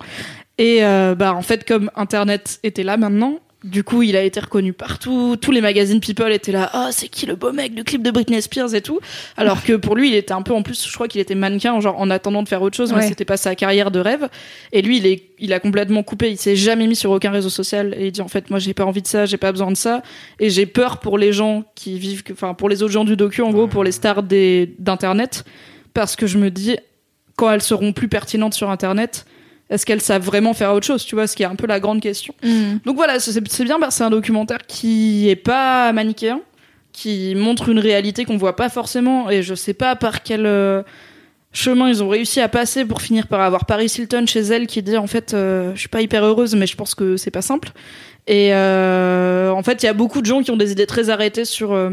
[0.56, 4.38] Et euh, bah en fait, comme Internet était là maintenant, du coup, il a été
[4.40, 5.36] reconnu partout.
[5.40, 6.70] Tous les magazines People étaient là.
[6.74, 8.74] Oh, c'est qui le beau mec du clip de Britney Spears?
[8.74, 9.00] et tout.
[9.38, 10.86] Alors que pour lui, il était un peu en plus.
[10.86, 13.08] Je crois qu'il était mannequin, genre en attendant de faire autre chose, mais Ouais.
[13.08, 14.28] c'était pas sa carrière de rêve.
[14.72, 16.30] Et lui, il est, il a complètement coupé.
[16.30, 17.94] Il s'est jamais mis sur aucun réseau social.
[17.98, 19.76] Et il dit en fait, moi, j'ai pas envie de ça, j'ai pas besoin de
[19.76, 20.02] ça.
[20.40, 23.40] Et j'ai peur pour les gens qui vivent, enfin pour les autres gens du docu,
[23.42, 25.44] en gros, pour les stars des d'internet,
[25.94, 26.76] parce que je me dis
[27.36, 29.24] quand elles seront plus pertinentes sur internet.
[29.70, 31.80] Est-ce qu'elles savent vraiment faire autre chose, tu vois, ce qui est un peu la
[31.80, 32.34] grande question.
[32.42, 32.76] Mm.
[32.84, 36.40] Donc voilà, c'est bien, bah, c'est un documentaire qui est pas manichéen,
[36.92, 40.82] qui montre une réalité qu'on voit pas forcément, et je sais pas par quel euh,
[41.54, 44.82] chemin ils ont réussi à passer pour finir par avoir Paris Hilton chez elle qui
[44.82, 47.42] dit en fait, euh, je suis pas hyper heureuse, mais je pense que c'est pas
[47.42, 47.70] simple.
[48.26, 51.10] Et euh, en fait, il y a beaucoup de gens qui ont des idées très
[51.10, 51.90] arrêtées sur euh,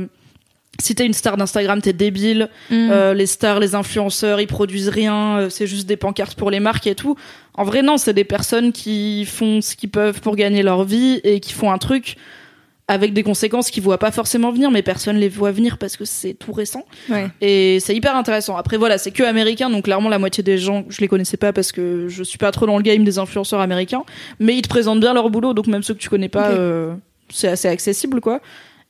[0.82, 2.50] si t'es une star d'Instagram, t'es débile.
[2.70, 2.90] Mm.
[2.92, 6.60] Euh, les stars, les influenceurs, ils produisent rien, euh, c'est juste des pancartes pour les
[6.60, 7.16] marques et tout.
[7.54, 11.22] En vrai, non, c'est des personnes qui font ce qu'ils peuvent pour gagner leur vie
[11.24, 12.18] et qui font un truc
[12.88, 16.04] avec des conséquences qu'ils voient pas forcément venir, mais personne les voit venir parce que
[16.04, 16.86] c'est tout récent.
[17.10, 17.28] Ouais.
[17.40, 18.58] Et c'est hyper intéressant.
[18.58, 21.54] Après, voilà, c'est que américain, donc clairement, la moitié des gens, je les connaissais pas
[21.54, 24.04] parce que je suis pas trop dans le game des influenceurs américains,
[24.40, 26.94] mais ils te présentent bien leur boulot, donc même ceux que tu connais pas, euh,
[27.30, 28.42] c'est assez accessible, quoi.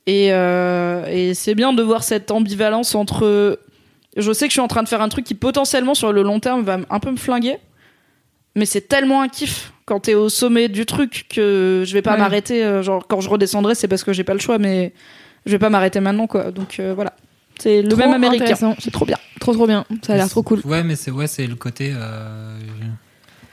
[0.06, 3.58] Et, euh, et c'est bien de voir cette ambivalence entre.
[4.16, 6.22] Je sais que je suis en train de faire un truc qui potentiellement sur le
[6.22, 7.58] long terme va un peu me flinguer,
[8.56, 12.12] mais c'est tellement un kiff quand t'es au sommet du truc que je vais pas
[12.12, 12.18] Ouais.
[12.18, 12.62] m'arrêter.
[12.64, 14.92] euh, genre quand je redescendrai, c'est parce que j'ai pas le choix, mais
[15.46, 16.50] je vais pas m'arrêter maintenant, quoi.
[16.50, 17.14] Donc euh, voilà,
[17.58, 18.44] c'est le Trop même américain.
[18.44, 18.74] intéressant.
[18.80, 19.18] C'est trop bien.
[19.40, 19.84] Trop trop bien.
[20.02, 20.60] Ça a l'air trop cool.
[20.64, 21.92] Ouais, mais c'est ouais, c'est le côté.
[21.94, 22.58] euh,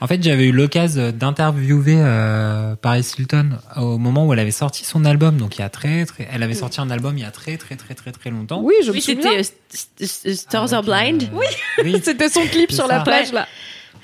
[0.02, 4.84] En fait, j'avais eu l'occasion d'interviewer euh, Paris Hilton au moment où elle avait sorti
[4.84, 5.36] son album.
[5.36, 7.56] Donc, il y a très, très, elle avait sorti un album il y a très,
[7.58, 8.60] très, très, très, très longtemps.
[8.62, 9.22] Oui, je Oui, me souviens.
[9.22, 11.28] c'était euh, St- St- Stars Are Blind.
[11.34, 11.44] Oui.
[11.84, 12.00] oui.
[12.02, 13.46] C'était son clip sur la plage là.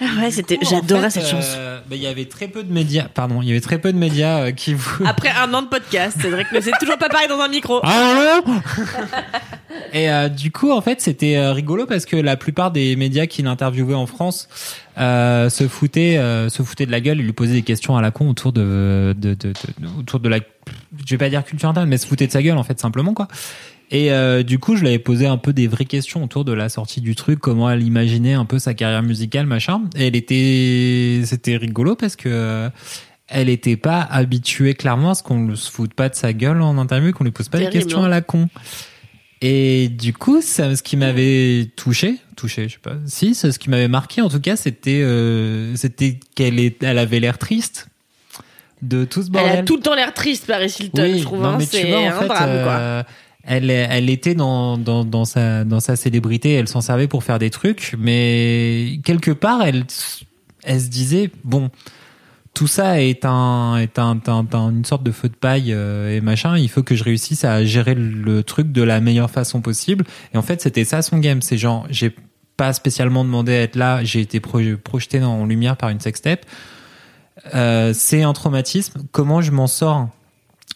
[0.00, 1.54] Ah ouais, c'était, j'adorais cette chanson.
[1.56, 3.06] euh, bah, Il y avait très peu de médias.
[3.12, 4.98] Pardon, il y avait très peu de médias euh, qui vous.
[5.06, 7.80] Après un an de podcast, Cédric ne sait toujours pas parler dans un micro.
[7.82, 8.54] Ah non
[9.92, 13.26] Et euh, du coup, en fait, c'était euh, rigolo parce que la plupart des médias
[13.26, 14.48] qui l'interviewaient en France
[14.98, 18.02] euh, se foutaient, euh, se foutaient de la gueule et lui posaient des questions à
[18.02, 21.68] la con autour de, de, de, de- autour de la, je vais pas dire culture
[21.68, 23.28] interne, mais se foutaient de sa gueule en fait simplement quoi.
[23.90, 26.52] Et euh, du coup, je lui avais posé un peu des vraies questions autour de
[26.52, 29.82] la sortie du truc, comment elle imaginait un peu sa carrière musicale, machin.
[29.96, 32.68] Et elle était, c'était rigolo parce que euh,
[33.28, 36.62] elle était pas habituée clairement à ce qu'on ne se foute pas de sa gueule
[36.62, 38.06] en interview, qu'on lui pose pas Terrible, des questions hein.
[38.06, 38.48] à la con.
[39.42, 43.68] Et du coup, ça, ce qui m'avait touché, touché, je sais pas, si, ce qui
[43.70, 47.88] m'avait marqué en tout cas, c'était, euh, c'était qu'elle est, elle avait l'air triste
[48.82, 49.50] de tout ce bordel.
[49.52, 51.40] Elle a tout le temps l'air triste, Paris Hilton, Oui, je trouve.
[51.42, 52.72] non, hein, c'est vois, en un fait, drame, quoi.
[52.72, 53.02] euh,
[53.46, 54.76] elle, était dans,
[55.24, 61.30] sa, célébrité, elle s'en servait pour faire des trucs, mais quelque part, elle, se disait,
[61.44, 61.70] bon,
[62.54, 66.16] tout ça est un, est un, un- un- une sorte de feu de paille euh,
[66.16, 66.56] et machin.
[66.56, 70.06] Il faut que je réussisse à gérer le truc de la meilleure façon possible.
[70.32, 71.42] Et en fait, c'était ça son game.
[71.42, 72.16] C'est genre, j'ai
[72.56, 74.02] pas spécialement demandé à être là.
[74.04, 76.46] J'ai été pro- projeté en lumière par une sextape.
[77.54, 79.02] Euh, c'est un traumatisme.
[79.12, 80.08] Comment je m'en sors?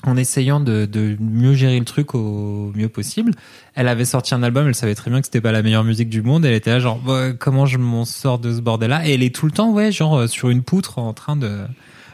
[0.06, 3.32] En essayant de, de mieux gérer le truc au mieux possible.
[3.74, 6.08] Elle avait sorti un album, elle savait très bien que c'était pas la meilleure musique
[6.08, 6.44] du monde.
[6.44, 9.06] Elle était là genre Bah, comment je m'en sors de ce bordel-là?
[9.06, 11.58] Et elle est tout le temps ouais genre euh, sur une poutre en train de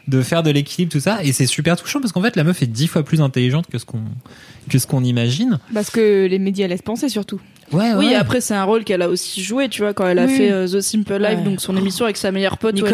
[0.08, 2.62] de faire de l'équilibre tout ça et c'est super touchant parce qu'en fait la meuf
[2.62, 4.02] est dix fois plus intelligente que ce qu'on
[4.70, 5.58] que ce qu'on imagine.
[5.74, 7.40] Parce que les médias laissent penser surtout.
[7.72, 8.14] Ouais Oui, ouais.
[8.14, 10.36] après c'est un rôle qu'elle a aussi joué, tu vois, quand elle a Oui.
[10.36, 11.44] fait euh, The Simple Life, Ouais.
[11.44, 12.84] donc son émission avec sa meilleure pote où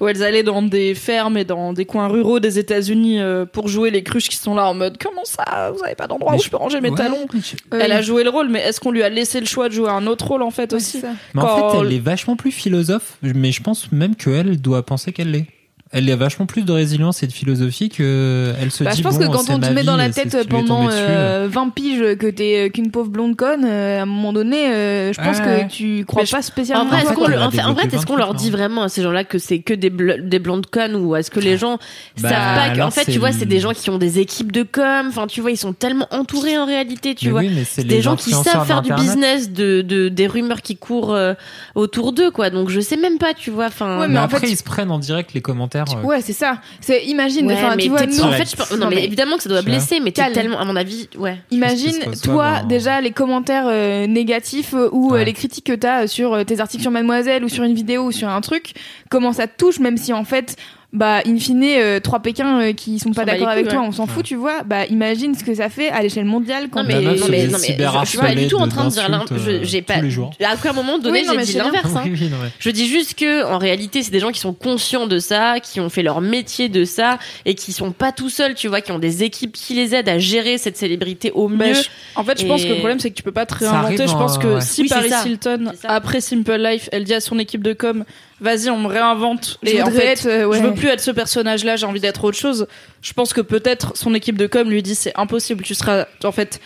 [0.00, 3.68] Où elles allaient dans des fermes et dans des coins ruraux des États-Unis euh, pour
[3.68, 6.38] jouer les cruches qui sont là en mode comment ça, vous avez pas d'endroit où
[6.38, 7.26] je- je peux ranger mes ouais, talons.
[7.34, 9.74] je- Elle a joué le rôle, mais est-ce qu'on lui a laissé le choix de
[9.74, 11.02] jouer un autre rôle en fait Ouais, aussi.
[11.34, 15.12] Mais en fait, elle est vachement plus philosophe, mais je pense même qu'elle doit penser
[15.12, 15.46] qu'elle l'est.
[15.92, 19.02] Elle a vachement plus de résilience et de philosophie que elle se Bah, dit je
[19.04, 21.68] pense bon, que quand on te met vie, dans la tête est pendant euh, 20
[21.70, 25.20] piges que t'es euh, qu'une pauvre blonde conne, euh, à un moment donné, euh, je
[25.20, 25.66] pense Ouais.
[25.68, 26.84] que tu crois Mais je- pas spécialement.
[26.84, 29.60] En vrai, est-ce fait, qu'on de qu'on leur dit vraiment à ces gens-là que c'est
[29.60, 31.78] que des, bl- des blondes connes ou est-ce que les gens
[32.20, 34.64] Bah, savent pas qu'en fait, tu vois, c'est des gens qui ont des équipes de
[34.64, 35.06] com.
[35.08, 37.40] Enfin, tu vois, ils sont tellement entourés en réalité, tu Mais vois.
[37.42, 40.26] oui, mais c'est C'est les des gens qui savent faire du business de, de des
[40.26, 41.34] rumeurs qui courent euh,
[41.76, 42.50] autour d'eux, quoi.
[42.50, 43.66] Donc, je sais même pas, tu vois.
[43.66, 45.75] Enfin, Ouais, Mais, en fait, ils se prennent en direct les commentaires.
[45.84, 46.58] Euh, Ouais, c'est ça.
[46.80, 47.46] C'est imagine.
[47.46, 49.48] Ouais, mais tu vois, nous, en fait, je pense- non, Non, mais évidemment que ça
[49.48, 51.36] doit blesser, mais t'es tellement, à mon avis, ouais.
[51.50, 55.24] Imagine, toi, dans- déjà, les commentaires euh, négatifs euh, ou euh, Ouais.
[55.24, 58.12] les critiques que t'as sur euh, tes articles sur Mademoiselle ou sur une vidéo ou
[58.12, 58.72] sur un truc,
[59.10, 60.56] comment ça te touche, même si en fait,
[60.92, 63.88] bah, in fine, euh, trois Pékins euh, qui sont pas d'accord avec couilles, toi, ouais.
[63.88, 64.08] on s'en Ouais.
[64.12, 64.62] fout, tu vois.
[64.62, 67.26] Bah, imagine ce que ça fait à l'échelle mondiale quand Non mais, non mais, non
[67.28, 69.60] mais, je, je suis pas du tout en train de dire l'in- d'insultes, je- euh,
[69.64, 72.02] j'ai pas, à aucun moment donné, Oui, j'ai dit l'inverse, hein.
[72.06, 72.50] Oui, oui, non, ouais.
[72.58, 75.80] Je dis juste que en réalité, c'est des gens qui sont conscients de ça, qui
[75.80, 78.92] ont fait leur métier de ça et qui sont pas tout seuls, tu vois, qui
[78.92, 81.56] ont des équipes qui les aident à gérer cette célébrité au mieux.
[81.56, 83.54] Mais je- en fait, je pense que le problème, c'est que tu peux pas te
[83.54, 84.06] réinventer.
[84.06, 85.10] Je pense en- que si Paris.
[85.26, 88.04] Hilton, après Simple Life, elle dit à son équipe de com,
[88.40, 89.58] vas-y, on me réinvente.
[89.62, 90.58] Je et en fait, être, euh, ouais.
[90.58, 92.66] je veux plus être ce personnage-là, j'ai envie d'être autre chose.
[93.02, 96.32] Je pense que peut-être son équipe de com lui dit, c'est impossible, tu seras, en
[96.32, 96.60] fait,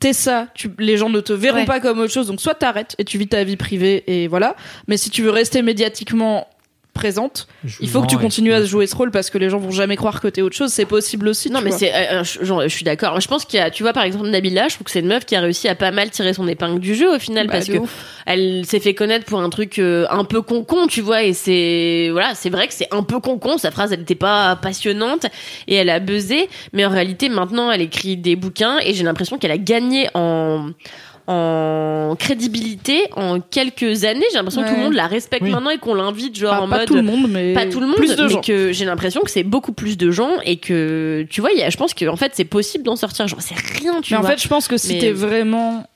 [0.00, 1.64] t'es ça, tu, les gens ne te verront Ouais.
[1.64, 4.56] pas comme autre chose, donc soit t'arrêtes et tu vis ta vie privée et voilà.
[4.88, 6.48] Mais si tu veux rester médiatiquement
[6.92, 7.46] présente,
[7.80, 9.96] il faut que tu continues à jouer ce rôle parce que les gens vont jamais
[9.96, 10.70] croire que t'es autre chose.
[10.72, 11.50] C'est possible aussi.
[11.50, 13.18] Non tu mais c'est, euh, euh, je, genre, je suis d'accord.
[13.20, 15.06] Je pense qu'il y a, tu vois, par exemple Nabila, je trouve que c'est une
[15.06, 17.54] meuf qui a réussi à pas mal tirer son épingle du jeu au final Bah,
[17.54, 18.22] parce que ouf.
[18.26, 22.08] elle s'est fait connaître pour un truc euh, un peu con-con, tu vois, et c'est
[22.12, 23.58] voilà, c'est vrai que c'est un peu con-con.
[23.58, 25.26] Sa phrase, elle n'était pas passionnante
[25.68, 29.38] et elle a buzzé, mais en réalité maintenant, elle écrit des bouquins et j'ai l'impression
[29.38, 30.70] qu'elle a gagné en
[31.32, 34.24] en crédibilité en quelques années.
[34.30, 35.50] J'ai l'impression que tout le monde la respecte Oui.
[35.50, 37.80] maintenant et qu'on l'invite genre Enfin, en pas mode tout le monde, mais pas tout
[37.80, 38.40] le monde, plus de mais gens.
[38.40, 41.62] que j'ai l'impression que c'est beaucoup plus de gens et que tu vois, il y
[41.62, 43.26] a, je pense que en fait c'est possible d'en sortir.
[43.26, 44.28] Genre c'est rien, tu mais vois.
[44.28, 45.86] en fait, je pense que si Mais- t'es vraiment,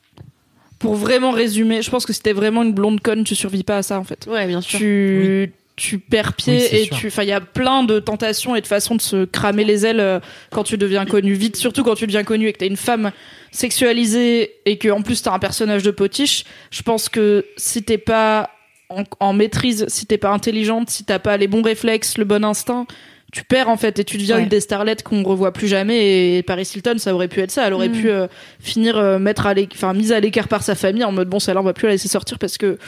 [0.79, 3.79] pour vraiment résumer, je pense que si t'es vraiment une blonde conne, tu survis pas
[3.79, 4.27] à ça en fait.
[4.31, 4.79] ouais, bien sûr.
[4.79, 6.97] Tu tu perds pied Oui, et sûr.
[6.97, 9.85] tu, enfin, il y a plein de tentations et de façons de se cramer les
[9.85, 10.21] ailes euh,
[10.51, 13.13] quand tu deviens connu vite, surtout quand tu deviens connu et que t'es une femme
[13.53, 16.45] sexualisée et que en plus t'as un personnage de potiche.
[16.71, 18.51] Je pense que si t'es pas
[18.89, 22.45] en, en maîtrise, si t'es pas intelligente, si t'as pas les bons réflexes, le bon
[22.45, 22.87] instinct,
[23.33, 24.43] tu perds en fait et tu deviens Ouais.
[24.45, 27.67] une des starlettes qu'on revoit plus jamais et Paris Hilton ça aurait pu être ça
[27.67, 28.01] elle aurait Mm.
[28.01, 28.29] pu euh,
[28.61, 31.61] finir euh, mettre à enfin mise à l'écart par sa famille en mode bon celle-là
[31.61, 32.79] on va plus la laisser sortir parce que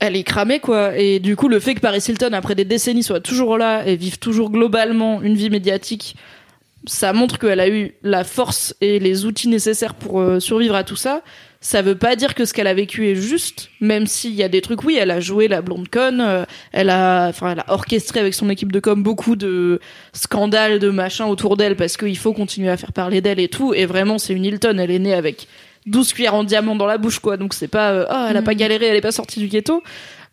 [0.00, 0.96] elle est cramée quoi.
[0.96, 3.96] Et du coup le fait que Paris Hilton après des décennies soit toujours là et
[3.96, 6.16] vive toujours globalement une vie médiatique
[6.86, 10.84] ça montre qu'elle a eu la force et les outils nécessaires pour euh, survivre à
[10.84, 11.22] tout ça.
[11.60, 14.48] Ça veut pas dire que ce qu'elle a vécu est juste même s'il y a
[14.48, 17.72] des trucs oui elle a joué la blonde conne euh, elle a enfin elle a
[17.72, 19.80] orchestré avec son équipe de com beaucoup de
[20.12, 23.74] scandales de machins autour d'elle parce qu'il faut continuer à faire parler d'elle et tout.
[23.74, 24.78] Et vraiment c'est une Hilton.
[24.78, 25.48] Elle est née avec
[25.88, 27.36] 12 cuillères en diamant dans la bouche quoi.
[27.36, 29.82] Donc c'est pas euh, ah elle a pas galéré elle est pas sortie du ghetto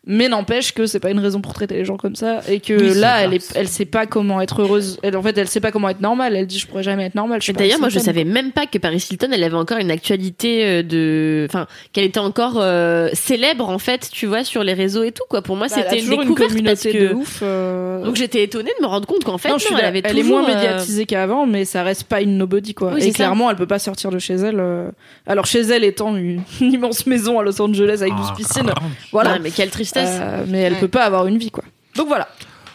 [0.08, 2.74] mais n'empêche que c'est pas une raison pour traiter les gens comme ça et que
[2.74, 5.60] Oui, là elle est elle sait pas comment être heureuse elle en fait elle sait
[5.60, 8.00] pas comment être normale elle dit je pourrais jamais être normale D'ailleurs, Paris moi, je
[8.00, 12.06] savais même pas que Paris Hilton, elle avait encore une actualité euh, de, enfin, qu'elle
[12.06, 15.42] était encore euh, célèbre en fait, tu vois, sur les réseaux et tout quoi.
[15.42, 17.10] Pour moi, Bah, c'était une toujours une découverte parce communauté que.
[17.10, 19.74] de ouf euh, Donc j'étais étonnée de me rendre compte qu'en fait, non, je suis
[19.74, 22.38] non, elle là- avait elle est moins euh, médiatisée qu'avant, mais ça reste pas une
[22.38, 22.94] nobody quoi.
[22.94, 23.14] Oui, et ça.
[23.16, 24.60] clairement, elle peut pas sortir de chez elle.
[24.60, 24.90] euh.
[25.28, 28.72] Alors chez elle étant une, une immense maison à Los Angeles avec 12 Ah, piscines,
[29.12, 29.40] voilà.
[29.40, 29.95] Mais quelle tristesse.
[30.02, 30.80] Euh, mais elle Ouais.
[30.80, 31.64] peut pas avoir une vie quoi.
[31.96, 32.28] Donc voilà.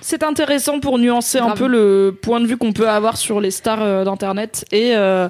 [0.03, 3.51] C'est intéressant pour nuancer un peu le point de vue qu'on peut avoir sur les
[3.51, 5.29] stars euh, d'internet et euh,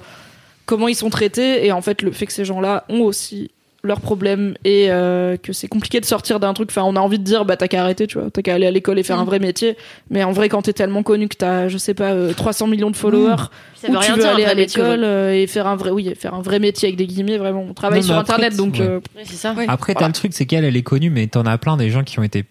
[0.67, 3.51] comment ils sont traités et en fait le fait que ces gens-là ont aussi
[3.83, 7.19] leurs problèmes et euh, que c'est compliqué de sortir d'un truc enfin on a envie
[7.19, 9.17] de dire bah t'as qu'à arrêter tu vois t'as qu'à aller à l'école et faire
[9.17, 9.21] Mm.
[9.21, 9.77] un vrai métier
[10.11, 12.91] mais en vrai quand t'es tellement connu que t'as je sais pas euh, 300 millions
[12.91, 13.37] de followers
[13.77, 16.13] Ça ou veut tu rien veux aller à l'école euh, et faire un vrai oui
[16.15, 18.75] faire un vrai métier avec des guillemets vraiment on travaille Non, sur après, internet donc
[18.75, 18.81] ouais.
[18.83, 19.53] euh, Ouais, c'est ça.
[19.55, 19.65] Ouais.
[19.67, 20.09] Après, t'as Voilà.
[20.09, 22.23] le truc, c'est qu'elle, elle est connue, mais t'en as plein des gens qui ont
[22.23, 22.45] été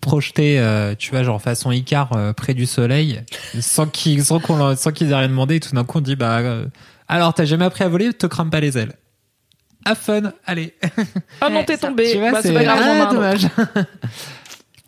[0.00, 3.20] projetés, euh, tu vois, genre façon Icar euh, près du soleil,
[3.60, 5.56] sans qu'ils sans qu'on leur- sans qu'ils aient rien demandé.
[5.56, 6.64] Et tout d'un coup, on dit, bah, euh,
[7.08, 8.92] alors t'as jamais appris à voler, te crame pas les ailes.
[9.84, 10.74] Ah fun, allez.
[11.40, 13.46] ah non t'es tombé bah, c'est pas grave ah, dommage.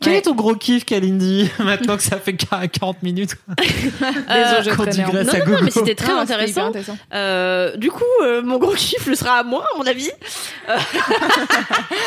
[0.01, 0.19] Quel Ouais.
[0.19, 5.45] est ton gros kiff, Kalindi Maintenant que ça fait 40 minutes Désolé, digresse Non, à
[5.45, 6.67] non, non, mais c'était très Ah, intéressant.
[6.67, 6.97] intéressant.
[7.13, 10.11] Euh, du coup, euh, mon gros kiff le sera à moi, à mon avis.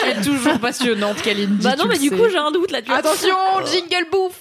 [0.04, 2.16] Elle est toujours passionnante Kalindi Bah non, mais le du sais.
[2.16, 2.82] coup, j'ai un doute là.
[2.82, 2.98] Tu vois.
[2.98, 3.34] Attention,
[3.64, 4.40] jingle bouffe.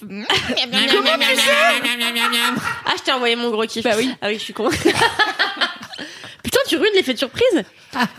[2.84, 3.84] Ah, je t'ai envoyé mon gros kiff.
[3.84, 4.10] Bah oui.
[4.20, 4.68] Ah oui, je suis con.
[6.68, 7.62] Tu ruines l'effet de surprise.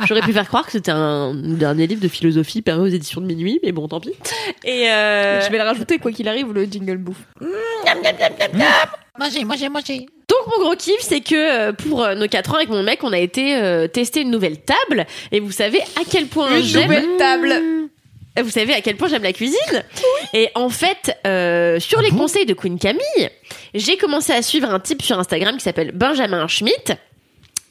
[0.07, 3.26] J'aurais pu faire croire que c'était un dernier livre de philosophie paru aux éditions de
[3.28, 4.14] minuit, mais bon, tant pis.
[4.64, 7.18] Et euh, Je vais le rajouter quoi qu'il arrive le jingle bouffe.
[10.30, 11.36] donc mon gros kiff, c'est que
[11.69, 14.30] euh, pour euh, nos 4 ans avec mon mec, on a été euh, tester une
[14.32, 15.06] nouvelle table.
[15.32, 16.84] Et vous savez à quel point Une j'aime.
[16.84, 17.53] nouvelle table.
[18.44, 19.84] Vous savez à quel point j'aime la cuisine.
[20.34, 23.30] Et en fait, euh, sur les conseils de Queen Camille,
[23.74, 26.94] j'ai commencé à suivre un type sur Instagram qui s'appelle Benjamin Schmidt.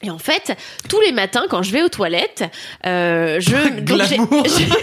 [0.03, 0.55] Et en fait,
[0.89, 2.43] tous les matins, quand je vais aux toilettes,
[2.85, 3.79] euh, je...
[3.81, 4.01] donc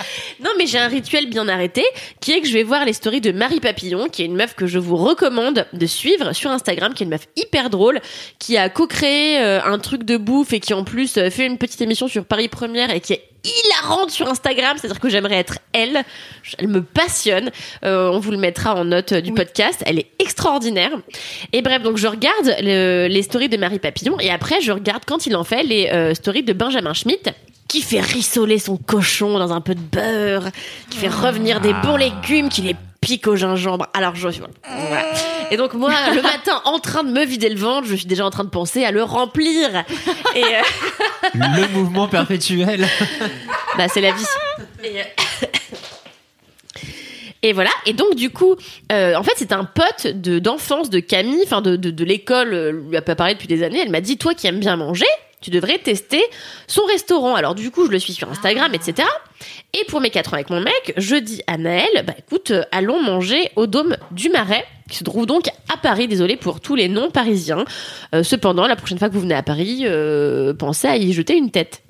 [0.44, 1.84] non, mais j'ai un rituel bien arrêté,
[2.20, 4.54] qui est que je vais voir les stories de Marie Papillon, qui est une meuf
[4.54, 8.00] que je vous recommande de suivre sur Instagram, qui est une meuf hyper drôle,
[8.38, 11.58] qui a co-créé euh, un truc de bouffe et qui en plus euh, fait une
[11.58, 15.58] petite émission sur Paris Première et qui est hilarante sur Instagram, c'est-à-dire que j'aimerais être
[15.72, 16.02] elle.
[16.58, 17.50] Elle me passionne.
[17.84, 19.82] Euh, on vous le mettra en note euh, du podcast.
[19.86, 20.90] Elle est extraordinaire.
[21.52, 25.02] Et bref, donc je regarde le- les stories de Marie Papillon et après je regarde
[25.06, 27.30] quand il en fait les euh, stories de Benjamin Schmidt
[27.68, 30.48] qui fait rissoler son cochon dans un peu de beurre,
[30.90, 33.86] qui fait revenir des bons légumes, qui les pique au gingembre.
[33.94, 35.04] Alors je voilà.
[35.50, 38.24] Et donc moi, le matin, en train de me vider le ventre, je suis déjà
[38.24, 39.84] en train de penser à le remplir.
[40.34, 40.62] Et euh,
[41.34, 42.86] Le mouvement perpétuel.
[43.76, 44.24] bah c'est la vie.
[44.84, 45.04] Et, euh,
[47.42, 47.70] Et voilà.
[47.86, 48.54] Et donc du coup,
[48.92, 52.84] euh, en fait, c'est un pote de d'enfance de Camille, enfin de de, de l'école,
[52.88, 53.80] lui a pas parlé depuis des années.
[53.80, 55.06] Elle m'a dit, toi qui aimes bien manger,
[55.40, 56.22] tu devrais tester
[56.66, 57.34] son restaurant.
[57.34, 59.08] Alors du coup, je le suis sur Instagram, etc.
[59.72, 62.62] Et pour mes quatre ans avec mon mec, je dis à Naël, bah écoute, euh,
[62.72, 66.08] allons manger au Dôme du Marais, qui se trouve donc à Paris.
[66.08, 67.64] Désolé pour tous les non-parisiens.
[68.14, 71.36] Euh, cependant, la prochaine fois que vous venez à Paris, euh, pensez à y jeter
[71.36, 71.82] une tête.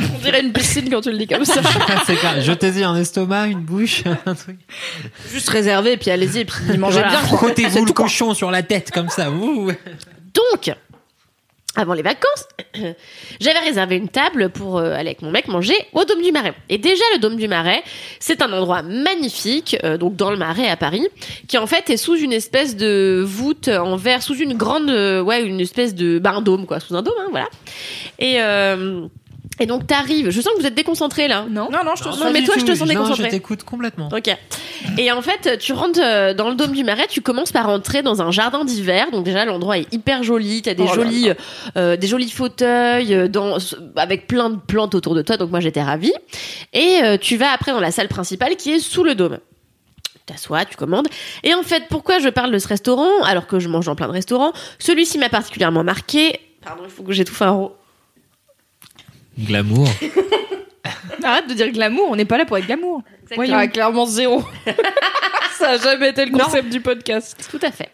[0.00, 1.60] on dirait une piscine quand tu le dis comme ça
[2.06, 2.40] c'est clair.
[2.40, 4.58] Jetez-y un estomac, une bouche, un truc.
[5.32, 7.08] juste réservé et puis allez-y puis mangez Voilà.
[7.10, 7.18] bien.
[7.20, 9.30] Frottez-vous le cochon sur la tête comme ça.
[9.30, 9.70] Ouh.
[10.34, 10.74] Donc,
[11.76, 12.48] avant les vacances,
[13.40, 16.54] j'avais réservé une table pour euh, aller avec mon mec manger au Dôme du Marais.
[16.68, 17.82] Et déjà, le Dôme du Marais,
[18.18, 21.06] c'est un endroit magnifique, euh, donc dans le Marais à Paris,
[21.48, 25.20] qui en fait est sous une espèce de voûte en verre, sous une grande, euh,
[25.22, 27.48] ouais, une espèce de, bah, un dôme quoi, sous un dôme, hein, voilà.
[28.18, 28.38] Et
[29.58, 30.30] et donc t'arrives.
[30.30, 31.46] Je sens que vous êtes déconcentré là.
[31.48, 31.68] Non.
[31.70, 33.24] non non je te Non, sens mais toi, je te sens Non, déconcentré.
[33.24, 34.08] je t'écoute complètement.
[34.14, 34.34] Ok.
[34.98, 38.02] Et en fait, tu rentres euh, dans le dôme du Marais, tu commences par entrer
[38.02, 39.10] dans un jardin d'hiver.
[39.10, 40.62] Donc déjà, l'endroit est hyper joli.
[40.62, 41.30] T'as des Oh jolis,
[41.76, 43.58] euh, des jolis fauteuils euh, dans,
[43.96, 45.36] avec plein de plantes autour de toi.
[45.36, 46.12] Donc moi, j'étais ravie.
[46.72, 49.38] Et euh, tu vas après dans la salle principale qui est sous le dôme.
[50.26, 51.06] T'assois, tu commandes.
[51.44, 54.08] Et en fait, pourquoi je parle de ce restaurant alors que je mange dans plein
[54.08, 54.52] de restaurants?
[54.80, 56.40] Celui-ci m'a particulièrement marqué.
[56.62, 57.76] Pardon, il faut que j'étouffe un ro.
[59.38, 59.88] Glamour.
[61.22, 63.02] Arrête de dire glamour, on n'est pas là pour être glamour.
[63.34, 63.56] Voyons.
[63.56, 64.44] Ah, clairement zéro.
[65.58, 67.48] Ça a jamais été le concept du podcast.
[67.50, 67.90] Tout à fait.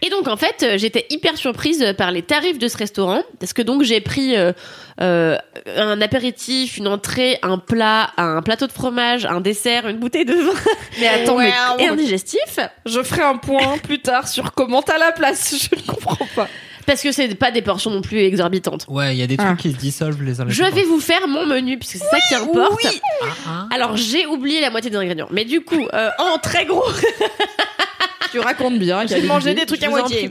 [0.00, 3.52] Et donc en fait, euh, j'étais hyper surprise par les tarifs de ce restaurant parce
[3.52, 4.52] que donc j'ai pris euh,
[5.00, 5.36] euh,
[5.76, 10.34] un apéritif, une entrée, un plat, un plateau de fromage, un dessert, une bouteille de
[10.34, 10.54] vin.
[11.00, 14.98] Mais attends, mais et un digestif je ferai un point plus tard sur comment t'as
[14.98, 15.68] la place.
[15.70, 16.48] Je ne comprends pas.
[16.88, 18.86] Parce que c'est pas des portions non plus exorbitantes.
[18.88, 19.56] Ouais, il y a des trucs Ah.
[19.56, 20.74] qui se dissolvent les uns les Je autres.
[20.74, 22.84] vais vous faire mon menu puisque c'est ça qui importe.
[22.84, 23.68] Ah, ah.
[23.72, 26.84] Alors j'ai oublié la moitié des ingrédients, mais du coup euh, en très gros,
[28.32, 29.06] Tu racontes bien.
[29.06, 30.30] J'ai mangé des trucs je à moitié.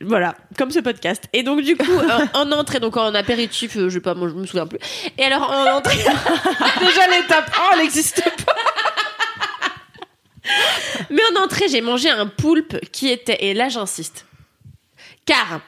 [0.00, 1.24] Voilà, comme ce podcast.
[1.32, 4.28] Et donc du coup, euh, en entrée, donc en apéritif, euh, je sais pas, moi
[4.28, 4.78] je me souviens plus.
[5.18, 8.54] Et alors en entrée, Déjà l'étape 1, elle n'existe pas.
[11.10, 14.26] mais en entrée, j'ai mangé un poulpe qui était, et là j'insiste,
[15.26, 15.60] car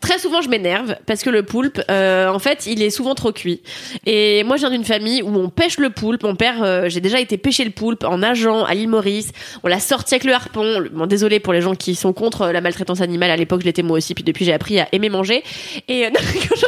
[0.00, 3.32] très souvent je m'énerve parce que le poulpe, euh, en fait, il est souvent trop
[3.32, 3.60] cuit.
[4.06, 6.22] Et moi, je viens d'une famille où on pêche le poulpe.
[6.22, 9.30] Mon père, euh, j'ai déjà été pêcher le poulpe en nageant à l'île Maurice.
[9.62, 10.84] On l'a sorti avec le harpon.
[10.92, 13.30] Bon, désolé pour les gens qui sont contre euh, la maltraitance animale.
[13.30, 14.14] À l'époque, je l'étais moi aussi.
[14.14, 15.42] Puis depuis, j'ai appris à aimer manger.
[15.88, 16.58] Et euh, non, je rigole.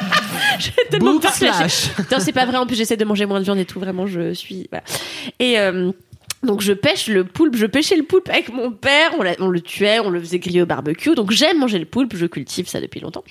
[0.90, 1.88] Tellement la- slash.
[1.96, 2.56] Putain, c'est pas vrai.
[2.56, 3.80] En plus, j'essaie de manger moins de viande et tout.
[3.80, 4.68] Vraiment, je suis.
[4.70, 4.84] Voilà.
[5.38, 5.90] Et euh,
[6.42, 7.56] donc, je pêche le poulpe.
[7.56, 9.10] Je pêchais le poulpe avec mon père.
[9.18, 11.14] On, l'a- on le tuait, on le faisait griller au barbecue.
[11.14, 12.14] Donc, j'aime manger le poulpe.
[12.16, 13.24] Je cultive ça depuis longtemps.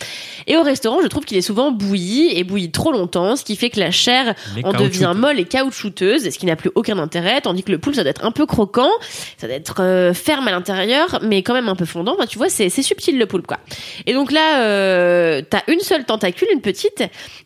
[0.45, 3.55] Et au restaurant, je trouve qu'il est souvent bouilli et bouilli trop longtemps, ce qui
[3.55, 6.97] fait que la chair Les en devient molle et caoutchouteuse, ce qui n'a plus aucun
[6.97, 7.39] intérêt.
[7.41, 8.91] Tandis que le poulpe, ça doit être un peu croquant,
[9.37, 12.15] ça doit être euh, ferme à l'intérieur, mais quand même un peu fondant.
[12.15, 13.59] Enfin, tu vois, c'est subtil le poulpe, quoi.
[14.05, 17.03] Et donc là, euh, t'as une seule tentacule, une petite,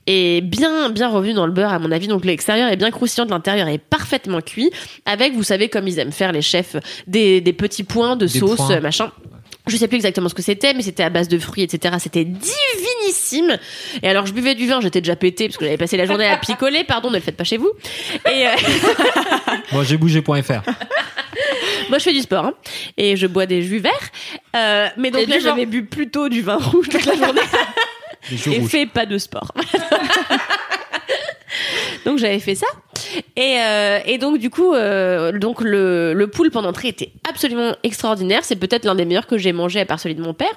[0.08, 2.08] et bien bien revenue dans le beurre à mon avis.
[2.08, 4.72] Donc l'extérieur est bien croustillant, de l'intérieur est parfaitement cuit,
[5.06, 6.76] avec vous savez comme ils aiment faire les chefs
[7.08, 8.80] des, des petits points de Des sauce points.
[8.80, 9.12] machin.
[9.68, 11.96] Je sais plus exactement ce que c'était, mais c'était à base de fruits, etc.
[12.00, 13.60] C'était divinissime.
[14.02, 16.26] Et alors, je buvais du vin, j'étais déjà pété parce que j'avais passé la journée
[16.28, 16.84] à picoler.
[16.84, 17.70] Pardon, ne le faites pas chez vous.
[18.32, 18.52] Et euh,
[19.72, 20.32] Bon, j'ai bougé.fr.
[21.90, 22.54] moi, je fais du sport hein,
[22.98, 23.92] et je bois des jus verts.
[24.56, 27.42] Euh, mais donc Et là, j'avais bu plutôt du vin rouge toute la journée.
[28.32, 28.68] Et rouges.
[28.70, 29.52] fait pas de sport.
[32.06, 32.68] donc j'avais fait ça
[33.36, 37.76] et, euh, et donc du coup euh, donc le, le poulpe en entrée était absolument
[37.84, 40.54] extraordinaire c'est peut-être l'un des meilleurs que j'ai mangé à part celui de mon père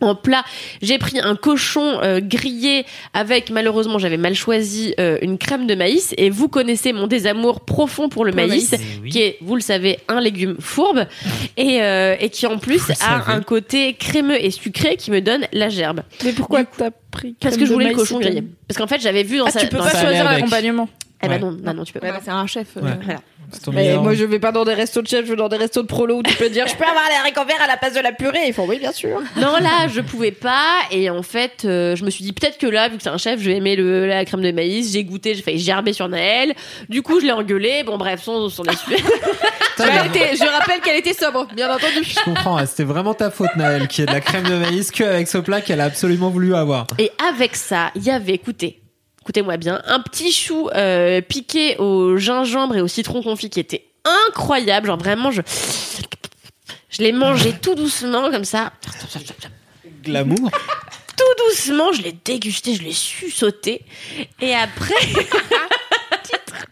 [0.00, 0.42] en plat,
[0.80, 5.76] j'ai pris un cochon euh, grillé avec malheureusement j'avais mal choisi euh, une crème de
[5.76, 8.82] maïs et vous connaissez mon désamour profond pour le Pour maïs, maïs.
[8.82, 9.10] Eh oui.
[9.10, 11.06] qui est vous le savez un légume fourbe
[11.56, 13.22] et, euh, et qui en plus Vous a savez.
[13.32, 16.00] un côté crémeux et sucré qui me donne la gerbe.
[16.24, 18.42] Mais pourquoi t'as pris Parce crème que je de voulais le cochon grillé.
[18.66, 19.60] Parce qu'en fait, j'avais vu dans Ah, sa.
[19.60, 20.88] tu peux dans pas choisir l'accompagnement.
[21.24, 21.38] Eh ben Ouais.
[21.38, 22.16] non, non, non, tu peux Ouais, pas.
[22.16, 22.76] bah, c'est un chef.
[22.76, 22.98] euh, Ouais.
[23.04, 23.20] Voilà.
[23.52, 24.02] C'est ton Mais meilleur.
[24.02, 25.86] moi, je vais pas dans des restos de chef, je vais dans des restos de
[25.86, 28.00] prolo où tu peux dire, je peux avoir les haricots verts à la place de
[28.00, 28.46] la purée.
[28.46, 29.20] Ils font oui, bien sûr.
[29.36, 30.68] Non, là, je pouvais pas.
[30.90, 33.18] Et en fait, euh, je me suis dit peut-être que là, vu que c'est un
[33.18, 34.90] chef, je vais aimer le, la crème de maïs.
[34.92, 36.54] J'ai goûté, j'ai failli gerber sur Naël.
[36.88, 37.82] Du coup, je l'ai engueulé.
[37.84, 38.94] Bon, bref, son, son essuie.
[38.96, 39.12] Putain,
[39.84, 42.04] Elle mais- était- je rappelle qu'elle était sobre, bien entendu.
[42.04, 44.90] Je comprends, hein, c'était vraiment ta faute, Naël, qui est de la crème de maïs
[44.90, 46.86] que avec ce plat qu'elle a absolument voulu avoir.
[46.98, 48.78] Et avec ça, il y avait, écoutez,
[49.22, 53.84] écoutez-moi bien, un petit chou euh, piqué au gingembre et au citron confit qui était
[54.28, 54.88] incroyable.
[54.88, 55.42] Genre vraiment, je,
[56.90, 58.72] je l'ai mangé tout doucement comme ça.
[60.04, 60.50] Glamour.
[61.16, 63.82] tout doucement, je l'ai dégusté, je l'ai su sauter.
[64.40, 64.94] Et après,
[66.24, 66.66] titre.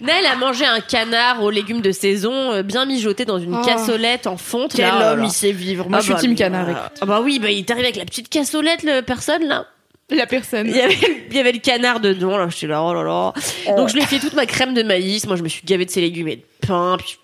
[0.00, 3.62] Naël a mangé un canard aux légumes de saison, euh, bien mijoté dans une Oh.
[3.64, 4.72] cassolette en fonte.
[4.74, 5.24] Quel là, là homme là.
[5.26, 5.88] il sait vivre.
[5.88, 6.68] Moi, Ah je suis bah, team canard.
[6.68, 6.74] euh.
[7.00, 9.66] Ah bah oui, bah il est arrivé avec la petite cassolette, le personne là.
[10.10, 10.66] La personne.
[10.68, 10.98] Il y avait,
[11.30, 13.32] il y avait le canard dedans, là, j'étais là, oh là là.
[13.76, 15.84] Donc je lui ai fait toute ma crème de maïs, moi je me suis gavé
[15.84, 17.18] de ses légumes et de pain, puis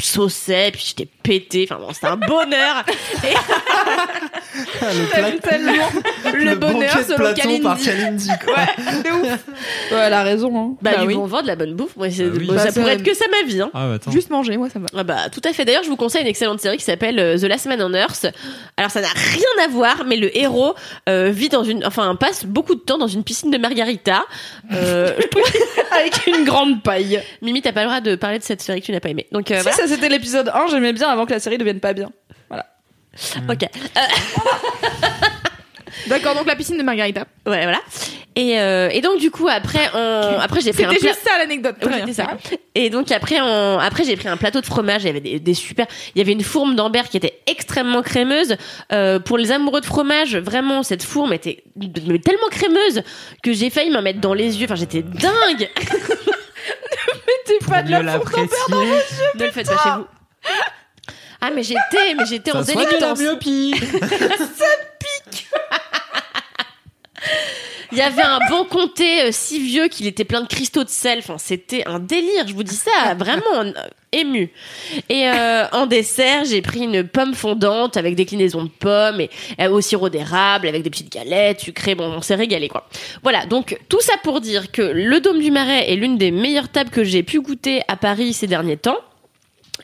[0.00, 2.84] je sauçais, puis j'étais pété, enfin bon, c'était un bonheur.
[3.24, 3.34] Et-
[4.58, 5.72] le plat, tellement
[6.34, 8.28] le, bonheur banquet de selon Platon par Kalindi.
[8.28, 8.54] Kalindi, quoi.
[9.96, 10.52] Ouais, elle a raison.
[10.58, 10.76] Hein.
[10.82, 11.14] bah, Bah du oui.
[11.14, 12.46] bon vent, de la bonne bouffe, moi, c'est- Bah oui.
[12.46, 13.70] bon, Bah, ça ça- pourrait être que ça ma vie, hein.
[13.74, 14.10] Ah, bah.
[14.12, 14.90] Juste manger, moi ça me va.
[14.96, 15.64] Ah bah tout à fait.
[15.64, 18.26] D'ailleurs, je vous conseille une excellente série qui s'appelle euh, The Last Man on Earth.
[18.76, 20.74] Alors ça n'a rien à voir, mais le héros
[21.08, 24.24] euh, vit dans une, enfin passe beaucoup de temps dans une piscine de margarita.
[24.72, 25.12] Euh,
[25.90, 27.22] Avec une grande paille.
[27.42, 29.26] Mimi, t'as pas le droit de parler de cette série que tu n'as pas aimée.
[29.32, 29.76] Donc euh, Si, voilà.
[29.76, 32.10] ça c'était l'épisode 1, j'aimais bien avant que la série devienne pas bien.
[33.48, 33.62] Ok.
[33.64, 34.00] Euh,
[36.06, 37.22] D'accord, donc la piscine de Margarita.
[37.46, 37.80] ouais, voilà.
[38.36, 40.38] Et, euh, et donc du coup après, on...
[40.38, 41.10] après j'ai pris un C'était plat.
[41.12, 41.74] juste ça l'anecdote.
[41.82, 42.36] C'était ça.
[42.76, 43.78] Et donc après, on...
[43.80, 45.02] après j'ai pris un plateau de fromage.
[45.02, 45.86] Il y avait des, des super.
[46.14, 48.56] Il y avait une fourme d'Ambert qui était extrêmement crémeuse.
[48.92, 51.64] Euh, pour les amoureux de fromage, vraiment cette fourme était
[52.24, 53.02] tellement crémeuse
[53.42, 54.66] que j'ai failli m'en mettre dans les yeux.
[54.66, 55.68] Enfin, j'étais dingue.
[57.64, 58.46] Pour mieux l'apprécier.
[59.34, 60.06] ne le faites pas chez vous.
[61.40, 63.18] Ah mais j'étais, mais j'étais en Ça soigne la délectance.
[63.20, 63.74] myopie.
[67.90, 70.90] Il y avait un bon comté euh, si vieux qu'il était plein de cristaux de
[70.90, 71.20] sel.
[71.20, 72.46] Enfin, c'était un délire.
[72.46, 73.72] Je vous dis ça, vraiment euh,
[74.12, 74.50] ému.
[75.08, 79.80] Et euh, en dessert, j'ai pris une pomme fondante avec déclinaison de pommes et au
[79.80, 81.94] sirop d'érable avec des petites galettes sucrées.
[81.94, 82.86] Bon, on s'est régalé quoi.
[83.22, 83.46] Voilà.
[83.46, 86.90] Donc tout ça pour dire que le Dôme du Marais est l'une des meilleures tables
[86.90, 88.98] que j'ai pu goûter à Paris ces derniers temps.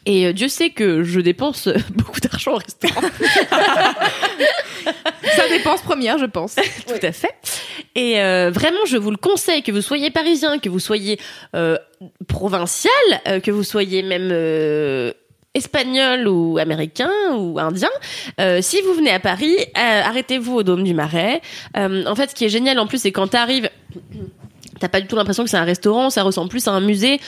[0.07, 3.01] Et euh, Dieu sait que je dépense euh, beaucoup d'argent au restaurant.
[5.37, 6.57] Ça dépense première, je pense.
[6.87, 7.35] Tout à fait.
[7.95, 11.19] Et euh, vraiment, je vous le conseille, que vous soyez parisien, que vous soyez
[11.57, 11.79] euh,
[12.29, 12.93] provincial,
[13.29, 14.31] euh, que vous soyez même
[15.55, 17.89] espagnol ou américain ou indien.
[18.41, 21.41] euh, si vous venez à Paris, euh, arrêtez-vous au Dôme du Marais.
[21.77, 23.71] Euh, en fait, ce qui est génial en plus, c'est quand t'arrives...
[24.85, 27.19] T'as pas du tout l'impression que c'est un restaurant, ça ressemble plus à un musée.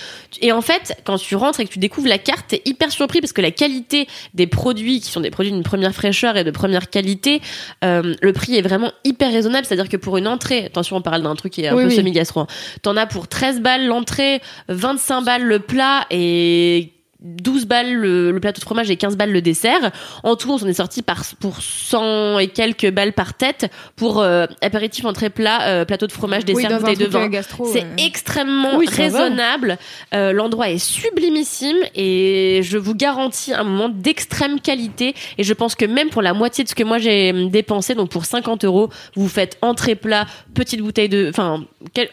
[0.43, 3.23] Et en fait, quand tu rentres et que tu découvres la carte, t'es hyper surpris
[3.23, 6.51] parce que la qualité des produits, qui sont des produits d'une première fraîcheur et de
[6.51, 7.41] première qualité,
[7.83, 9.65] euh, le prix est vraiment hyper raisonnable.
[9.65, 11.89] C'est-à-dire que pour une entrée, attention, on parle d'un truc qui est un Oui, peu
[11.89, 11.97] oui.
[11.97, 12.47] semi-gastro, hein.
[12.83, 18.41] t'en as pour 13 balles l'entrée, 25 balles le plat et 12 balles le, le
[18.41, 19.91] plateau de fromage et 15 balles le dessert.
[20.23, 24.47] En tout, on est sorti par, pour 100 et quelques balles par tête pour euh,
[24.61, 27.29] apéritif, entrée plat, euh, plateau de fromage, dessert, bouteille de euh, vin.
[27.29, 28.05] gastro, C'est ouais.
[28.07, 29.79] extrêmement Oui, raisonnable.
[30.15, 35.15] Euh, L'endroit est sublimissime et je vous garantis un moment d'extrême qualité.
[35.39, 38.11] Et je pense que même pour la moitié de ce que moi j'ai dépensé, donc
[38.11, 41.65] pour 50 euros, vous faites entrée plat, petite bouteille de, enfin,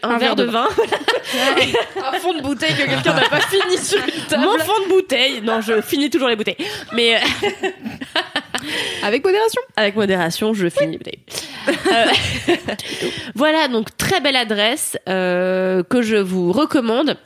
[0.02, 0.66] un, verre, de vin,
[2.14, 4.44] Un fond de bouteille que quelqu'un n'a pas fini sur une table.
[4.44, 5.40] mon fond de bouteille.
[5.42, 6.56] Non, je finis toujours les bouteilles,
[6.92, 7.18] mais euh,
[9.02, 9.60] Avec modération.
[9.76, 11.20] avec modération, je finis les bouteilles.
[11.68, 12.54] Euh,
[13.34, 17.16] voilà, donc très belle adresse euh, que je vous recommande.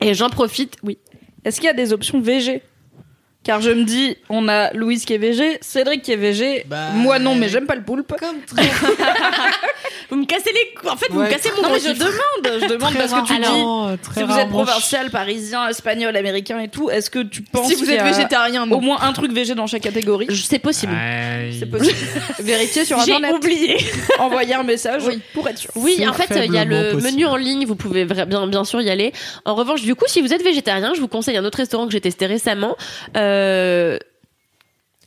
[0.00, 0.98] Et j'en profite, oui.
[1.44, 2.62] Est-ce qu'il y a des options VG
[3.48, 6.66] Car je me dis, on a Louise qui est VG, Cédric qui est VG.
[6.68, 8.12] Bah, Moi non, mais j'aime pas le poulpe.
[10.10, 10.90] Vous me cassez les couilles.
[10.90, 13.38] En fait, vous me cassez mon Non, mais je demande, je demande parce que tu
[13.38, 13.44] dis.
[13.46, 17.74] Alors, Si vous êtes provincial, parisien, espagnol, américain et tout, est-ce que tu penses Si
[17.74, 18.76] vous qu'il y êtes a végétarien, non.
[18.76, 20.92] au moins un truc VG dans chaque catégorie C'est possible.
[21.58, 21.96] C'est possible.
[22.40, 23.34] Vérifiez sur J'ai internet.
[23.34, 23.76] oublié.
[24.18, 25.20] Envoyez un message Oui.
[25.32, 25.70] pour être sûr.
[25.74, 27.02] Oui, C'est en fait, il y a le possible.
[27.12, 29.12] menu en ligne, vous pouvez bien, bien sûr y aller.
[29.46, 31.92] En revanche, du coup, si vous êtes végétarien, je vous conseille un autre restaurant que
[31.92, 32.76] j'ai testé récemment.
[33.16, 33.37] Euh...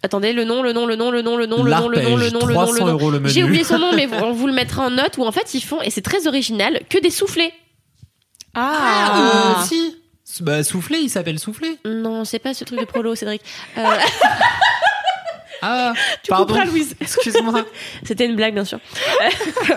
[0.03, 2.17] Attendez, le nom, le nom, le nom, le nom, le nom, le nom, le nom,
[2.17, 3.09] le nom, le nom, le 300 nom.
[3.11, 3.27] le.
[3.27, 5.61] J'ai oublié son nom, mais on vous le mettra en note où en fait ils
[5.61, 7.53] font, et c'est très original, que des soufflés.
[8.55, 9.95] Ah, euh, si.
[10.41, 11.77] Bah, soufflé, il s'appelle soufflé.
[11.85, 13.41] Non, c'est pas ce truc de prolo, Cédric.
[13.77, 13.83] Euh,
[15.63, 15.93] Ah,
[16.23, 16.47] tu pardon.
[16.55, 16.95] couperas, Louise.
[16.99, 17.63] Excuse-moi.
[18.03, 18.79] C'était une blague, bien sûr.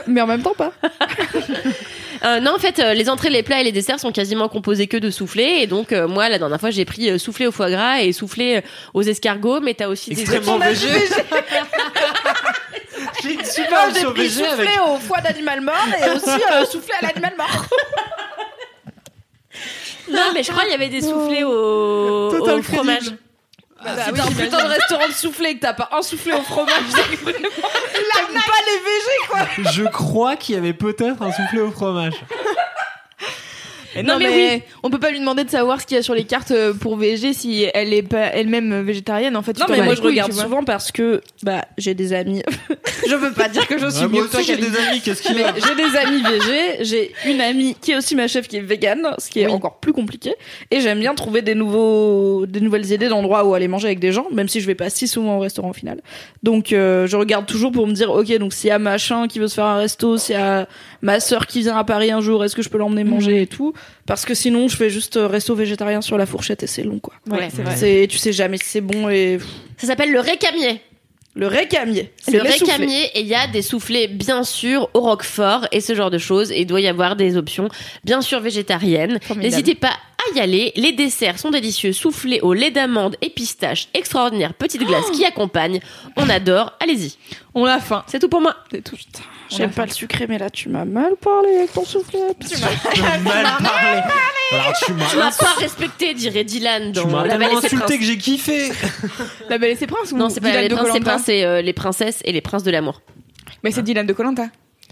[0.07, 0.73] Mais en même temps pas.
[2.25, 4.87] Euh, non, en fait, euh, les entrées, les plats et les desserts sont quasiment composés
[4.87, 5.59] que de soufflés.
[5.61, 8.13] Et donc, euh, moi, la dernière fois, j'ai pris euh, soufflé au foie gras et
[8.13, 8.61] soufflé euh,
[8.95, 9.61] aux escargots.
[9.61, 10.89] Mais t'as aussi des Extrêmement végé.
[13.23, 14.69] J'ai une super J'ai pris végé avec.
[14.69, 17.67] soufflé au foie d'animal mort et aussi euh, soufflé à l'animal mort.
[20.11, 22.99] Non, mais je crois qu'il y avait des soufflés au, Total au fromage.
[22.99, 23.19] crédible.
[23.85, 26.33] Bah, si t'as un putain de restaurant de soufflé et que t'as pas un soufflé
[26.33, 27.39] au fromage, c'est vraiment...
[27.39, 29.71] T'aimes pas les VG quoi.
[29.73, 32.15] Je crois qu'il y avait peut-être un soufflé au fromage.
[34.03, 36.25] Non, mais, on peut pas lui demander de savoir ce qu'il y a sur les
[36.25, 39.37] cartes euh, pour VG si elle est pas elle-même végétarienne.
[39.37, 42.43] En fait, Non mais moi je couilles, regarde souvent parce que bah j'ai des amis.
[43.09, 45.01] je veux pas dire que je suis Ouais, moi mieux que toi j'ai des amis,
[45.01, 48.49] qu'est-ce qu'il a j'ai des amis VG, j'ai une amie qui est aussi ma chef
[48.49, 50.35] qui est végane, ce qui est encore plus compliqué.
[50.71, 54.13] Et j'aime bien trouver des nouveaux, des nouvelles idées d'endroits où aller manger avec des
[54.13, 56.01] gens, même si je vais pas si souvent au restaurant au final.
[56.43, 59.39] Donc euh, je regarde toujours pour me dire, ok, donc s'il y a machin qui
[59.39, 60.69] veut se faire un resto, s'il y a
[61.03, 63.47] ma sœur qui vient à Paris un jour, est-ce que je peux l'emmener manger et
[63.47, 63.73] tout?
[64.07, 66.99] Parce que sinon je fais juste euh, resto végétarien sur la fourchette et c'est long
[66.99, 67.15] quoi.
[67.29, 68.07] Ouais, c'est vrai.
[68.07, 69.39] Tu sais jamais si c'est bon et
[69.79, 70.81] Ça s'appelle le récamier.
[71.35, 72.13] le récamier.
[72.33, 76.11] Le récamier, et il y a des soufflés, bien sûr, au roquefort et ce genre
[76.11, 76.53] de choses.
[76.53, 77.69] Et il doit y avoir des options,
[78.05, 79.19] bien sûr, végétariennes.
[79.37, 80.73] N'hésitez pas à y aller.
[80.77, 81.93] Les desserts sont délicieux.
[81.93, 83.89] Soufflés au lait d'amande et pistache.
[83.95, 84.55] Extraordinaire.
[84.55, 85.81] Petite glace qui accompagne.
[86.17, 86.73] On adore.
[86.79, 87.17] Allez-y.
[87.55, 88.05] On a faim.
[88.07, 88.55] C'est tout pour moi.
[88.71, 88.97] C'est tout.
[89.51, 92.21] J'aime pas le sucré, mais là tu m'as mal parlé avec ton soufflet.
[92.41, 94.01] Tu m'as mal parlé.
[94.53, 97.25] Alors tu m'as pas respecté, dirait Dylan tu m'as
[97.57, 98.71] insulté que j'ai kiffé.
[99.49, 101.11] La Belle et ses princes ou Non, c'est pas Dylan les de princes, c'est Koh-Lanta
[101.11, 103.03] princes, c'est euh, les princesses et les princes de l'amour.
[103.63, 104.47] Mais c'est Dylan de Colanta.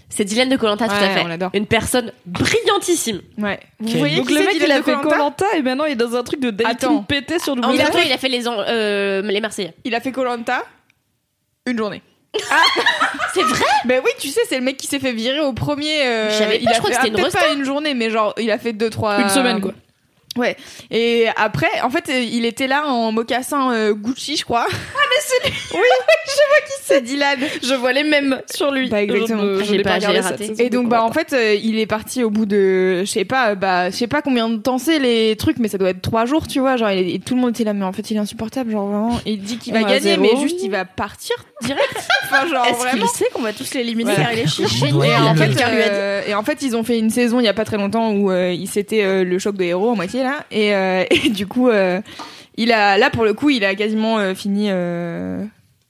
[0.09, 1.21] C'est Dylan de Colanta, tout Ouais, à fait.
[1.23, 1.49] on l'adore.
[1.53, 3.21] Une personne brillantissime.
[3.39, 3.59] Ouais.
[3.79, 5.85] Vous Quel- voyez Donc qui le mec il Dylan a de fait Colanta et maintenant
[5.85, 7.03] il est dans un truc de dating Attends.
[7.03, 7.55] pété sur
[7.91, 9.73] temps, il a fait les, en- euh, les Marseillais.
[9.83, 10.63] Il a fait Colanta
[11.65, 12.01] une journée.
[13.33, 16.01] C'est vrai Ben oui, tu sais, c'est le mec qui s'est fait virer au premier.
[16.05, 17.39] euh, Je savais pas, il a je crois fait que c'était ah, une peut-être resta.
[17.47, 19.19] pas une journée, mais genre il a fait deux trois.
[19.19, 19.73] Une semaine, quoi.
[20.35, 20.57] Ouais.
[20.89, 24.65] Et après, en fait, euh, il était là en mocassin euh, Gucci, je crois.
[24.67, 25.79] Ah, mais c'est lui Oui,
[26.25, 27.39] je vois qui c'est, Dylan.
[27.61, 28.89] Je vois les mêmes sur lui.
[28.89, 29.41] Bah, exactement.
[29.43, 30.47] Je je J'ai l'ai pas- regardé raté.
[30.47, 33.05] saison, Et donc, on bah, en fait, euh, il est parti au bout de, je
[33.09, 35.89] sais pas, bah, je sais pas combien de temps c'est les trucs, mais ça doit
[35.89, 36.77] être trois jours, tu vois.
[36.77, 38.71] Genre, il est- et tout le monde était là, mais en fait, il est insupportable,
[38.71, 39.19] genre vraiment.
[39.25, 41.93] Il dit qu'il va Ouais, gagner, mais juste, il va partir direct.
[42.23, 43.01] enfin, genre, Est-ce vraiment.
[43.05, 44.31] qu'il sait qu'on va tous l'éliminer Voilà.
[44.31, 47.09] car il est Ouais, Et en, fait, euh, et en fait, ils ont fait une
[47.09, 49.63] saison il y a pas très longtemps où euh, il s'était euh, le choc de
[49.63, 52.01] héros en moitié là, et, euh, et du coup, euh,
[52.57, 54.67] il a là pour le coup, il a quasiment euh, fini.
[54.69, 55.43] euh,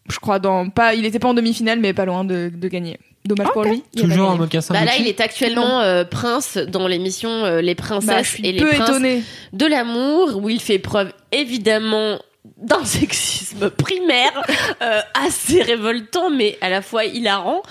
[0.10, 3.00] je crois dans pas, il était pas en demi-finale, mais pas loin de, de gagner.
[3.26, 3.82] Dommage pour lui.
[3.96, 4.74] Toujours un mocassin.
[4.74, 8.52] Bah là, il est actuellement euh, prince dans l'émission euh, Les Bah, Princesses suis et
[8.52, 9.24] les peu Princes étonnée.
[9.54, 12.20] de l'amour, où il fait preuve évidemment
[12.58, 14.44] d'un sexisme primaire
[14.82, 17.62] euh, assez révoltant, mais à la fois hilarant.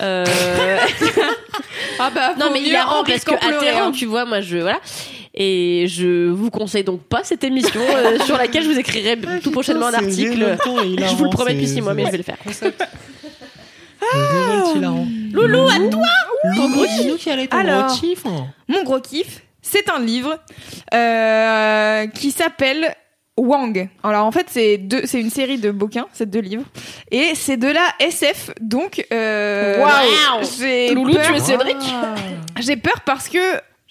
[0.00, 0.24] Euh,
[1.98, 3.92] Ah bah, non, mais hilarant parce que atterrant, hein.
[3.92, 4.80] tu vois, moi je voilà.
[5.34, 9.50] Et je vous conseille donc pas cette émission euh, sur laquelle je vous écrirai tout
[9.50, 10.56] prochainement un article.
[11.08, 12.36] Je vous le promets depuis six mois, mais je vais le faire.
[15.32, 16.06] Loulou, à toi
[17.56, 17.86] Alors.
[17.86, 18.28] gros chiffre
[18.68, 20.38] Mon gros kiff, c'est un livre
[20.92, 22.94] euh, qui s'appelle
[23.38, 23.88] Wang.
[24.02, 26.64] Alors en fait, c'est deux, c'est une série de bouquins, c'est deux livres,
[27.10, 28.50] et c'est de la SF.
[28.60, 29.82] Donc, euh,
[30.58, 31.76] j'ai Loulou, peur- tu es Cédric
[32.60, 33.38] J'ai peur parce que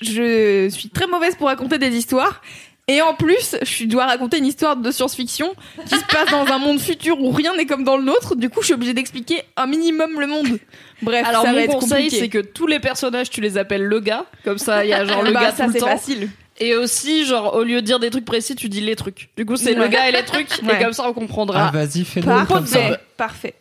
[0.02, 2.41] je suis très mauvaise pour raconter des histoires.
[2.88, 5.53] Et en plus, je dois raconter une histoire de science-fiction
[5.86, 8.36] qui se passe dans un monde futur où rien n'est comme dans le nôtre.
[8.36, 10.60] Du coup, je suis obligée d'expliquer un minimum le monde.
[11.02, 13.84] Bref, Alors ça va mon être conseil c'est que tous les personnages tu les appelles
[13.86, 15.80] le gars comme ça il y a genre le Bah, gars ça tout le c'est
[15.80, 16.30] temps facile.
[16.60, 19.44] et aussi genre au lieu de dire des trucs précis tu dis les trucs du
[19.45, 20.76] coup c'est le gars et les trucs Ouais.
[20.80, 22.28] et comme ça on comprendra Ah, vas-y, fais-nous.
[22.28, 23.56] Parfait, parfait.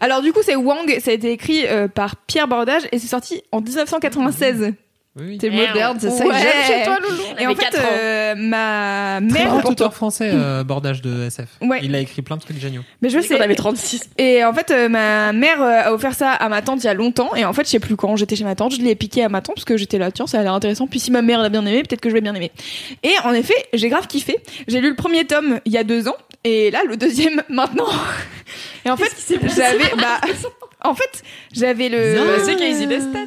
[0.00, 3.06] Alors du coup, c'est Wang, ça a été écrit euh, par Pierre Bordage et c'est
[3.08, 4.74] sorti en 1996.
[5.20, 5.36] Oui.
[5.36, 6.34] T'es moderne, c'est ça Ouais.
[6.40, 7.22] j'aime chez toi, Loulou.
[7.38, 11.48] Et en fait, euh, ma Très mère, grand auteur français, euh, bordage de SF.
[11.60, 11.80] Ouais.
[11.82, 12.80] Il a écrit plein de trucs géniaux.
[13.02, 13.38] mais je On sais.
[13.38, 14.08] avait 36.
[14.16, 16.88] Et en fait, euh, ma mère euh, a offert ça à ma tante il y
[16.88, 17.34] a longtemps.
[17.36, 19.28] Et en fait, je sais plus quand j'étais chez ma tante, je l'ai piqué à
[19.28, 20.86] ma tante parce que j'étais là, tiens, ça a l'air intéressant.
[20.86, 22.50] Puis si ma mère l'a bien aimé, peut-être que je vais bien aimer.
[23.02, 24.38] Et en effet, j'ai grave kiffé.
[24.66, 26.16] J'ai lu le premier tome il y a deux ans.
[26.44, 27.84] Et là, le deuxième maintenant.
[28.86, 29.12] Et en fait,
[29.54, 30.20] j'avais, bah,
[30.84, 31.22] en fait,
[31.52, 32.14] j'avais le.
[32.16, 33.18] Bah, c'est Casey Lestat.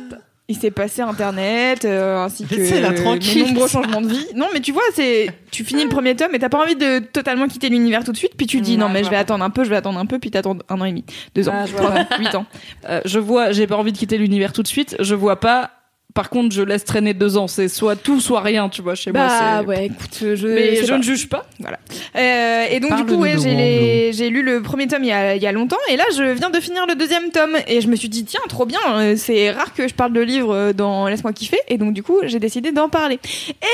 [0.47, 4.27] Il s'est passé Internet, euh, ainsi que Laissez-la mes nombreux changements de vie.
[4.35, 6.99] Non, mais tu vois, c'est, tu finis le premier tome et t'as pas envie de
[6.99, 8.34] totalement quitter l'univers tout de suite.
[8.38, 10.05] Puis tu dis Ouais, non, mais je vais attendre un peu, je vais attendre un
[10.05, 11.03] peu, puis t'attends un an et demi,
[11.34, 11.81] deux ans, Ah, je vois.
[11.89, 12.45] trois ans, huit ans.
[12.89, 15.72] Euh, je vois j'ai pas envie de quitter l'univers tout de suite je vois pas
[16.16, 17.48] par contre je laisse traîner deux ans.
[17.48, 20.76] C'est soit tout soit rien tu vois chez moi Bah c'est ouais, écoute, je, mais
[20.78, 20.98] je pas.
[20.98, 21.46] ne juge pas.
[21.60, 21.78] Voilà.
[22.16, 25.10] Euh, et donc du coup, ouais, j'ai Wang, les- j'ai lu le premier tome il
[25.10, 27.56] y, a, il y a longtemps, et là je viens de finir le deuxième tome,
[27.68, 30.22] et je me suis dit tiens, trop bien, euh, c'est rare que je parle de
[30.22, 33.20] livres euh, dans Laisse-moi kiffer, et donc du coup j'ai décidé d'en parler.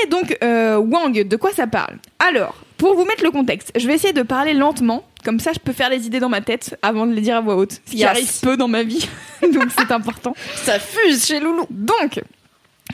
[0.03, 1.95] Et donc euh, Wang, de quoi ça parle?
[2.19, 5.59] Alors, pour vous mettre le contexte, je vais essayer de parler lentement, comme ça je
[5.59, 7.91] peux faire les idées dans ma tête avant de les dire à voix haute, ce
[7.91, 8.07] qui Yes.
[8.09, 9.07] arrive peu dans ma vie,
[9.53, 10.33] donc c'est important.
[10.55, 12.19] ça fuse chez Loulou Donc,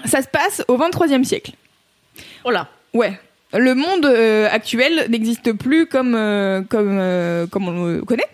[0.03, 1.53] ça se passe au 23e siècle.
[2.43, 2.67] Oh là.
[2.93, 3.17] Ouais.
[3.57, 8.27] Le monde euh, actuel n'existe plus comme euh, comme euh, comme on le connaît.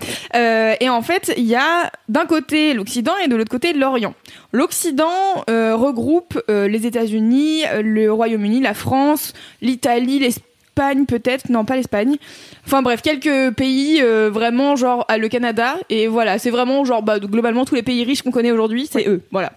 [0.81, 4.15] Et en fait, il y a d'un côté l'Occident et de l'autre côté l'Orient.
[4.53, 12.17] L'Occident regroupe les États-Unis, le Royaume-Uni, la France, l'Italie, l'Espagne peut-être, non pas l'Espagne.
[12.65, 17.03] Enfin bref, quelques pays euh, vraiment genre ah, le Canada et voilà, c'est vraiment genre
[17.03, 19.53] bah, globalement tous les pays riches qu'on connaît aujourd'hui, c'est eux, voilà.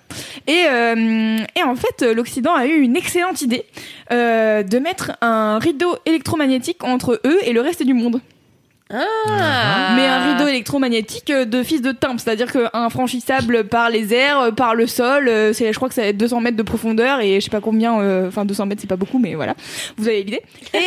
[0.47, 3.65] Et euh, et en fait, l'Occident a eu une excellente idée
[4.13, 8.21] euh, de mettre un rideau électromagnétique entre eux et le reste du monde.
[8.89, 9.95] Ah.
[9.97, 14.39] Mais un rideau électromagnétique euh, de fils de timbre, c'est-à-dire qu'un franchissable par les airs,
[14.41, 16.63] euh, par le sol, euh, c'est, je crois que ça va être 200 mètres de
[16.63, 19.55] profondeur et je sais pas combien, euh, enfin 200 mètres c'est pas beaucoup, mais voilà,
[19.97, 20.43] vous avez l'idée.
[20.73, 20.81] Et, euh,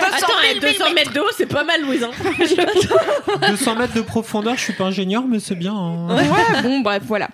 [0.00, 2.04] Attends, eh, 200 mètres d'eau, c'est pas mal, Louise.
[2.04, 2.10] hein.
[3.50, 5.74] 200 mètres de profondeur, je suis pas ingénieur, mais c'est bien.
[5.74, 6.16] hein.
[6.16, 7.28] Ouais, bon, bref, voilà.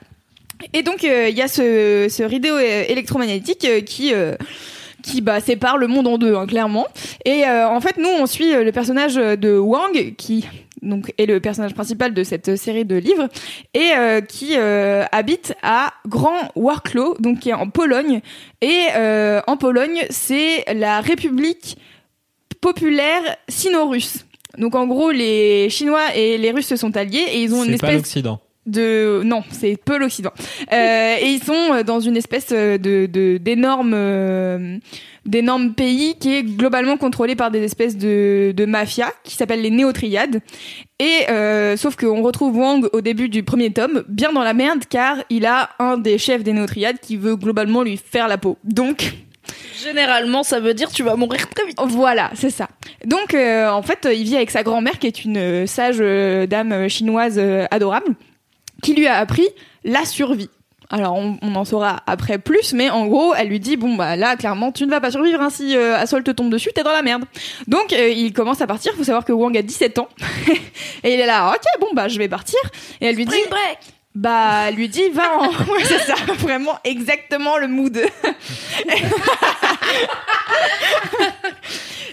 [0.73, 4.35] Et donc, euh, il y a ce, ce rideau euh, électromagnétique euh, qui, euh,
[5.09, 6.87] qui bah, sépare le monde en deux, hein, clairement.
[7.25, 10.45] Et euh, en fait, nous, on suit euh, le personnage de Wang, qui
[10.83, 13.29] donc est le personnage principal de cette série de livres,
[13.75, 18.21] et euh, qui euh, habite à Grand Warklo, donc qui est en Pologne.
[18.61, 21.79] Et euh, en Pologne, c'est la République
[22.61, 24.27] populaire sino-russe.
[24.59, 27.73] Donc en gros, les Chinois et les Russes se sont alliés et ils ont une
[27.73, 28.41] C'est pas espèce l'Occident.
[28.69, 30.33] De non c'est peu l'Occident
[30.73, 32.77] euh, et ils sont dans une espèce de
[33.07, 34.77] de- d'énorme euh,
[35.27, 39.71] d'énormes pays qui est globalement contrôlé par des espèces de de mafia qui s'appellent les
[39.71, 40.41] néotriades
[41.01, 44.85] et euh, sauf qu'on retrouve Wang au début du premier tome bien dans la merde
[44.89, 48.59] car il a un des chefs des néotriades qui veut globalement lui faire la peau
[48.65, 49.13] donc
[49.83, 51.79] Généralement, ça veut dire tu vas mourir très vite.
[51.87, 52.69] Voilà, c'est ça.
[53.07, 56.47] Donc, euh, en fait, il vit avec sa grand-mère, qui est une euh, sage euh,
[56.47, 58.15] dame euh, chinoise euh, adorable,
[58.83, 59.47] qui lui a appris
[59.85, 60.51] la survie.
[60.91, 64.17] Alors, on, on en saura après plus, mais en gros, elle lui dit bon bah
[64.17, 65.39] là, clairement, tu ne vas pas survivre.
[65.41, 67.25] Hein, si euh, Assol te tombe dessus, t'es dans la merde.
[67.67, 68.95] Donc, euh, il commence à partir.
[68.95, 70.09] Faut savoir que Wang a 17 ans
[71.05, 71.51] et il est là.
[71.51, 72.59] Ok, bon bah je vais partir.
[73.03, 73.79] Et elle lui dit break.
[74.15, 75.49] bah, elle lui dit, va en.
[75.71, 78.01] Ouais, c'est ça, vraiment exactement le mood.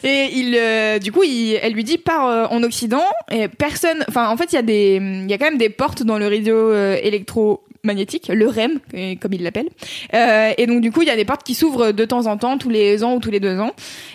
[0.05, 3.03] et il, euh, du coup, il, elle lui dit, pars euh, en Occident.
[3.31, 4.05] Et personne.
[4.07, 6.19] Enfin, en fait, il y a des, il y a quand même des portes dans
[6.19, 9.69] le rideau euh, électromagnétique, le REM, euh, comme il l'appelle.
[10.13, 12.37] Euh, et donc, du coup, il y a des portes qui s'ouvrent de temps en
[12.37, 13.71] temps, tous les ans ou tous les deux ans.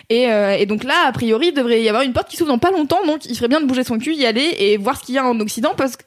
[0.09, 2.51] Et, euh, et donc là, a priori, il devrait y avoir une porte qui s'ouvre
[2.51, 3.05] dans pas longtemps.
[3.05, 5.17] Donc, il ferait bien de bouger son cul, y aller et voir ce qu'il y
[5.17, 6.03] a en Occident parce que.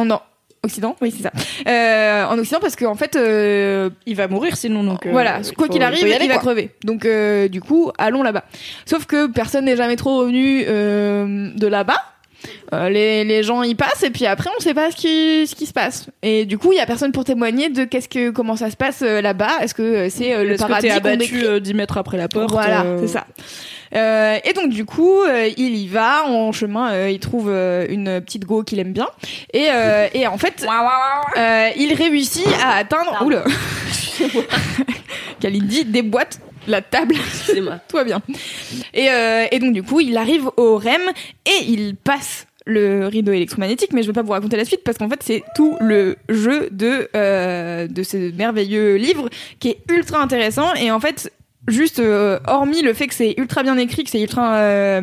[0.00, 0.20] En non.
[0.62, 1.32] Occident, oui c'est ça.
[1.68, 5.06] Euh, en Occident parce qu'en fait, euh, Il va mourir sinon, donc.
[5.06, 6.38] euh, voilà, il quoi qu'il arrive, il, va quoi.
[6.38, 6.70] crever.
[6.84, 7.06] Donc
[7.50, 8.44] du coup, allons là-bas.
[8.84, 12.02] Sauf que personne n'est jamais trop revenu de là-bas.
[12.72, 15.66] Les, les gens y passent et puis après on sait pas ce qui ce qui
[15.66, 18.54] se passe et du coup il y a personne pour témoigner de qu'est-ce que comment
[18.54, 21.58] ça se passe là-bas est-ce que c'est le Est-ce que paradis qu'on abattu décrit euh,
[21.58, 23.26] 10 mètres après la porte voilà, c'est ça.
[23.94, 26.92] Euh, et donc du coup, euh, il y va en chemin.
[26.92, 29.08] euh, il trouve une petite go qu'il aime bien.
[29.52, 29.68] Et,
[30.14, 30.66] et en fait,
[31.76, 33.22] il réussit à atteindre.
[33.24, 33.44] Oula.
[35.40, 37.14] Kalindi déboîte la table.
[37.14, 37.78] Excusez-moi.
[37.88, 38.20] Tout va bien.
[38.94, 39.08] Et,
[39.50, 41.00] et donc du coup, il arrive au REM
[41.46, 44.98] et il passe le rideau électromagnétique, mais je vais pas vous raconter la suite parce
[44.98, 50.20] qu'en fait c'est tout le jeu de euh, de ce merveilleux livre qui est ultra
[50.20, 51.32] intéressant et en fait
[51.68, 55.02] juste euh, hormis le fait que c'est ultra bien écrit, que c'est ultra euh,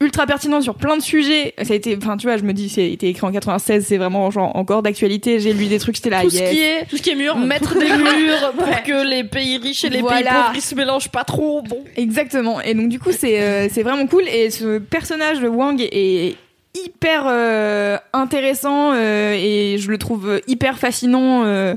[0.00, 2.68] ultra pertinent sur plein de sujets, ça a été, enfin tu vois, je me dis
[2.68, 5.40] c'est été écrit en 96, c'est vraiment genre encore d'actualité.
[5.40, 6.22] J'ai lu des trucs, j'étais là.
[6.22, 6.50] tout ce yes.
[6.50, 7.36] qui est Tout ce qui est mûr.
[7.36, 11.10] mettre des murs pour que les pays riches et les pays pauvres ils se mélangent
[11.10, 11.62] pas trop.
[11.62, 11.82] Bon.
[11.96, 12.60] Exactement.
[12.60, 16.36] Et donc du coup c'est euh, c'est vraiment cool et ce personnage de Wang est
[16.74, 21.74] hyper euh, intéressant euh, et je le trouve hyper fascinant euh,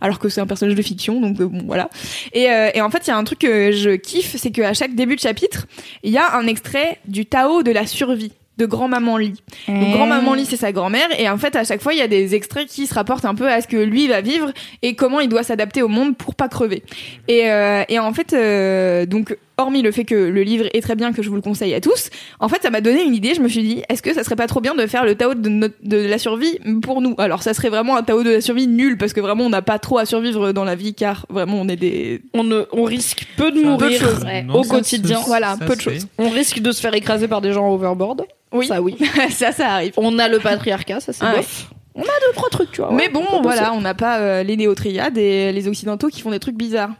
[0.00, 1.90] alors que c'est un personnage de fiction donc euh, bon voilà.
[2.32, 4.74] Et, euh, et en fait il y a un truc que je kiffe c'est qu'à
[4.74, 5.66] chaque début de chapitre
[6.02, 9.42] il y a un extrait du Tao de la survie de grand-maman Lee.
[9.68, 12.08] Donc grand-maman Lee c'est sa grand-mère et en fait à chaque fois il y a
[12.08, 14.52] des extraits qui se rapportent un peu à ce que lui va vivre
[14.82, 16.82] et comment il doit s'adapter au monde pour pas crever.
[17.26, 20.96] Et, euh, et en fait euh, donc hormis le fait que le livre est très
[20.96, 22.10] bien que je vous le conseille à tous,
[22.40, 24.36] en fait ça m'a donné une idée, je me suis dit est-ce que ça serait
[24.36, 27.14] pas trop bien de faire le Tao de, notre- de la survie pour nous?
[27.18, 29.62] Alors ça serait vraiment un Tao de la survie nul parce que vraiment on n'a
[29.62, 32.84] pas trop à survivre dans la vie car vraiment on est des On, ne- on
[32.84, 34.24] risque peu de mourir peu de choses.
[34.24, 34.42] Ouais.
[34.42, 35.20] Non, au ça quotidien.
[35.20, 36.06] se- Voilà, peu de choses.
[36.18, 38.22] On risque de se faire écraser par des gens overboard.
[38.52, 38.96] oui Ça oui.
[39.30, 39.92] ça ça arrive.
[39.96, 41.36] On a le patriarcat, ça c'est Ah ouais.
[41.38, 41.70] bof.
[41.96, 42.90] On a deux trois trucs, tu vois.
[42.92, 46.20] Mais ouais, bon, on voilà, on n'a pas euh, les néo-triades et les occidentaux qui
[46.20, 46.90] font des trucs bizarres.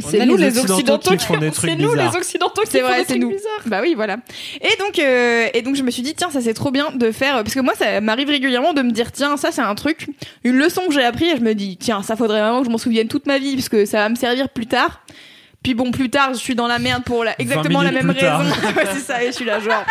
[0.00, 2.10] C'est nous les Occidentaux occidentaux qui font des trucs C'est nous bizarres.
[2.12, 3.28] les occidentaux qui font des c'est trucs nous.
[3.30, 3.62] bizarres.
[3.66, 4.16] Bah oui, voilà.
[4.62, 7.10] Et donc, euh, et donc je me suis dit tiens, ça c'est trop bien de
[7.12, 10.08] faire parce que moi ça m'arrive régulièrement de me dire tiens, ça c'est un truc,
[10.42, 12.70] une leçon que j'ai appris et je me dis tiens, ça faudrait vraiment que je
[12.70, 15.02] m'en souvienne toute ma vie parce que ça va me servir plus tard.
[15.64, 18.44] Puis bon, plus tard, je suis dans la merde pour la, exactement la même raison.
[18.76, 19.84] Ouais, c'est ça, et je suis là genre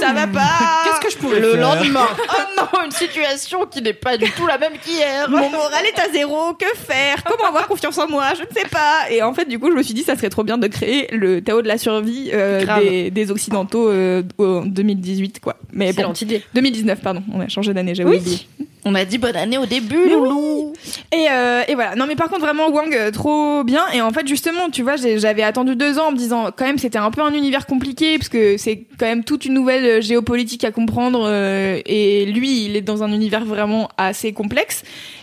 [0.00, 0.40] ça va pas.
[0.84, 2.06] Qu'est-ce que je pourrais Le faire lendemain.
[2.28, 5.28] Oh non, une situation qui n'est pas du tout la même qu'hier.
[5.28, 7.22] Mon moral est à zéro, que faire?
[7.24, 8.32] Comment avoir confiance en moi?
[8.36, 9.10] Je ne sais pas.
[9.10, 11.08] Et en fait, du coup, je me suis dit, ça serait trop bien de créer
[11.14, 15.56] le Tao de la survie euh, des, des Occidentaux euh, en 2018, quoi.
[15.72, 16.42] Mais bon, Excellente idée.
[16.54, 17.22] 2019, pardon.
[17.32, 18.18] On a changé d'année, j'avais Oui.
[18.18, 18.46] oublié.
[18.86, 20.74] On a dit bonne année au début, Loulou.
[21.10, 21.94] Et, euh, et voilà.
[21.96, 23.82] Non, mais par contre, vraiment, Wang, euh, trop bien.
[23.94, 26.76] Et en fait, justement, tu vois, j'avais attendu deux ans en me disant, quand même,
[26.78, 30.00] c'était un peu un univers compliqué, parce que c'est quand même toute une nouvelle euh,
[30.02, 31.24] géopolitique à comprendre.
[31.26, 34.82] euh, et lui, il est dans un univers vraiment assez complexe.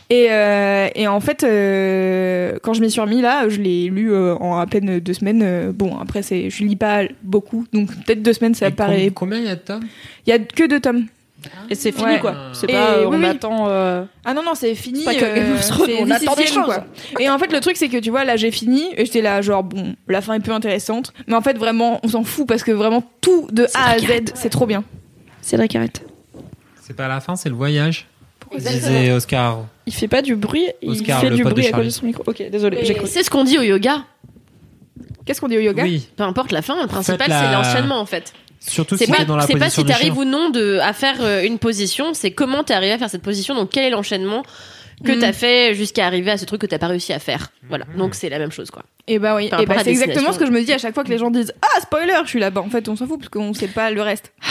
[0.10, 4.12] Et, euh, et en fait, euh, quand je m'y suis remis là, je l'ai lu
[4.12, 5.72] euh, en à peine deux semaines.
[5.72, 9.06] Bon, après, c'est, je lis pas beaucoup, donc peut-être deux semaines, ça Et paraît.
[9.06, 9.84] com- Combien il y a de tomes?
[10.26, 11.06] Il y a que deux tomes.
[11.70, 12.20] Et c'est fini Ouais.
[12.20, 12.36] quoi.
[12.54, 13.26] C'est Et pas euh, oui, on oui.
[13.26, 13.66] attend.
[13.70, 15.00] euh, Ah non non c'est fini.
[15.00, 16.66] C'est pas que c'est on attend des choses.
[16.66, 16.86] quoi.
[17.20, 19.42] Et en fait le truc c'est que tu vois là j'ai fini et j'étais là
[19.42, 22.64] genre bon la fin est peu intéressante mais en fait vraiment on s'en fout parce
[22.64, 24.84] que vraiment tout de A à Z c'est trop bien.
[25.42, 26.06] C'est la carrette.
[26.82, 28.08] C'est pas la fin, c'est le voyage.
[28.56, 29.66] Disait Oscar.
[29.86, 32.06] Il fait pas du bruit, il Oscar, fait le du bruit à cause de son
[32.06, 32.24] micro.
[32.28, 32.84] Ok, désolé.
[33.06, 34.04] C'est ce qu'on dit au yoga.
[35.26, 35.84] Qu'est-ce qu'on dit au yoga?
[35.84, 38.34] Oui, Peu importe la fin, le principal la- c'est l'enchaînement en fait.
[38.62, 41.18] Surtout C'est si pas, dans la c'est pas si t'arrives ou non de, à faire
[41.22, 44.44] euh, une position, c'est comment t'es arrivé à faire cette position, donc quel est l'enchaînement
[45.04, 45.20] que Mm.
[45.20, 47.50] t'as fait jusqu'à arriver à ce truc que t'as pas réussi à faire.
[47.68, 48.84] Voilà, donc c'est la même chose quoi.
[49.08, 50.72] Et bah oui Par et rapport bah à c'est exactement ce que je me dis
[50.74, 52.88] à chaque fois que les gens disent ah spoiler je suis là bas en fait
[52.88, 54.32] on s'en fout parce qu'on sait pas le reste.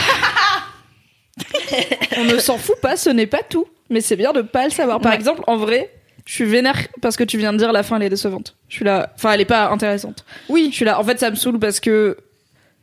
[2.18, 3.66] On ne s'en fout pas, ce n'est pas tout.
[3.88, 5.00] Mais c'est bien de pas le savoir.
[5.00, 5.16] Par Ouais.
[5.18, 5.90] exemple, en vrai,
[6.26, 8.56] je suis vénère parce que tu viens de dire la fin elle est décevante.
[8.68, 10.24] Je suis là, enfin elle est pas intéressante.
[10.48, 11.00] Oui, je suis là.
[11.00, 12.16] En fait, ça me saoule parce que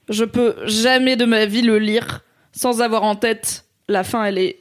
[0.10, 2.22] je peux jamais de ma vie le lire
[2.52, 4.24] sans avoir en tête la fin.
[4.26, 4.58] Elle est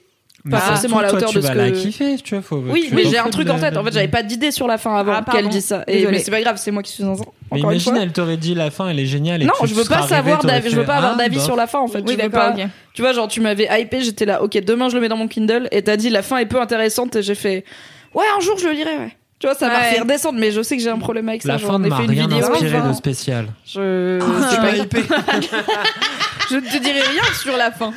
[0.49, 1.59] pas surtout, forcément à la hauteur tu de ce vas que.
[1.59, 2.43] la kiffer, tu vois.
[2.43, 3.77] Faut, Oui, tu mais vas j'ai un truc de- en tête.
[3.77, 5.83] En fait, j'avais pas d'idée sur la fin avant Ah, qu'elle dise ça.
[5.89, 7.25] Et, mais c'est pas grave, c'est moi qui suis zinzin.
[7.51, 8.03] Mais Encore imagine, fois.
[8.03, 9.43] elle t'aurait dit la fin, elle est géniale.
[9.43, 11.43] Et Non, tu je veux pas savoir d'avis, je veux pas avoir ah, d'avis bah.
[11.43, 12.03] sur la fin en fait.
[12.07, 12.57] Oui, d'accord, pas-.
[12.95, 15.27] Tu vois, genre tu m'avais hypé, j'étais là, ok, demain je le mets dans mon
[15.29, 17.65] Kindle et t'as dit la fin est peu intéressante et j'ai fait,
[18.15, 19.17] ouais, un jour je le lirai, ouais.
[19.39, 21.49] Tu vois, ça m'a fait redescendre, mais je sais que j'ai un problème avec ça.
[21.49, 22.51] La fin ne a m'a rien vidéo.
[22.53, 23.47] inspiré enfin, de spécial.
[23.67, 24.85] Je, Ah.
[24.87, 24.99] pas.
[26.51, 27.93] Je ne te dirai rien sur la fin.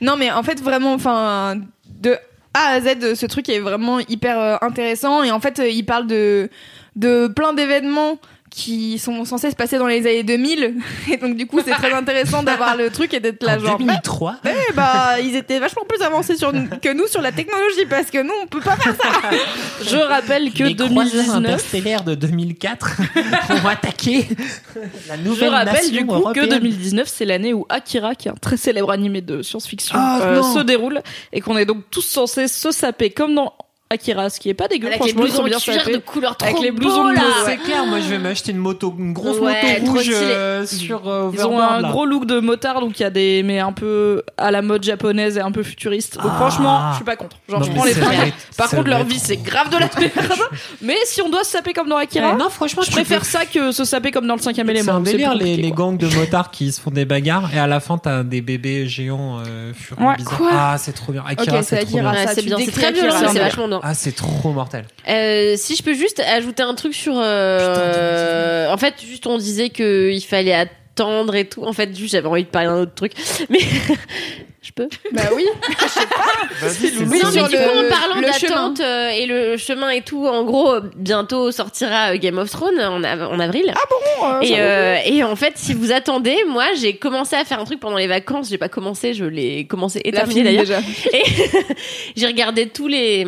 [0.00, 1.56] Non, mais en fait, vraiment, enfin,
[2.00, 2.16] de
[2.52, 5.22] A à Z, ce truc est vraiment hyper euh, intéressant.
[5.22, 6.50] Et en fait, euh, il parle de,
[6.96, 8.18] de plein d'événements
[8.54, 10.74] qui sont censés se passer dans les années 2000.
[11.10, 13.78] Et donc, du coup, c'est très intéressant d'avoir le truc et d'être là, En genre.
[13.78, 18.10] 2003 Eh bah, ils étaient vachement plus avancés sur, que nous sur la technologie parce
[18.10, 19.08] que nous, on peut pas faire ça.
[19.90, 21.36] Je rappelle que Les croiseurs 2019.
[21.36, 23.00] interstellaires de 2004
[23.62, 24.28] vont attaquer
[25.08, 26.44] la Je nouvelle rappelle nation du coup européenne.
[26.48, 30.20] que 2019 c'est l'année où Akira, qui est un très célèbre animé de science-fiction, Ah,
[30.22, 31.00] euh, se déroule
[31.32, 33.54] et qu'on est donc tous censés se saper comme dans
[33.92, 34.88] Akira, ce qui est pas dégueu.
[34.88, 37.20] Avec les franchement, sont blousons bien de couleur trop Avec les beaux, blousons là.
[37.20, 40.66] bleus, C'est clair, moi je vais m'acheter une moto, une grosse Ouais, moto rouge euh,
[40.66, 41.88] sur euh, Ils ont un là.
[41.90, 44.82] gros look de motard, donc il y a des mais un peu à la mode
[44.82, 46.16] japonaise et un peu futuriste.
[46.16, 46.36] Donc Ah.
[46.38, 47.36] franchement, je suis pas contre.
[47.48, 47.94] Genre Non, je prends les
[48.56, 50.40] Par contre, leur vie c'est grave de la merde.
[50.80, 53.44] mais si on doit se saper comme dans Akira, Ouais, non, franchement, je préfère ça
[53.46, 54.94] que se saper comme dans le cinquième C'est élément.
[54.94, 57.80] un délire, les, les gangs de motards qui se font des bagarres et à la
[57.80, 60.06] fin t'as des bébés géants euh, furieux
[60.52, 61.22] ah, c'est trop bien.
[61.26, 62.12] Akira, c'est c'est trop Akira.
[62.12, 62.26] bien.
[62.28, 63.80] C'est c'est très violent, c'est c'est vachement bien.
[63.84, 64.84] Ah, c'est trop mortel.
[65.08, 67.14] Euh, si je peux juste ajouter un truc sur.
[67.16, 71.64] euh, en fait, juste on disait qu'il fallait attendre et tout.
[71.64, 73.12] En fait, juste j'avais envie de parler d'un autre truc.
[73.50, 73.58] Mais.
[74.62, 74.88] je peux?
[75.12, 75.44] Bah oui.
[76.60, 80.26] Vas-y, Oui, non, mais du coup, en parlant d'attente euh, et le chemin et tout,
[80.28, 83.74] en gros, euh, bientôt sortira euh, Game of Thrones en, av- en avril.
[84.20, 87.58] Bon, euh, et, euh, et en fait, si vous attendez, moi, j'ai commencé à faire
[87.58, 88.48] un truc pendant les vacances.
[88.50, 90.62] J'ai pas commencé, je l'ai commencé et terminé d'ailleurs.
[90.62, 90.78] déjà.
[91.12, 91.22] Et
[92.16, 93.26] j'ai regardé tous les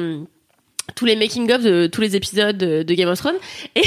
[0.94, 3.34] tous les making of de tous les épisodes de, de Game of Thrones.
[3.76, 3.82] Et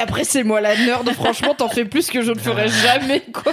[0.00, 1.08] après, c'est moi la nerd.
[1.12, 3.52] Franchement, t'en fais plus que je ne ferai jamais, quoi.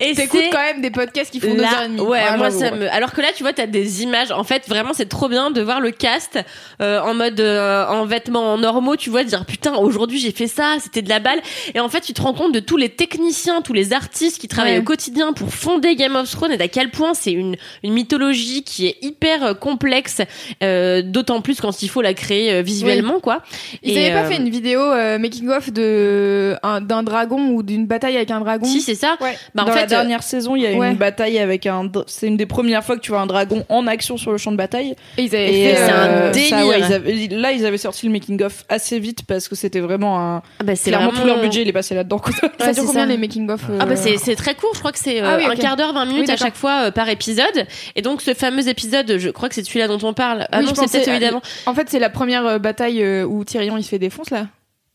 [0.00, 2.00] Et T'écoutes quand même des podcasts qui font deux là- heures et demie.
[2.00, 2.90] Ouais, Ouais, moi ça me.
[2.92, 4.32] Alors que là, tu vois, t'as des images.
[4.32, 6.38] En fait, vraiment, c'est trop bien de voir le cast
[6.82, 8.96] euh, en mode euh, en vêtements normaux.
[8.96, 11.40] Tu vois, dire putain, aujourd'hui j'ai fait ça, c'était de la balle.
[11.74, 14.48] Et en fait, tu te rends compte de tous les techniciens, tous les artistes qui
[14.48, 14.78] travaillent Ouais.
[14.80, 18.64] au quotidien pour fonder Game of Thrones et d'à quel point c'est une une mythologie
[18.64, 20.22] qui est hyper euh, complexe.
[20.64, 23.42] euh, D'autant plus quand il faut la créer euh, visuellement, quoi.
[23.82, 27.48] Ils Et, avaient pas euh, fait une vidéo euh, making of de un- d'un dragon
[27.50, 28.66] ou d'une bataille avec un dragon?
[28.66, 29.16] Si, c'est ça.
[29.20, 29.36] Ouais.
[29.54, 30.90] Bah, en Dans fait, la dernière saison, il y a ouais.
[30.90, 31.90] une bataille avec un.
[32.06, 34.52] C'est une des premières fois que tu vois un dragon en action sur le champ
[34.52, 34.94] de bataille.
[35.18, 36.48] Et ils avaient Et fait c'est un délire.
[36.50, 39.54] ça, ouais, ils avaient- là, ils avaient sorti le making of assez vite parce que
[39.54, 40.42] c'était vraiment un.
[40.60, 42.18] ah bah, c'est Clairement, vraiment- tout leur budget, il est passé là-dedans.
[42.18, 42.32] quoi.
[42.32, 43.06] Ça Ouais, dure c'est combien ça.
[43.06, 45.36] les making of Ah bah c'est c'est très court, je crois que c'est euh, Ah
[45.38, 47.66] oui, un quart d'heure, 20 minutes Oui, à chaque fois euh, par épisode.
[47.96, 50.46] Et donc ce fameux épisode, je crois que c'est celui-là dont on parle.
[50.52, 51.42] Ah Oui, non, c'est peut-être celui d'avant.
[51.66, 54.48] En fait, c'est la première euh, bataille euh, où Tyrion il se fait défonce là.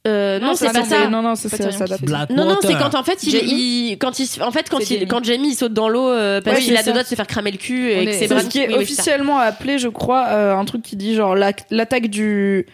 [0.08, 1.08] Euh, non, c'est ça, pas ça.
[1.10, 1.58] Non, non, c'est ça,
[2.30, 3.52] Non, non, c'est quand en fait il, Jamie
[3.92, 5.08] il- quand il, en fait quand il, Jamie.
[5.08, 7.28] quand Jamie il saute dans l'eau euh, parce qu'il a deux doigts de se faire
[7.28, 9.88] cramer le cul On et que est- c'est ce qui est oui, officiellement appelé, je
[9.90, 12.66] crois, euh, un truc qui dit genre l'attaque du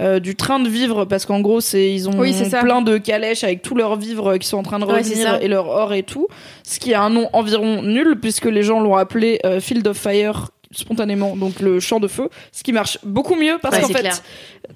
[0.00, 2.60] euh, du train de vivre parce qu'en gros c'est ils ont Oui, c'est ça.
[2.60, 5.68] plein de calèches avec tous leurs vivres qui sont en train de revenir et leur
[5.68, 6.26] or et tout
[6.64, 9.96] ce qui a un nom environ nul puisque les gens l'ont appelé euh, Field of
[9.96, 13.86] Fire spontanément donc le champ de feu ce qui marche beaucoup mieux parce Ouais, qu'en
[13.88, 14.16] c'est fait clair.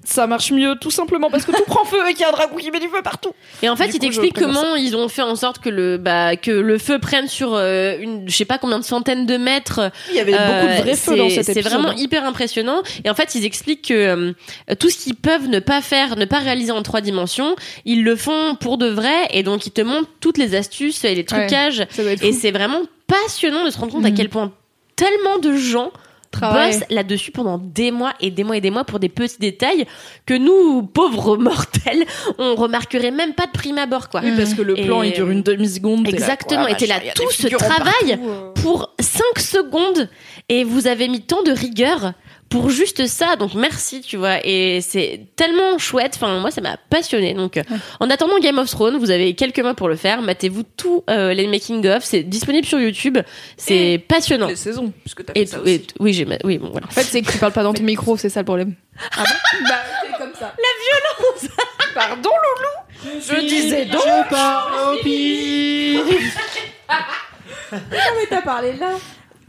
[0.03, 2.31] ça marche mieux tout simplement parce que tout prend feu et qu'il y a un
[2.31, 3.31] dragon qui met du feu partout
[3.61, 6.51] Et en fait, il t'explique comment ils ont fait en sorte que le bah que
[6.51, 10.15] le feu prenne sur euh, une je sais pas combien de centaines de mètres il
[10.15, 11.95] y avait beaucoup de Euh, vrais feux dans c'est- cet C'est épisode vraiment hein.
[11.97, 12.81] hyper impressionnant.
[13.03, 14.33] Et en fait, ils expliquent que euh,
[14.79, 17.55] tout ce qu'ils peuvent ne pas faire, ne pas réaliser en trois dimensions,
[17.85, 19.27] ils le font pour de vrai.
[19.31, 21.85] Et donc, ils te montrent toutes les astuces et les trucages.
[22.21, 24.15] Et c'est vraiment passionnant de se rendre compte à Mhm.
[24.15, 24.51] quel point
[24.99, 25.91] tellement de gens
[26.31, 26.73] Travail.
[26.73, 29.85] bossent là-dessus pendant des mois et des mois et des mois pour des petits détails
[30.27, 32.05] que nous, pauvres mortels,
[32.37, 34.21] on remarquerait même pas de prime abord, quoi.
[34.23, 36.99] oui parce que le plan Et- il dure une demi seconde Exactement, et t'es là,
[37.15, 38.19] tout ce travail
[38.61, 40.07] pour 5 secondes
[40.49, 42.13] et vous avez mis tant de rigueur
[42.49, 46.77] pour juste ça donc merci tu vois et c'est tellement chouette enfin moi ça m'a
[46.89, 47.63] passionné donc euh,
[47.99, 51.33] en attendant Game of Thrones vous avez quelques mois pour le faire matez-vous tous euh,
[51.33, 53.19] les making of c'est disponible sur YouTube
[53.57, 55.87] c'est passionnant les saisons puisque t'as fait ça et- aussi.
[55.99, 58.17] oui j'ai oui bon voilà En fait, c'est que tu parles pas dans ton micro,
[58.17, 58.73] c'est ça le problème.
[59.17, 60.53] Ah bon Bah, c'est comme ça.
[61.93, 66.03] pardon Loulou je disais donc Je pars au pire.
[67.71, 68.91] mais t'as parlé là.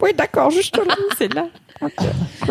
[0.00, 1.46] oui d'accord juste là C'est là.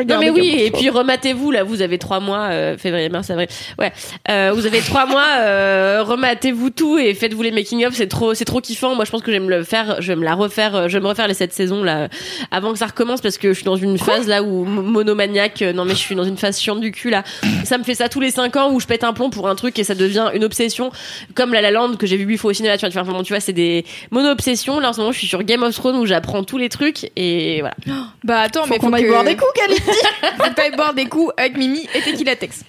[0.08, 3.48] Non mais oui, et puis rematez-vous là, vous avez trois mois, euh, février, mars, avril.
[3.78, 3.92] Ouais,
[4.30, 7.94] euh, vous avez trois mois, euh, rematez-vous tout et faites-vous les making of.
[7.94, 8.96] C'est trop, c'est trop kiffant.
[8.96, 10.88] Moi, je pense que je vais me le faire, je vais me la refaire, euh,
[10.88, 12.08] je vais me refaire les sept saisons là
[12.52, 15.62] avant que ça recommence parce que je suis dans une phase là où monomaniaque.
[15.62, 17.24] euh, Non mais je suis dans une phase chiante du cul là.
[17.66, 19.56] Ça me fait ça tous les cinq ans où je pète un plomb pour un
[19.56, 20.92] truc et ça devient une obsession,
[21.36, 22.78] comme La La Land que j'ai vu huit fois au cinéma.
[22.78, 24.80] Tu vois, tu vois, enfin, tu vois, c'est des mono-obsessions.
[24.80, 27.12] Là en ce moment, je suis sur Game of Thrones où j'apprends tous les trucs
[27.16, 27.76] et voilà.
[28.24, 29.19] Bah attends, mais qu'on faut aille que...
[29.24, 29.82] boire des coups, Kalindi
[30.38, 32.62] Faut t'ailles boire des coups avec Mimi et Tequila Tex.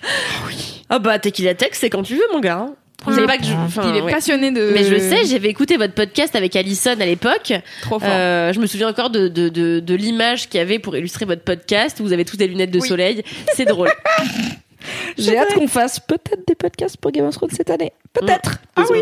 [0.89, 2.59] Ah bah Tequila Tech, c'est quand tu veux mon gars.
[2.59, 2.75] hein.
[3.07, 4.13] Vous savez pas que je, enfin, Il est ouais.
[4.13, 4.73] passionné de...
[4.75, 7.55] Mais je sais, j'avais écouté votre podcast avec Alison à l'époque.
[7.81, 8.07] Trop fort.
[8.11, 11.25] Euh, je me souviens encore de, de, de, de l'image qu'il y avait pour illustrer
[11.25, 11.99] votre podcast.
[12.03, 12.87] Vous avez tous des lunettes de Oui.
[12.87, 13.23] soleil.
[13.55, 13.91] C'est drôle.
[15.19, 17.93] J'ai hâte qu'on fasse peut-être des podcasts pour Game of Thrones cette année.
[18.13, 18.59] Peut-être.
[18.77, 19.01] Ah oui.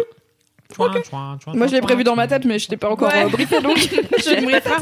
[0.77, 3.25] Moi, je l'ai prévu dans ma tête, mais je t'ai pas encore Ouais.
[3.25, 4.77] euh, briefé, donc je ne brief pas.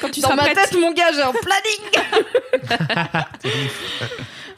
[0.00, 0.54] Quand tu Dans seras ma prête.
[0.56, 1.80] tête, mon gars, j'ai un planning.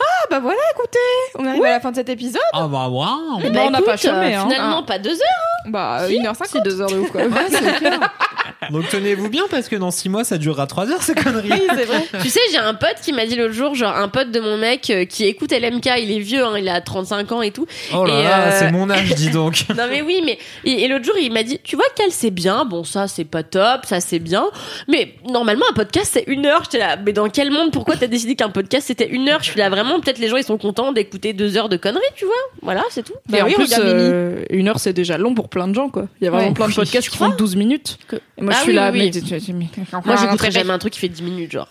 [0.00, 0.98] Ah bah voilà, écoutez,
[1.38, 2.40] on arrive à la fin de cet épisode.
[2.52, 4.48] Ah bah waouh Eh ben, on n'a pas écoute, chômé, euh, hein.
[4.48, 5.66] Finalement, pas deux heures.
[5.68, 6.18] Bah, Si.
[6.18, 6.44] 1h50.
[6.46, 7.22] C'est deux heures de ouf, quoi.
[8.70, 11.50] Donc tenez-vous bien parce que dans 6 mois ça durera 3 heures ces conneries.
[11.74, 12.04] c'est vrai.
[12.22, 14.56] tu sais, j'ai un pote qui m'a dit l'autre jour, genre un pote de mon
[14.56, 17.66] mec euh, qui écoute LMK, il est vieux, hein, il a 35 ans et tout.
[17.94, 19.64] Oh là Et, là, euh, c'est mon âge dis donc.
[19.76, 22.30] Non mais oui, mais et, et l'autre jour il m'a dit, tu vois qu'elle c'est
[22.30, 24.46] bien, bon ça c'est pas top, ça c'est bien,
[24.88, 26.62] mais normalement un podcast c'est une heure.
[26.64, 27.72] J'étais là, mais dans quel monde?
[27.72, 29.40] Pourquoi t'as décidé qu'un podcast c'était une heure?
[29.42, 32.02] Je suis là vraiment, peut-être les gens ils sont contents d'écouter deux heures de conneries,
[32.14, 33.14] tu vois Voilà, c'est tout.
[33.28, 36.06] Et Bah en plus, euh, une heure, c'est déjà long pour plein de gens, quoi.
[36.20, 36.54] Il y a vraiment Ouais.
[36.54, 37.98] plein de podcasts tu qui font 12 minutes.
[38.08, 40.50] Que- Et moi, Ah je suis oui, là, oui, mais, mais- Moi Ah, j'écouterai après,
[40.50, 41.68] jamais un truc qui fait 10 minutes, genre.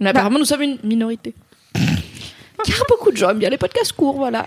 [0.00, 1.34] Mais apparemment, nous sommes une minorité.
[1.74, 4.46] Car beaucoup de gens aiment bien les podcasts courts, voilà.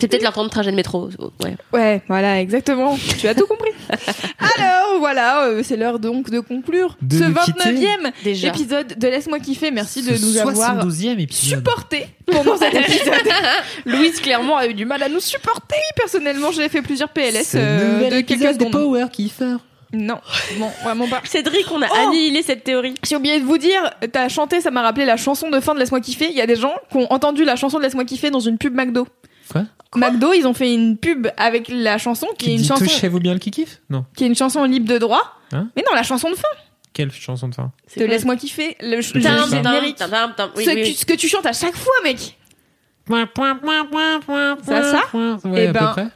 [0.00, 1.10] C'est peut-être leur temps de trajet de métro.
[1.42, 1.56] Ouais.
[1.72, 2.96] Ouais, voilà, exactement.
[3.18, 3.70] Tu as tout compris.
[4.56, 7.70] Alors, voilà, euh, c'est l'heure donc de conclure De ce nous quitter.
[7.74, 8.48] 29e Déjà.
[8.48, 9.70] épisode de Laisse-moi kiffer.
[9.70, 11.58] Merci de nous avoir 72e épisode.
[11.58, 13.28] supportés pendant cet épisode.
[13.86, 15.76] Louise, clairement, a eu du mal à nous supporter.
[15.96, 18.72] Personnellement, j'ai fait plusieurs PLS Ce euh, de quelques secondes.
[18.72, 19.56] Power Kiffer.
[19.92, 20.20] Non,
[20.56, 21.20] bon, vraiment pas.
[21.24, 22.94] Cédric, on a Oh annihilé cette théorie.
[23.04, 25.80] J'ai oublié de vous dire, t'as chanté, ça m'a rappelé la chanson de fin de
[25.80, 26.28] Laisse-moi kiffer.
[26.30, 28.56] Il y a des gens qui ont entendu la chanson de Laisse-moi kiffer dans une
[28.56, 29.08] pub McDo.
[29.50, 29.64] Quoi
[29.96, 32.84] McDo, ils ont fait une pub avec la chanson qui, Qui est une dit chanson
[32.84, 34.04] touchez-vous bien le kikif Non.
[34.14, 35.22] qui est une chanson libre de droit.
[35.52, 36.48] Hein mais non, la chanson de fin
[36.92, 38.76] Quelle chanson de fin de Laisse-moi kiffer.
[38.80, 38.96] Le.
[38.96, 39.02] Oui,
[40.94, 42.36] ce, que- tu chantes à chaque fois, mec.
[43.08, 46.08] C'est ça Ouais, Eh à ben, peu près.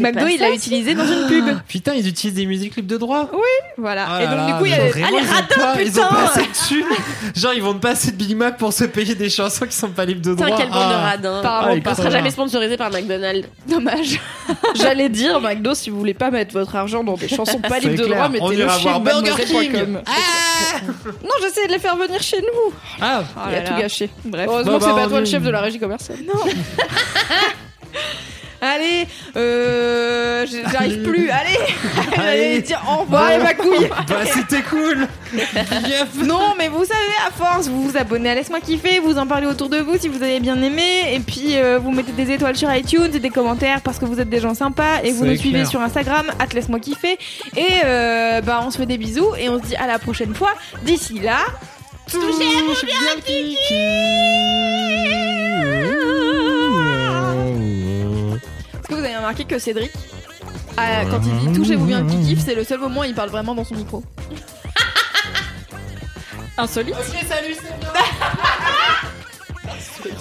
[0.00, 1.44] McDo, il l'a utilisé dans une pub.
[1.68, 3.30] Putain, ils utilisent des musiques libres de droit.
[3.78, 4.06] Voilà.
[4.08, 5.46] Ah Et là donc, du coup, il y a des- vraiment, Allez, ils ont radin,
[5.74, 6.86] pas- Ils ont putain pas assez de thunes.
[7.36, 9.90] Genre, ils vont pas assez de Big Mac pour se payer des chansons qui sont
[9.90, 10.46] pas libres de droit.
[10.46, 11.10] Putain, de Ah.
[11.10, 11.42] radins.
[11.42, 13.48] Par- Ah, On sera jamais sponsorisé par McDonald's.
[13.68, 14.20] Dommage.
[14.74, 18.02] J'allais dire, McDo, si vous voulez pas mettre votre argent dans des chansons pas libres
[18.02, 20.02] de droit, mettez-le chez Burger mademoiselle.com.
[21.22, 22.72] Non, j'essaie de les faire venir chez nous.
[23.00, 24.10] Ah, Oh Il a là tout gâché.
[24.24, 24.46] Bref.
[24.48, 26.18] Heureusement Bah, que c'est bah, pas toi le chef de la régie commerciale.
[28.60, 29.06] Allez,
[29.36, 31.30] euh, j'arrive plus.
[31.30, 31.58] Allez,
[32.16, 32.60] Allez.
[32.60, 33.88] dire au revoir et ma couille.
[34.08, 35.06] bah c'était cool.
[36.24, 39.46] Non, mais vous savez, à force, vous vous abonnez à Laisse-moi kiffer, vous en parlez
[39.46, 42.56] autour de vous si vous avez bien aimé, et puis euh, vous mettez des étoiles
[42.56, 45.36] sur iTunes et des commentaires parce que vous êtes des gens sympas, et vous nous
[45.36, 47.18] suivez sur Instagram, at Laisse-moi kiffer,
[47.56, 50.34] et euh, bah on se fait des bisous et on se dit à la prochaine
[50.34, 50.52] fois.
[50.82, 51.38] D'ici là,
[52.10, 53.56] touchez-vous bien kiki.
[58.90, 59.90] Que vous avez remarqué que Cédric,
[60.76, 63.30] ah, quand il dit touchez-vous bien le kiki, c'est le seul moment où il parle
[63.30, 64.02] vraiment dans son micro.
[66.58, 66.94] Insolite.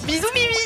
[0.05, 0.63] Bisous Mimi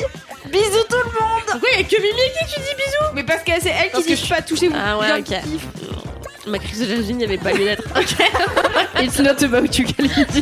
[0.51, 3.23] Bisous tout le monde Pourquoi il y a que Mimi qui tu dis bisous Mais
[3.23, 5.29] parce que c'est elle qui dit que pas touchez-vous Ah ouais, bien ok.
[5.29, 5.59] le kiki.
[6.47, 7.83] Ma crise de jalousie n'y avait pas lieu d'être.
[7.95, 8.15] Ok.
[9.01, 10.41] It's not about you, Kalindi.